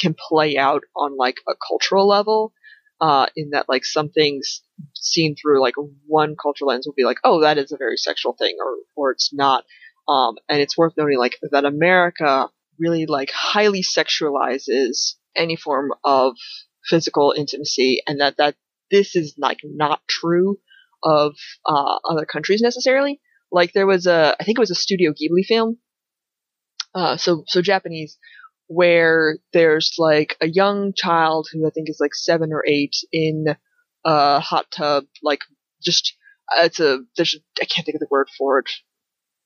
can 0.00 0.14
play 0.14 0.56
out 0.56 0.82
on 0.96 1.16
like 1.16 1.36
a 1.48 1.52
cultural 1.68 2.08
level. 2.08 2.52
Uh, 3.00 3.26
in 3.34 3.50
that, 3.50 3.68
like, 3.68 3.84
some 3.84 4.10
things 4.10 4.62
seen 4.94 5.34
through 5.34 5.60
like 5.60 5.74
one 6.06 6.36
cultural 6.40 6.68
lens 6.68 6.86
will 6.86 6.94
be 6.94 7.02
like, 7.02 7.18
oh, 7.24 7.40
that 7.40 7.58
is 7.58 7.72
a 7.72 7.76
very 7.76 7.96
sexual 7.96 8.32
thing, 8.38 8.54
or 8.64 8.76
or 8.94 9.10
it's 9.10 9.34
not. 9.34 9.64
Um, 10.06 10.36
and 10.48 10.60
it's 10.60 10.78
worth 10.78 10.92
noting, 10.96 11.18
like, 11.18 11.36
that 11.50 11.64
America 11.64 12.48
really 12.78 13.06
like 13.06 13.30
highly 13.32 13.82
sexualizes 13.82 15.14
any 15.36 15.56
form 15.56 15.92
of 16.04 16.36
physical 16.84 17.34
intimacy 17.36 18.02
and 18.06 18.20
that 18.20 18.36
that 18.36 18.56
this 18.90 19.14
is 19.16 19.34
like 19.38 19.60
not 19.64 20.00
true 20.08 20.58
of 21.02 21.34
uh, 21.66 21.96
other 22.08 22.26
countries 22.26 22.60
necessarily 22.60 23.20
like 23.50 23.72
there 23.72 23.86
was 23.86 24.06
a 24.06 24.36
i 24.38 24.44
think 24.44 24.58
it 24.58 24.60
was 24.60 24.70
a 24.70 24.74
studio 24.74 25.12
ghibli 25.12 25.44
film 25.46 25.78
uh, 26.94 27.16
so 27.16 27.44
so 27.46 27.62
japanese 27.62 28.18
where 28.72 29.38
there's 29.52 29.94
like 29.98 30.36
a 30.40 30.48
young 30.48 30.92
child 30.94 31.48
who 31.52 31.66
i 31.66 31.70
think 31.70 31.88
is 31.88 31.98
like 32.00 32.14
seven 32.14 32.52
or 32.52 32.64
eight 32.66 32.96
in 33.12 33.46
a 34.04 34.40
hot 34.40 34.66
tub 34.70 35.04
like 35.22 35.40
just 35.82 36.14
uh, 36.56 36.64
it's 36.64 36.80
a 36.80 37.00
there's 37.16 37.36
i 37.60 37.64
can't 37.64 37.84
think 37.84 37.94
of 37.94 38.00
the 38.00 38.06
word 38.10 38.28
for 38.36 38.58
it 38.58 38.70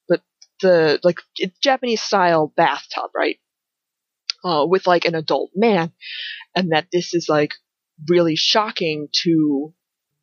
but 0.08 0.22
the 0.60 1.00
like 1.02 1.18
Japanese 1.62 2.02
style 2.02 2.52
bathtub, 2.56 3.10
right? 3.14 3.38
Uh, 4.44 4.64
with 4.66 4.86
like 4.86 5.04
an 5.04 5.14
adult 5.14 5.50
man, 5.54 5.92
and 6.54 6.72
that 6.72 6.86
this 6.92 7.14
is 7.14 7.28
like 7.28 7.52
really 8.08 8.36
shocking 8.36 9.08
to 9.12 9.74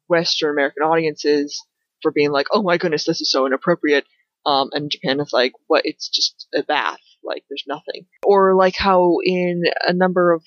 Western 0.08 0.52
American 0.52 0.84
audiences 0.84 1.62
for 2.02 2.12
being 2.12 2.32
like, 2.32 2.48
oh 2.52 2.64
my 2.64 2.78
goodness, 2.78 3.06
this 3.06 3.22
is 3.22 3.32
so 3.32 3.46
inappropriate. 3.46 4.06
Um, 4.46 4.70
and 4.74 4.92
Japan 4.92 5.20
is 5.20 5.32
like, 5.34 5.54
what? 5.68 5.86
It's 5.86 6.10
just 6.10 6.48
a 6.56 6.64
bath. 6.64 7.00
Like, 7.24 7.44
there's 7.50 7.66
nothing. 7.68 8.06
Or 8.24 8.56
like 8.56 8.76
how 8.76 9.18
in 9.24 9.64
a 9.82 9.94
number 9.94 10.34
of 10.34 10.44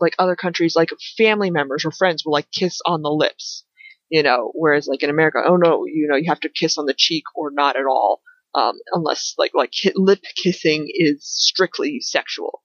like 0.00 0.14
other 0.18 0.36
countries, 0.36 0.76
like 0.76 0.90
family 1.16 1.50
members 1.50 1.84
or 1.84 1.92
friends 1.92 2.24
will 2.24 2.32
like 2.32 2.50
kiss 2.50 2.80
on 2.84 3.02
the 3.02 3.10
lips, 3.10 3.64
you 4.10 4.22
know, 4.22 4.50
whereas 4.54 4.86
like 4.86 5.02
in 5.02 5.10
America, 5.10 5.38
oh 5.46 5.56
no, 5.56 5.84
you 5.86 6.08
know, 6.10 6.16
you 6.16 6.28
have 6.28 6.40
to 6.40 6.48
kiss 6.48 6.76
on 6.78 6.86
the 6.86 6.94
cheek 6.96 7.24
or 7.34 7.50
not 7.52 7.76
at 7.76 7.86
all 7.86 8.20
um, 8.54 8.74
unless 8.92 9.34
like 9.38 9.52
like 9.54 9.72
lip 9.94 10.22
kissing 10.36 10.88
is 10.88 11.24
strictly 11.24 12.00
sexual. 12.00 12.62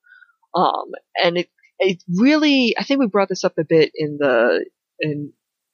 Um, 0.53 0.91
and 1.23 1.37
it 1.37 1.49
it 1.79 2.03
really 2.13 2.75
I 2.77 2.83
think 2.83 2.99
we 2.99 3.07
brought 3.07 3.29
this 3.29 3.43
up 3.43 3.57
a 3.57 3.63
bit 3.63 3.91
in 3.95 4.17
the 4.19 4.65
in 4.99 5.33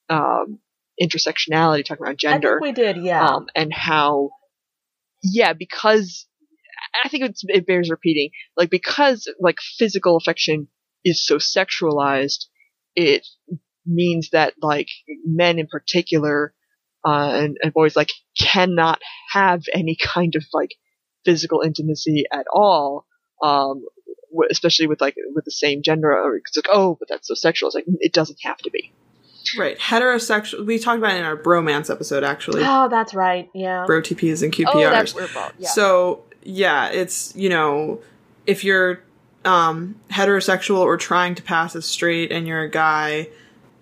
um, 0.09 0.59
intersectionality 1.01 1.85
talking 1.85 2.05
about 2.05 2.17
gender 2.17 2.59
I 2.59 2.65
think 2.65 2.77
we 2.77 2.83
did, 2.83 2.97
yeah. 2.97 3.25
um, 3.25 3.47
and 3.55 3.73
how 3.73 4.31
yeah 5.23 5.53
because 5.53 6.27
I 7.03 7.09
think 7.09 7.23
it's, 7.23 7.41
it 7.47 7.65
bears 7.65 7.89
repeating 7.89 8.29
like 8.57 8.69
because 8.69 9.31
like 9.39 9.57
physical 9.77 10.17
affection 10.17 10.67
is 11.03 11.25
so 11.25 11.37
sexualized 11.37 12.45
it 12.95 13.25
means 13.85 14.29
that 14.31 14.53
like 14.61 14.87
men 15.25 15.59
in 15.59 15.67
particular 15.67 16.53
uh, 17.05 17.31
and, 17.33 17.57
and 17.61 17.73
boys 17.73 17.95
like 17.95 18.11
cannot 18.39 19.01
have 19.31 19.63
any 19.73 19.97
kind 20.01 20.35
of 20.35 20.43
like 20.53 20.71
physical 21.25 21.61
intimacy 21.61 22.25
at 22.31 22.45
all 22.53 23.05
um 23.41 23.83
w- 24.31 24.47
especially 24.49 24.87
with 24.87 25.01
like 25.01 25.15
with 25.33 25.45
the 25.45 25.51
same 25.51 25.81
gender 25.83 26.11
or 26.11 26.37
it's 26.37 26.55
like 26.55 26.67
oh 26.71 26.95
but 26.99 27.07
that's 27.09 27.27
so 27.27 27.33
sexual 27.33 27.67
it's 27.67 27.75
like 27.75 27.85
it 27.99 28.13
doesn't 28.13 28.39
have 28.43 28.57
to 28.57 28.69
be 28.69 28.91
Right. 29.57 29.77
Heterosexual 29.77 30.65
we 30.65 30.79
talked 30.79 30.99
about 30.99 31.15
it 31.15 31.17
in 31.17 31.25
our 31.25 31.35
bromance 31.37 31.89
episode 31.89 32.23
actually. 32.23 32.61
oh, 32.65 32.87
that's 32.89 33.13
right. 33.13 33.49
Yeah. 33.53 33.83
Bro 33.85 34.01
TPs 34.01 34.41
and 34.41 34.53
QPRs. 34.53 34.71
oh 34.73 34.79
that's 34.89 35.15
yeah 35.59 35.67
So 35.69 36.23
yeah, 36.45 36.89
it's 36.89 37.35
you 37.35 37.49
know, 37.49 38.01
if 38.45 38.63
you're 38.63 39.01
um, 39.45 39.95
heterosexual 40.09 40.79
or 40.79 40.97
trying 40.97 41.35
to 41.35 41.43
pass 41.43 41.75
as 41.75 41.85
straight 41.85 42.31
and 42.31 42.47
you're 42.47 42.61
a 42.61 42.69
guy, 42.69 43.29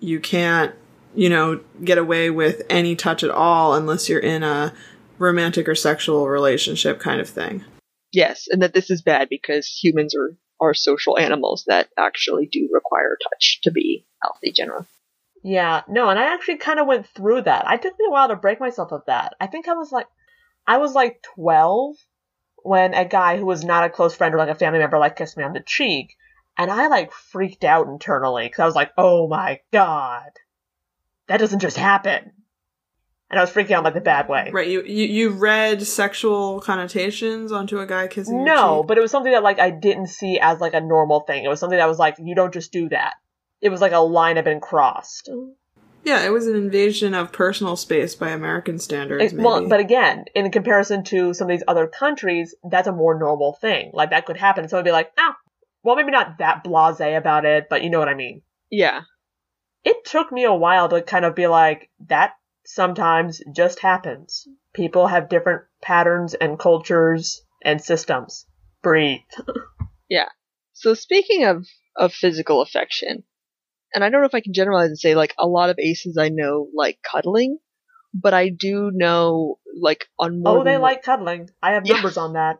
you 0.00 0.20
can't 0.20 0.74
you 1.14 1.28
know 1.28 1.60
get 1.84 1.98
away 1.98 2.30
with 2.30 2.62
any 2.70 2.96
touch 2.96 3.22
at 3.22 3.30
all 3.30 3.74
unless 3.74 4.08
you're 4.08 4.18
in 4.18 4.42
a 4.42 4.72
romantic 5.18 5.68
or 5.68 5.74
sexual 5.74 6.28
relationship 6.28 6.98
kind 6.98 7.20
of 7.20 7.28
thing. 7.28 7.64
yes 8.12 8.48
and 8.50 8.62
that 8.62 8.74
this 8.74 8.90
is 8.90 9.02
bad 9.02 9.28
because 9.28 9.66
humans 9.66 10.14
are 10.14 10.36
are 10.60 10.74
social 10.74 11.18
animals 11.18 11.64
that 11.66 11.88
actually 11.98 12.46
do 12.46 12.68
require 12.72 13.18
touch 13.30 13.60
to 13.62 13.70
be 13.70 14.06
healthy 14.22 14.52
generally 14.52 14.86
Yeah, 15.42 15.82
no, 15.88 16.08
and 16.08 16.18
I 16.18 16.32
actually 16.34 16.58
kind 16.58 16.78
of 16.78 16.86
went 16.86 17.06
through 17.06 17.42
that. 17.42 17.66
I 17.66 17.76
took 17.76 17.98
me 17.98 18.06
a 18.06 18.10
while 18.10 18.28
to 18.28 18.36
break 18.36 18.60
myself 18.60 18.92
of 18.92 19.02
that. 19.06 19.34
I 19.40 19.48
think 19.48 19.66
I 19.66 19.74
was 19.74 19.90
like, 19.90 20.06
I 20.66 20.78
was 20.78 20.94
like 20.94 21.22
12 21.34 21.96
when 22.62 22.94
a 22.94 23.04
guy 23.04 23.36
who 23.36 23.46
was 23.46 23.64
not 23.64 23.84
a 23.84 23.90
close 23.90 24.14
friend 24.14 24.34
or 24.34 24.38
like 24.38 24.48
a 24.48 24.54
family 24.54 24.78
member 24.78 24.98
like 24.98 25.16
kissed 25.16 25.36
me 25.36 25.44
on 25.44 25.52
the 25.52 25.62
cheek. 25.64 26.14
And 26.58 26.70
I 26.70 26.88
like 26.88 27.12
freaked 27.12 27.64
out 27.64 27.86
internally 27.86 28.44
because 28.44 28.60
I 28.60 28.66
was 28.66 28.74
like, 28.74 28.92
oh 28.98 29.26
my 29.28 29.60
god, 29.72 30.30
that 31.28 31.38
doesn't 31.38 31.60
just 31.60 31.76
happen. 31.78 32.32
And 33.30 33.38
I 33.38 33.42
was 33.42 33.50
freaking 33.50 33.70
out 33.70 33.84
like 33.84 33.94
the 33.94 34.02
bad 34.02 34.28
way. 34.28 34.50
Right, 34.52 34.68
you 34.68 34.82
you, 34.82 35.06
you 35.06 35.30
read 35.30 35.82
sexual 35.82 36.60
connotations 36.60 37.50
onto 37.50 37.78
a 37.80 37.86
guy 37.86 38.06
kissing 38.06 38.36
your 38.36 38.44
No, 38.44 38.80
cheek? 38.82 38.88
but 38.88 38.98
it 38.98 39.00
was 39.00 39.10
something 39.10 39.32
that 39.32 39.42
like 39.42 39.58
I 39.58 39.70
didn't 39.70 40.08
see 40.08 40.38
as 40.38 40.60
like 40.60 40.74
a 40.74 40.80
normal 40.82 41.20
thing. 41.20 41.42
It 41.42 41.48
was 41.48 41.58
something 41.58 41.78
that 41.78 41.88
was 41.88 41.98
like, 41.98 42.16
you 42.18 42.34
don't 42.34 42.52
just 42.52 42.70
do 42.72 42.90
that. 42.90 43.14
It 43.62 43.70
was 43.70 43.80
like 43.80 43.92
a 43.92 43.98
line 44.00 44.36
had 44.36 44.44
been 44.44 44.60
crossed. 44.60 45.30
Oh. 45.32 45.54
Yeah, 46.04 46.24
it 46.24 46.30
was 46.30 46.46
an 46.46 46.56
invasion 46.56 47.14
of 47.14 47.32
personal 47.32 47.76
space 47.76 48.14
by 48.14 48.30
American 48.30 48.78
standards. 48.78 49.32
It- 49.32 49.38
well, 49.38 49.68
but 49.68 49.80
again, 49.80 50.24
in 50.34 50.50
comparison 50.50 51.04
to 51.04 51.32
some 51.34 51.48
of 51.48 51.50
these 51.56 51.64
other 51.68 51.86
countries, 51.86 52.54
that's 52.68 52.88
a 52.88 52.92
more 52.92 53.18
normal 53.18 53.52
thing. 53.54 53.90
Like 53.94 54.10
that 54.10 54.26
could 54.26 54.36
happen. 54.36 54.68
So 54.68 54.78
I'd 54.78 54.84
be 54.84 54.92
like, 54.92 55.12
ah, 55.18 55.36
well, 55.82 55.96
maybe 55.96 56.10
not 56.10 56.38
that 56.38 56.64
blasé 56.64 57.16
about 57.16 57.44
it, 57.44 57.68
but 57.70 57.82
you 57.82 57.90
know 57.90 57.98
what 57.98 58.08
I 58.08 58.14
mean. 58.14 58.42
yeah 58.70 59.02
It 59.84 60.04
took 60.04 60.30
me 60.32 60.44
a 60.44 60.54
while 60.54 60.88
to 60.88 61.02
kind 61.02 61.24
of 61.24 61.34
be 61.34 61.46
like, 61.46 61.90
that 62.08 62.32
sometimes 62.64 63.40
just 63.54 63.80
happens. 63.80 64.46
People 64.72 65.06
have 65.08 65.28
different 65.28 65.62
patterns 65.80 66.34
and 66.34 66.58
cultures 66.58 67.42
and 67.64 67.80
systems. 67.80 68.46
Breathe. 68.82 69.20
Yeah. 70.08 70.28
So 70.74 70.92
speaking 70.92 71.44
of 71.46 71.66
of 71.96 72.12
physical 72.12 72.60
affection, 72.60 73.24
and 73.94 74.02
I 74.04 74.08
don't 74.10 74.20
know 74.20 74.26
if 74.26 74.34
I 74.34 74.40
can 74.40 74.52
generalize 74.54 74.88
and 74.88 74.98
say 74.98 75.14
like 75.14 75.34
a 75.38 75.46
lot 75.46 75.70
of 75.70 75.78
aces 75.78 76.16
I 76.18 76.28
know 76.28 76.68
like 76.74 76.98
cuddling, 77.02 77.58
but 78.14 78.34
I 78.34 78.48
do 78.48 78.90
know 78.92 79.58
like 79.80 80.06
on 80.18 80.42
more. 80.42 80.58
Oh, 80.58 80.64
they 80.64 80.76
like 80.76 81.02
cuddling. 81.02 81.50
I 81.62 81.72
have 81.72 81.82
Yeah. 81.86 81.94
numbers 81.94 82.16
on 82.16 82.34
that. 82.34 82.58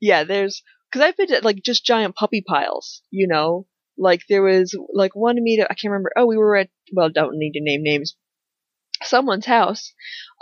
yeah. 0.00 0.24
There's 0.24 0.62
because 0.90 1.06
I've 1.06 1.16
been 1.16 1.32
at 1.32 1.44
like 1.44 1.62
just 1.64 1.84
giant 1.84 2.14
puppy 2.16 2.42
piles, 2.46 3.02
you 3.10 3.26
know. 3.28 3.66
Like 4.00 4.22
there 4.28 4.42
was 4.42 4.76
like 4.94 5.16
one 5.16 5.36
meetup 5.36 5.66
I 5.70 5.74
can't 5.74 5.90
remember. 5.90 6.12
Oh, 6.16 6.26
we 6.26 6.36
were 6.36 6.56
at 6.56 6.70
well, 6.92 7.10
don't 7.10 7.36
need 7.38 7.52
to 7.52 7.60
name 7.60 7.82
names. 7.82 8.14
Someone's 9.02 9.46
house, 9.46 9.92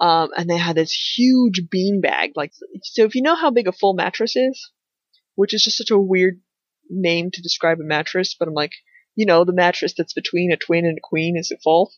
um, 0.01 0.31
and 0.37 0.49
they 0.49 0.57
had 0.57 0.77
this 0.77 0.93
huge 1.17 1.63
bean 1.71 2.01
bag. 2.01 2.31
Like 2.37 2.53
so, 2.83 3.05
if 3.05 3.15
you 3.15 3.21
know 3.23 3.35
how 3.35 3.51
big 3.51 3.69
a 3.69 3.73
full 3.73 3.93
mattress 3.95 4.35
is, 4.35 4.71
which 5.35 5.53
is 5.53 5.63
just 5.63 5.77
such 5.77 5.91
a 5.91 5.99
weird 5.99 6.41
name 6.89 7.31
to 7.33 7.43
describe 7.43 7.79
a 7.81 7.85
mattress, 7.85 8.35
but 8.39 8.49
I'm 8.49 8.55
like, 8.55 8.73
you 9.17 9.27
know, 9.27 9.45
the 9.45 9.53
mattress 9.53 9.95
that's 9.97 10.13
between 10.13 10.53
a 10.53 10.57
twin 10.57 10.85
and 10.85 10.99
a 10.99 11.01
queen 11.03 11.37
is 11.37 11.51
it 11.51 11.61
full? 11.65 11.93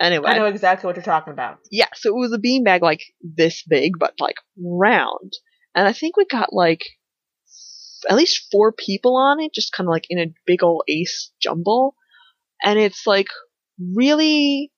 Anyway, 0.00 0.30
I 0.30 0.38
know 0.38 0.46
exactly 0.46 0.86
what 0.86 0.96
you're 0.96 1.02
talking 1.02 1.32
about. 1.32 1.58
yeah, 1.70 1.88
so 1.94 2.08
it 2.08 2.18
was 2.18 2.32
a 2.32 2.38
beanbag 2.38 2.80
like 2.80 3.02
this 3.22 3.62
big, 3.68 3.92
but 3.98 4.14
like 4.18 4.36
round. 4.58 5.32
And 5.74 5.86
I 5.86 5.92
think 5.92 6.16
we 6.16 6.24
got 6.24 6.52
like 6.52 6.80
at 8.08 8.16
least 8.16 8.48
four 8.50 8.72
people 8.72 9.16
on 9.16 9.40
it, 9.40 9.52
just 9.52 9.72
kind 9.72 9.86
of 9.86 9.92
like 9.92 10.06
in 10.08 10.18
a 10.18 10.32
big 10.46 10.62
old 10.62 10.82
ace 10.88 11.32
jumble. 11.40 11.94
And 12.64 12.78
it's 12.78 13.06
like 13.06 13.28
really 13.94 14.72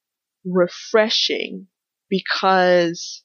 refreshing 0.44 1.68
because 2.10 3.22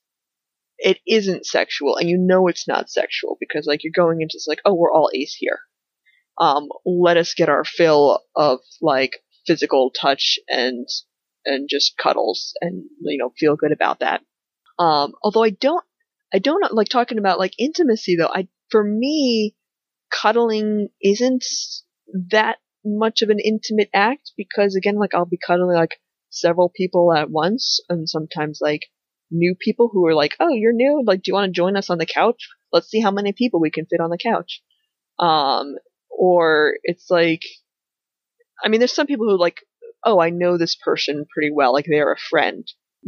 it 0.78 1.00
isn't 1.08 1.46
sexual 1.46 1.98
and 1.98 2.08
you 2.08 2.18
know 2.18 2.48
it's 2.48 2.68
not 2.68 2.90
sexual 2.90 3.38
because 3.40 3.66
like 3.66 3.84
you're 3.84 3.92
going 3.96 4.22
into 4.22 4.36
this 4.36 4.48
like, 4.48 4.62
oh, 4.66 4.74
we're 4.74 4.94
all 4.94 5.10
ace 5.16 5.36
here. 5.38 5.60
Um, 6.40 6.70
let 6.86 7.18
us 7.18 7.34
get 7.34 7.50
our 7.50 7.66
fill 7.66 8.22
of 8.36 8.60
like 8.82 9.14
physical 9.46 9.92
touch 9.92 10.40
and 10.48 10.88
and 11.46 11.70
just 11.70 11.98
cuddles 11.98 12.54
and 12.62 12.84
you 13.02 13.18
know 13.18 13.32
feel 13.38 13.56
good 13.56 13.72
about 13.72 14.00
that. 14.00 14.22
Um, 14.80 15.14
although 15.24 15.44
I 15.44 15.50
don't, 15.50 15.84
I 16.34 16.40
don't 16.40 16.74
like 16.74 16.90
talking 16.90 17.18
about 17.18 17.40
like 17.40 17.54
intimacy 17.58 18.16
though. 18.18 18.32
I 18.34 18.48
for 18.70 18.84
me, 18.84 19.56
cuddling 20.12 20.90
isn't 21.02 21.46
that 22.32 22.58
much 22.86 23.22
of 23.22 23.30
an 23.30 23.40
intimate 23.40 23.90
act 23.94 24.32
because 24.38 24.76
again, 24.76 24.96
like 24.96 25.14
I'll 25.14 25.26
be 25.26 25.40
cuddling 25.46 25.76
like 25.76 26.00
several 26.30 26.70
people 26.70 27.14
at 27.14 27.30
once, 27.32 27.80
and 27.90 28.08
sometimes 28.08 28.60
like 28.62 28.84
new 29.32 29.56
people 29.60 29.90
who 29.92 30.06
are 30.06 30.16
like, 30.16 30.36
"Oh, 30.40 30.54
you're 30.54 30.74
new. 30.74 31.04
Like, 31.06 31.24
do 31.24 31.30
you 31.32 31.34
want 31.34 31.48
to 31.48 31.58
join 31.58 31.76
us 31.78 31.90
on 31.90 31.98
the 31.98 32.06
couch? 32.06 32.48
Let's 32.72 32.90
see 32.90 33.02
how 33.02 33.12
many 33.12 33.34
people 33.34 33.60
we 33.60 33.72
can 33.72 33.86
fit 33.86 34.02
on 34.02 34.10
the 34.10 34.18
couch." 34.18 34.62
Um, 35.20 35.76
or 36.18 36.74
it's 36.84 37.10
like, 37.10 37.42
I 38.64 38.70
mean, 38.70 38.80
there's 38.80 38.94
some 38.94 39.08
people 39.08 39.30
who 39.30 39.40
like 39.40 39.62
oh, 40.06 40.22
I 40.22 40.30
know 40.30 40.58
this 40.58 40.76
person 40.76 41.26
pretty 41.32 41.52
well, 41.54 41.74
like 41.74 41.86
they're 41.88 42.14
a 42.14 42.18
friend, 42.18 42.66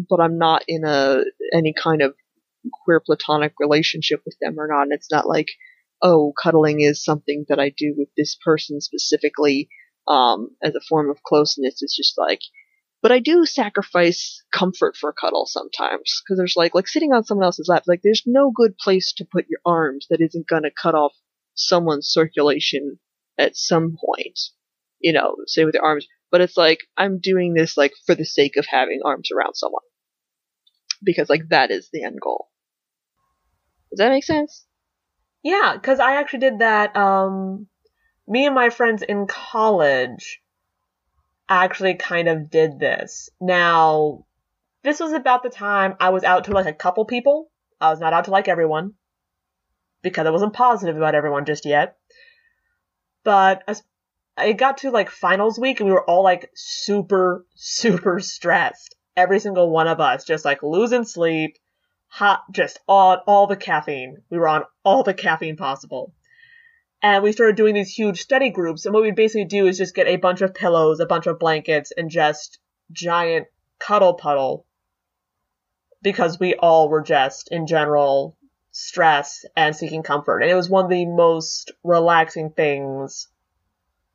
but 0.09 0.19
I'm 0.19 0.37
not 0.37 0.63
in 0.67 0.83
a 0.85 1.23
any 1.53 1.73
kind 1.73 2.01
of 2.01 2.13
queer 2.83 2.99
platonic 2.99 3.53
relationship 3.59 4.21
with 4.25 4.35
them 4.41 4.59
or 4.59 4.67
not. 4.67 4.83
And 4.83 4.93
it's 4.93 5.11
not 5.11 5.27
like, 5.27 5.47
oh, 6.01 6.33
cuddling 6.41 6.81
is 6.81 7.03
something 7.03 7.45
that 7.47 7.59
I 7.59 7.69
do 7.69 7.95
with 7.97 8.09
this 8.17 8.37
person 8.43 8.81
specifically 8.81 9.69
um, 10.07 10.49
as 10.61 10.75
a 10.75 10.81
form 10.89 11.09
of 11.09 11.23
closeness. 11.23 11.81
It's 11.81 11.95
just 11.95 12.17
like, 12.17 12.41
but 13.01 13.13
I 13.13 13.19
do 13.19 13.45
sacrifice 13.45 14.43
comfort 14.53 14.97
for 14.97 15.09
a 15.09 15.13
cuddle 15.13 15.45
sometimes 15.45 16.21
because 16.21 16.37
there's 16.37 16.57
like 16.57 16.75
like 16.75 16.87
sitting 16.87 17.13
on 17.13 17.23
someone 17.23 17.45
else's 17.45 17.69
lap. 17.69 17.83
Like 17.87 18.01
there's 18.03 18.23
no 18.25 18.51
good 18.53 18.77
place 18.77 19.13
to 19.17 19.27
put 19.31 19.45
your 19.49 19.61
arms 19.65 20.07
that 20.09 20.21
isn't 20.21 20.49
gonna 20.49 20.71
cut 20.71 20.95
off 20.95 21.13
someone's 21.59 22.07
circulation 22.07 22.99
at 23.37 23.55
some 23.55 23.97
point. 24.03 24.39
You 24.99 25.13
know, 25.13 25.35
say 25.47 25.63
with 25.65 25.75
your 25.75 25.83
arms 25.83 26.07
but 26.31 26.41
it's 26.41 26.57
like 26.57 26.79
I'm 26.97 27.19
doing 27.19 27.53
this 27.53 27.77
like 27.77 27.93
for 28.05 28.15
the 28.15 28.25
sake 28.25 28.55
of 28.57 28.65
having 28.65 29.01
arms 29.03 29.29
around 29.31 29.55
someone 29.55 29.83
because 31.03 31.29
like 31.29 31.49
that 31.49 31.71
is 31.71 31.89
the 31.91 32.03
end 32.03 32.19
goal. 32.21 32.49
Does 33.91 33.97
that 33.97 34.11
make 34.11 34.23
sense? 34.23 34.65
Yeah, 35.43 35.73
because 35.73 35.99
I 35.99 36.15
actually 36.15 36.39
did 36.39 36.59
that. 36.59 36.95
Um, 36.95 37.67
me 38.27 38.45
and 38.45 38.53
my 38.53 38.69
friends 38.69 39.01
in 39.01 39.25
college 39.25 40.41
actually 41.47 41.95
kind 41.95 42.27
of 42.27 42.51
did 42.51 42.79
this. 42.79 43.29
Now, 43.41 44.25
this 44.83 44.99
was 44.99 45.13
about 45.13 45.41
the 45.41 45.49
time 45.49 45.95
I 45.99 46.09
was 46.09 46.23
out 46.23 46.43
to 46.43 46.51
like 46.51 46.67
a 46.67 46.73
couple 46.73 47.05
people. 47.05 47.49
I 47.81 47.89
was 47.89 47.99
not 47.99 48.13
out 48.13 48.25
to 48.25 48.31
like 48.31 48.47
everyone 48.47 48.93
because 50.01 50.25
I 50.25 50.31
wasn't 50.31 50.53
positive 50.53 50.97
about 50.97 51.15
everyone 51.15 51.45
just 51.45 51.65
yet. 51.65 51.97
But 53.23 53.63
it 54.37 54.57
got 54.57 54.79
to 54.79 54.91
like 54.91 55.09
finals 55.09 55.59
week 55.59 55.79
and 55.79 55.87
we 55.87 55.93
were 55.93 56.09
all 56.09 56.23
like 56.23 56.49
super, 56.55 57.45
super 57.55 58.19
stressed. 58.19 58.95
Every 59.15 59.39
single 59.39 59.69
one 59.69 59.87
of 59.87 59.99
us 59.99 60.23
just 60.23 60.45
like 60.45 60.63
losing 60.63 61.03
sleep, 61.03 61.57
hot, 62.07 62.43
just 62.51 62.79
on 62.87 63.19
all 63.27 63.47
the 63.47 63.57
caffeine. 63.57 64.17
We 64.29 64.37
were 64.37 64.47
on 64.47 64.63
all 64.83 65.03
the 65.03 65.13
caffeine 65.13 65.57
possible. 65.57 66.13
And 67.01 67.23
we 67.23 67.31
started 67.31 67.55
doing 67.55 67.75
these 67.75 67.93
huge 67.93 68.21
study 68.21 68.49
groups. 68.49 68.85
And 68.85 68.93
what 68.93 69.03
we'd 69.03 69.15
basically 69.15 69.45
do 69.45 69.67
is 69.67 69.77
just 69.77 69.95
get 69.95 70.07
a 70.07 70.17
bunch 70.17 70.41
of 70.41 70.53
pillows, 70.53 70.99
a 70.99 71.05
bunch 71.05 71.27
of 71.27 71.39
blankets, 71.39 71.91
and 71.95 72.09
just 72.09 72.59
giant 72.91 73.47
cuddle 73.79 74.15
puddle. 74.15 74.65
Because 76.01 76.39
we 76.39 76.55
all 76.55 76.89
were 76.89 77.01
just, 77.01 77.49
in 77.51 77.67
general, 77.67 78.37
stressed 78.71 79.47
and 79.55 79.75
seeking 79.75 80.03
comfort. 80.03 80.41
And 80.41 80.51
it 80.51 80.55
was 80.55 80.69
one 80.69 80.85
of 80.85 80.91
the 80.91 81.05
most 81.05 81.71
relaxing 81.83 82.51
things 82.51 83.27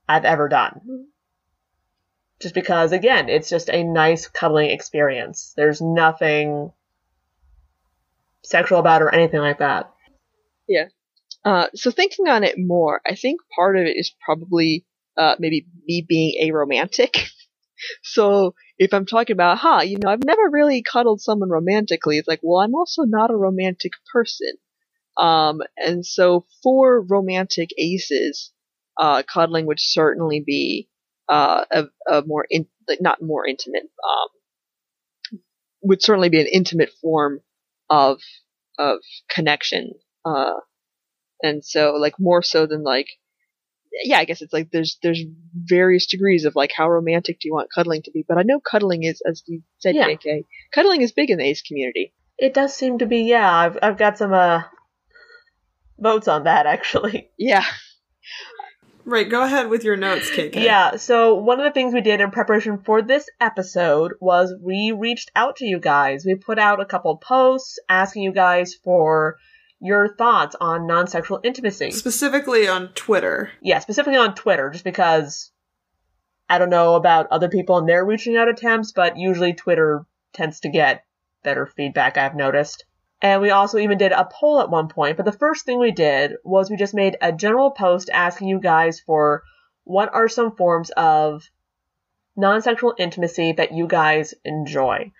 I've 0.08 0.24
ever 0.24 0.48
done. 0.48 0.80
Just 2.40 2.54
because, 2.54 2.92
again, 2.92 3.28
it's 3.28 3.48
just 3.48 3.70
a 3.70 3.84
nice 3.84 4.26
cuddling 4.26 4.70
experience. 4.70 5.54
There's 5.56 5.80
nothing 5.80 6.72
sexual 8.42 8.78
about 8.78 9.02
it 9.02 9.06
or 9.06 9.14
anything 9.14 9.40
like 9.40 9.58
that. 9.58 9.92
Yeah. 10.68 10.86
Uh, 11.44 11.66
so 11.74 11.90
thinking 11.90 12.28
on 12.28 12.44
it 12.44 12.56
more, 12.58 13.00
I 13.06 13.14
think 13.14 13.40
part 13.54 13.76
of 13.76 13.84
it 13.84 13.96
is 13.96 14.14
probably 14.24 14.84
uh, 15.16 15.36
maybe 15.38 15.66
me 15.86 16.04
being 16.06 16.50
aromantic. 16.50 17.28
so 18.02 18.54
if 18.78 18.92
I'm 18.92 19.06
talking 19.06 19.34
about, 19.34 19.58
huh, 19.58 19.82
you 19.84 19.98
know, 19.98 20.10
I've 20.10 20.24
never 20.24 20.48
really 20.50 20.82
cuddled 20.82 21.20
someone 21.20 21.50
romantically, 21.50 22.18
it's 22.18 22.28
like, 22.28 22.40
well, 22.42 22.60
I'm 22.60 22.74
also 22.74 23.02
not 23.02 23.30
a 23.30 23.36
romantic 23.36 23.92
person. 24.12 24.52
Um, 25.16 25.60
and 25.76 26.04
so 26.04 26.46
for 26.62 27.00
romantic 27.00 27.70
aces, 27.78 28.52
uh, 29.00 29.22
cuddling 29.22 29.66
would 29.66 29.80
certainly 29.80 30.42
be 30.44 30.88
uh, 31.28 31.64
a, 31.70 31.84
a 32.10 32.22
more 32.26 32.46
in, 32.50 32.66
like, 32.88 33.00
not 33.00 33.22
more 33.22 33.46
intimate, 33.46 33.84
um, 34.08 34.28
would 35.82 36.02
certainly 36.02 36.28
be 36.28 36.40
an 36.40 36.48
intimate 36.52 36.90
form 37.00 37.40
of 37.90 38.20
of 38.78 38.98
connection. 39.28 39.92
Uh, 40.24 40.54
and 41.42 41.64
so 41.64 41.92
like 41.94 42.14
more 42.18 42.42
so 42.42 42.66
than 42.66 42.82
like 42.82 43.06
yeah 44.02 44.18
i 44.18 44.24
guess 44.24 44.42
it's 44.42 44.52
like 44.52 44.70
there's 44.72 44.98
there's 45.02 45.22
various 45.54 46.06
degrees 46.06 46.44
of 46.44 46.54
like 46.56 46.72
how 46.76 46.88
romantic 46.90 47.38
do 47.40 47.48
you 47.48 47.54
want 47.54 47.68
cuddling 47.74 48.02
to 48.02 48.10
be 48.10 48.24
but 48.26 48.36
i 48.38 48.42
know 48.42 48.58
cuddling 48.60 49.04
is 49.04 49.22
as 49.28 49.42
you 49.46 49.62
said 49.78 49.94
Yeah. 49.94 50.08
jk 50.08 50.44
cuddling 50.74 51.02
is 51.02 51.12
big 51.12 51.30
in 51.30 51.38
the 51.38 51.44
ace 51.44 51.62
community 51.62 52.12
It 52.36 52.52
does 52.54 52.74
seem 52.74 52.98
to 52.98 53.06
be, 53.06 53.18
yeah. 53.22 53.48
I've 53.48 53.78
I've 53.80 53.96
got 53.96 54.18
some 54.18 54.32
uh 54.32 54.62
votes 55.98 56.26
on 56.28 56.44
that 56.44 56.66
actually. 56.66 57.30
yeah 57.38 57.64
Right, 59.06 59.28
go 59.28 59.42
ahead 59.42 59.68
with 59.68 59.84
your 59.84 59.96
notes, 59.96 60.30
KK. 60.30 60.54
Yeah, 60.62 60.96
so 60.96 61.34
one 61.34 61.60
of 61.60 61.64
the 61.66 61.72
things 61.72 61.92
we 61.92 62.00
did 62.00 62.22
in 62.22 62.30
preparation 62.30 62.78
for 62.78 63.02
this 63.02 63.28
episode 63.38 64.12
was 64.18 64.54
we 64.62 64.92
reached 64.98 65.30
out 65.36 65.56
to 65.56 65.66
you 65.66 65.78
guys. 65.78 66.24
We 66.24 66.36
put 66.36 66.58
out 66.58 66.80
a 66.80 66.86
couple 66.86 67.14
posts 67.18 67.78
asking 67.86 68.22
you 68.22 68.32
guys 68.32 68.74
for 68.82 69.36
your 69.84 70.08
thoughts 70.16 70.56
on 70.58 70.86
non-sexual 70.86 71.40
intimacy. 71.44 71.90
Specifically 71.90 72.66
on 72.66 72.88
Twitter. 72.94 73.50
Yeah, 73.60 73.80
specifically 73.80 74.16
on 74.16 74.34
Twitter, 74.34 74.70
just 74.70 74.82
because 74.82 75.52
I 76.48 76.56
don't 76.56 76.70
know 76.70 76.94
about 76.94 77.28
other 77.30 77.50
people 77.50 77.76
and 77.76 77.86
their 77.86 78.02
reaching 78.02 78.34
out 78.34 78.48
attempts, 78.48 78.92
but 78.92 79.18
usually 79.18 79.52
Twitter 79.52 80.06
tends 80.32 80.60
to 80.60 80.70
get 80.70 81.04
better 81.42 81.66
feedback, 81.66 82.16
I've 82.16 82.34
noticed. 82.34 82.86
And 83.20 83.42
we 83.42 83.50
also 83.50 83.76
even 83.76 83.98
did 83.98 84.12
a 84.12 84.26
poll 84.30 84.60
at 84.60 84.70
one 84.70 84.88
point, 84.88 85.18
but 85.18 85.26
the 85.26 85.32
first 85.32 85.66
thing 85.66 85.78
we 85.78 85.92
did 85.92 86.32
was 86.44 86.70
we 86.70 86.76
just 86.76 86.94
made 86.94 87.18
a 87.20 87.30
general 87.30 87.70
post 87.70 88.08
asking 88.10 88.48
you 88.48 88.60
guys 88.60 89.00
for 89.00 89.42
what 89.84 90.14
are 90.14 90.28
some 90.28 90.56
forms 90.56 90.90
of 90.96 91.44
non 92.36 92.62
sexual 92.62 92.94
intimacy 92.98 93.52
that 93.52 93.72
you 93.72 93.86
guys 93.86 94.32
enjoy. 94.46 95.12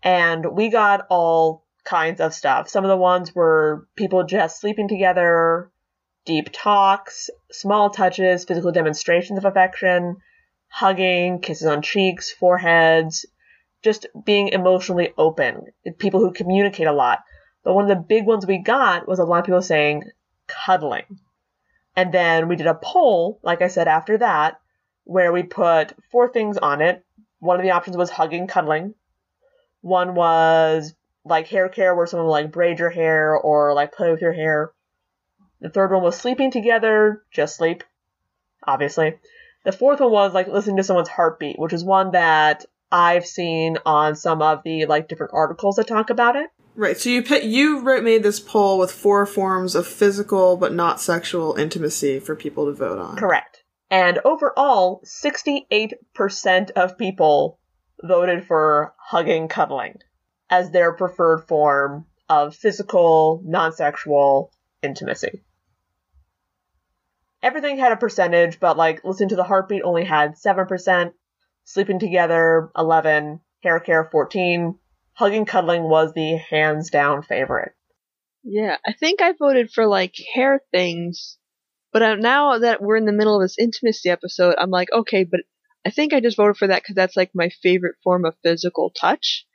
And 0.00 0.52
we 0.52 0.70
got 0.70 1.06
all 1.10 1.66
kinds 1.90 2.20
of 2.20 2.32
stuff. 2.32 2.68
Some 2.68 2.84
of 2.84 2.88
the 2.88 2.96
ones 2.96 3.34
were 3.34 3.88
people 3.96 4.22
just 4.22 4.60
sleeping 4.60 4.86
together, 4.86 5.72
deep 6.24 6.50
talks, 6.52 7.28
small 7.50 7.90
touches, 7.90 8.44
physical 8.44 8.70
demonstrations 8.70 9.38
of 9.38 9.44
affection, 9.44 10.18
hugging, 10.68 11.40
kisses 11.40 11.66
on 11.66 11.82
cheeks, 11.82 12.30
foreheads, 12.30 13.26
just 13.82 14.06
being 14.24 14.48
emotionally 14.48 15.12
open, 15.18 15.64
people 15.98 16.20
who 16.20 16.32
communicate 16.32 16.86
a 16.86 16.92
lot. 16.92 17.20
But 17.64 17.74
one 17.74 17.90
of 17.90 17.96
the 17.96 18.04
big 18.08 18.24
ones 18.24 18.46
we 18.46 18.58
got 18.58 19.08
was 19.08 19.18
a 19.18 19.24
lot 19.24 19.40
of 19.40 19.46
people 19.46 19.62
saying 19.62 20.04
cuddling. 20.46 21.18
And 21.96 22.14
then 22.14 22.46
we 22.46 22.54
did 22.54 22.68
a 22.68 22.78
poll, 22.80 23.40
like 23.42 23.62
I 23.62 23.68
said 23.68 23.88
after 23.88 24.16
that, 24.18 24.60
where 25.04 25.32
we 25.32 25.42
put 25.42 25.94
four 26.12 26.32
things 26.32 26.56
on 26.56 26.82
it. 26.82 27.04
One 27.40 27.56
of 27.56 27.64
the 27.64 27.72
options 27.72 27.96
was 27.96 28.10
hugging, 28.10 28.46
cuddling. 28.46 28.94
One 29.80 30.14
was 30.14 30.94
like 31.24 31.48
hair 31.48 31.68
care, 31.68 31.94
where 31.94 32.06
someone 32.06 32.26
will 32.26 32.32
like 32.32 32.52
braid 32.52 32.78
your 32.78 32.90
hair 32.90 33.36
or 33.36 33.74
like 33.74 33.92
play 33.92 34.10
with 34.10 34.20
your 34.20 34.32
hair. 34.32 34.72
The 35.60 35.68
third 35.68 35.92
one 35.92 36.02
was 36.02 36.16
sleeping 36.16 36.50
together, 36.50 37.22
just 37.30 37.56
sleep, 37.56 37.84
obviously. 38.66 39.14
The 39.64 39.72
fourth 39.72 40.00
one 40.00 40.10
was 40.10 40.32
like 40.32 40.48
listening 40.48 40.78
to 40.78 40.84
someone's 40.84 41.08
heartbeat, 41.08 41.58
which 41.58 41.74
is 41.74 41.84
one 41.84 42.12
that 42.12 42.64
I've 42.90 43.26
seen 43.26 43.76
on 43.84 44.16
some 44.16 44.40
of 44.40 44.62
the 44.64 44.86
like 44.86 45.08
different 45.08 45.34
articles 45.34 45.76
that 45.76 45.86
talk 45.86 46.10
about 46.10 46.36
it. 46.36 46.48
Right. 46.74 46.96
So 46.96 47.10
you 47.10 47.22
put, 47.22 47.42
you 47.42 47.80
wrote, 47.80 48.04
made 48.04 48.22
this 48.22 48.40
poll 48.40 48.78
with 48.78 48.90
four 48.90 49.26
forms 49.26 49.74
of 49.74 49.86
physical 49.86 50.56
but 50.56 50.72
not 50.72 51.00
sexual 51.00 51.54
intimacy 51.56 52.20
for 52.20 52.34
people 52.34 52.66
to 52.66 52.72
vote 52.72 52.98
on. 52.98 53.16
Correct. 53.16 53.64
And 53.90 54.20
overall, 54.24 55.02
68% 55.04 56.70
of 56.70 56.96
people 56.96 57.58
voted 58.02 58.46
for 58.46 58.94
hugging 58.98 59.48
cuddling 59.48 59.98
as 60.50 60.70
their 60.70 60.92
preferred 60.92 61.46
form 61.46 62.06
of 62.28 62.54
physical, 62.54 63.40
non-sexual 63.44 64.52
intimacy. 64.82 65.42
Everything 67.42 67.78
had 67.78 67.92
a 67.92 67.96
percentage, 67.96 68.60
but 68.60 68.76
like 68.76 69.04
listen 69.04 69.28
to 69.28 69.36
the 69.36 69.44
heartbeat 69.44 69.82
only 69.82 70.04
had 70.04 70.34
7%, 70.34 71.12
sleeping 71.64 71.98
together 71.98 72.70
11, 72.76 73.40
hair 73.62 73.80
care 73.80 74.08
14, 74.10 74.78
hugging 75.12 75.44
cuddling 75.46 75.84
was 75.84 76.12
the 76.12 76.36
hands 76.36 76.90
down 76.90 77.22
favorite. 77.22 77.72
Yeah, 78.42 78.76
I 78.86 78.92
think 78.92 79.22
I 79.22 79.32
voted 79.32 79.70
for 79.70 79.86
like 79.86 80.14
hair 80.34 80.60
things, 80.70 81.38
but 81.92 82.20
now 82.20 82.58
that 82.58 82.82
we're 82.82 82.96
in 82.96 83.06
the 83.06 83.12
middle 83.12 83.36
of 83.36 83.42
this 83.42 83.58
intimacy 83.58 84.10
episode, 84.10 84.54
I'm 84.58 84.70
like, 84.70 84.88
okay, 84.92 85.24
but 85.24 85.40
I 85.84 85.90
think 85.90 86.12
I 86.12 86.20
just 86.20 86.36
voted 86.36 86.56
for 86.56 86.68
that 86.68 86.82
because 86.82 86.94
that's 86.94 87.16
like 87.16 87.30
my 87.34 87.50
favorite 87.62 87.96
form 88.02 88.24
of 88.24 88.36
physical 88.42 88.90
touch. 88.90 89.46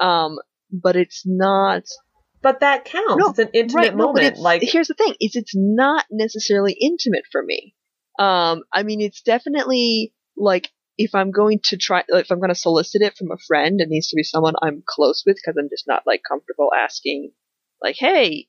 Um, 0.00 0.38
but 0.72 0.96
it's 0.96 1.22
not. 1.26 1.84
But 2.42 2.60
that 2.60 2.86
counts. 2.86 3.16
No, 3.18 3.28
it's 3.30 3.38
an 3.38 3.50
intimate 3.52 3.88
right, 3.88 3.96
moment. 3.96 4.24
it's- 4.26 4.40
like 4.40 4.62
here's 4.62 4.88
the 4.88 4.94
thing: 4.94 5.14
is 5.20 5.36
it's 5.36 5.52
not 5.54 6.06
necessarily 6.10 6.72
intimate 6.72 7.24
for 7.30 7.42
me. 7.42 7.74
Um, 8.18 8.62
I 8.72 8.82
mean, 8.82 9.00
it's 9.00 9.22
definitely 9.22 10.12
like 10.36 10.70
if 10.96 11.14
I'm 11.14 11.30
going 11.30 11.60
to 11.64 11.76
try, 11.76 12.02
if 12.08 12.30
I'm 12.30 12.38
going 12.40 12.50
to 12.50 12.54
solicit 12.54 13.02
it 13.02 13.16
from 13.16 13.30
a 13.30 13.38
friend, 13.46 13.80
it 13.80 13.88
needs 13.88 14.08
to 14.08 14.16
be 14.16 14.22
someone 14.22 14.54
I'm 14.62 14.82
close 14.86 15.22
with 15.26 15.36
because 15.36 15.56
I'm 15.58 15.68
just 15.70 15.86
not 15.86 16.02
like 16.06 16.22
comfortable 16.26 16.70
asking, 16.76 17.32
like, 17.82 17.96
"Hey, 17.98 18.48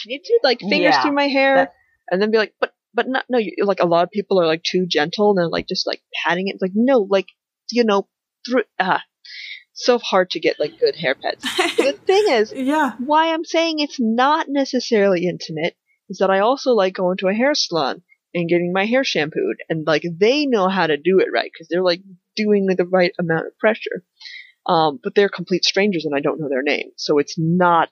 can 0.00 0.10
you 0.10 0.20
do 0.24 0.38
like 0.42 0.60
fingers 0.60 0.94
Yeah, 0.94 1.02
through 1.02 1.12
my 1.12 1.28
hair?" 1.28 1.54
that- 1.56 1.74
and 2.10 2.22
then 2.22 2.30
be 2.30 2.38
like, 2.38 2.54
"But, 2.60 2.72
but 2.94 3.08
not 3.08 3.24
no." 3.28 3.38
You, 3.38 3.52
like 3.64 3.80
a 3.80 3.86
lot 3.86 4.04
of 4.04 4.10
people 4.10 4.40
are 4.40 4.46
like 4.46 4.62
too 4.62 4.86
gentle 4.86 5.30
and 5.30 5.38
they're 5.38 5.48
like 5.48 5.66
just 5.68 5.86
like 5.86 6.02
patting 6.24 6.48
it. 6.48 6.54
It's 6.54 6.62
like 6.62 6.72
no, 6.74 7.00
like 7.10 7.26
you 7.70 7.84
know, 7.84 8.08
through 8.46 8.64
ah, 8.78 9.02
so 9.76 9.98
hard 9.98 10.30
to 10.30 10.40
get 10.40 10.58
like 10.58 10.80
good 10.80 10.96
hair 10.96 11.14
pets. 11.14 11.42
the 11.76 11.92
thing 12.06 12.24
is, 12.28 12.52
yeah. 12.52 12.92
why 12.98 13.32
I'm 13.32 13.44
saying 13.44 13.78
it's 13.78 14.00
not 14.00 14.48
necessarily 14.48 15.26
intimate 15.26 15.76
is 16.08 16.18
that 16.18 16.30
I 16.30 16.40
also 16.40 16.72
like 16.72 16.94
going 16.94 17.18
to 17.18 17.28
a 17.28 17.34
hair 17.34 17.54
salon 17.54 18.02
and 18.34 18.48
getting 18.48 18.72
my 18.72 18.86
hair 18.86 19.04
shampooed, 19.04 19.56
and 19.68 19.86
like 19.86 20.02
they 20.18 20.46
know 20.46 20.68
how 20.68 20.86
to 20.86 20.96
do 20.96 21.20
it 21.20 21.28
right 21.32 21.50
because 21.52 21.68
they're 21.68 21.82
like 21.82 22.02
doing 22.34 22.66
the 22.66 22.84
right 22.84 23.12
amount 23.18 23.46
of 23.46 23.58
pressure. 23.58 24.04
Um, 24.66 24.98
but 25.02 25.14
they're 25.14 25.28
complete 25.28 25.64
strangers 25.64 26.04
and 26.04 26.14
I 26.14 26.20
don't 26.20 26.40
know 26.40 26.48
their 26.48 26.62
name, 26.62 26.90
so 26.96 27.18
it's 27.18 27.36
not 27.38 27.90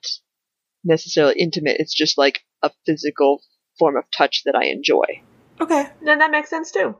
necessarily 0.83 1.35
intimate. 1.39 1.77
It's 1.79 1.95
just 1.95 2.17
like 2.17 2.41
a 2.63 2.71
physical 2.85 3.41
form 3.77 3.95
of 3.95 4.05
touch 4.15 4.41
that 4.45 4.55
I 4.55 4.65
enjoy. 4.65 5.21
Okay. 5.61 5.87
then 6.03 6.19
that 6.19 6.31
makes 6.31 6.49
sense 6.49 6.71
too. 6.71 6.95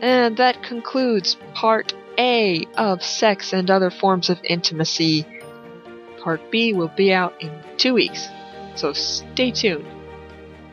And 0.00 0.36
that 0.38 0.62
concludes 0.62 1.36
part 1.54 1.92
A 2.18 2.66
of 2.76 3.02
Sex 3.02 3.52
and 3.52 3.70
Other 3.70 3.90
Forms 3.90 4.30
of 4.30 4.40
Intimacy. 4.44 5.26
Part 6.22 6.50
B 6.50 6.72
will 6.72 6.88
be 6.88 7.12
out 7.12 7.34
in 7.40 7.50
two 7.76 7.94
weeks, 7.94 8.28
so 8.76 8.92
stay 8.92 9.50
tuned. 9.50 9.86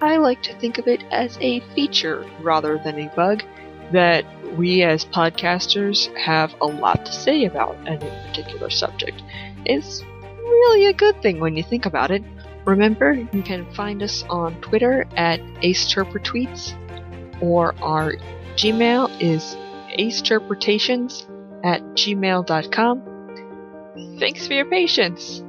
I 0.02 0.18
like 0.18 0.44
to 0.44 0.58
think 0.60 0.78
of 0.78 0.88
it 0.88 1.04
as 1.12 1.38
a 1.42 1.60
feature 1.74 2.26
rather 2.42 2.78
than 2.78 3.00
a 3.00 3.14
bug 3.16 3.44
that 3.92 4.26
we 4.58 4.84
as 4.84 5.06
podcasters 5.06 6.16
have 6.18 6.54
a 6.62 6.66
lot 6.66 7.06
to 7.06 7.12
say 7.12 7.46
about 7.46 7.76
any 7.88 8.10
particular 8.28 8.70
subject. 8.70 9.22
It's 9.66 10.04
really 10.38 10.86
a 10.86 10.94
good 10.94 11.22
thing 11.22 11.40
when 11.40 11.56
you 11.56 11.64
think 11.64 11.86
about 11.86 12.12
it. 12.12 12.24
Remember, 12.66 13.14
you 13.14 13.42
can 13.42 13.66
find 13.74 14.04
us 14.04 14.24
on 14.30 14.60
Twitter 14.62 15.06
at 15.16 15.40
AceTerperTweets 15.62 17.42
or 17.42 17.76
our 17.82 18.14
Gmail 18.58 19.22
is 19.22 19.56
aceinterpretations 20.00 21.26
at 21.64 21.82
gmail.com. 21.94 23.04
Thanks 24.20 24.48
for 24.48 24.54
your 24.54 24.66
patience. 24.66 25.44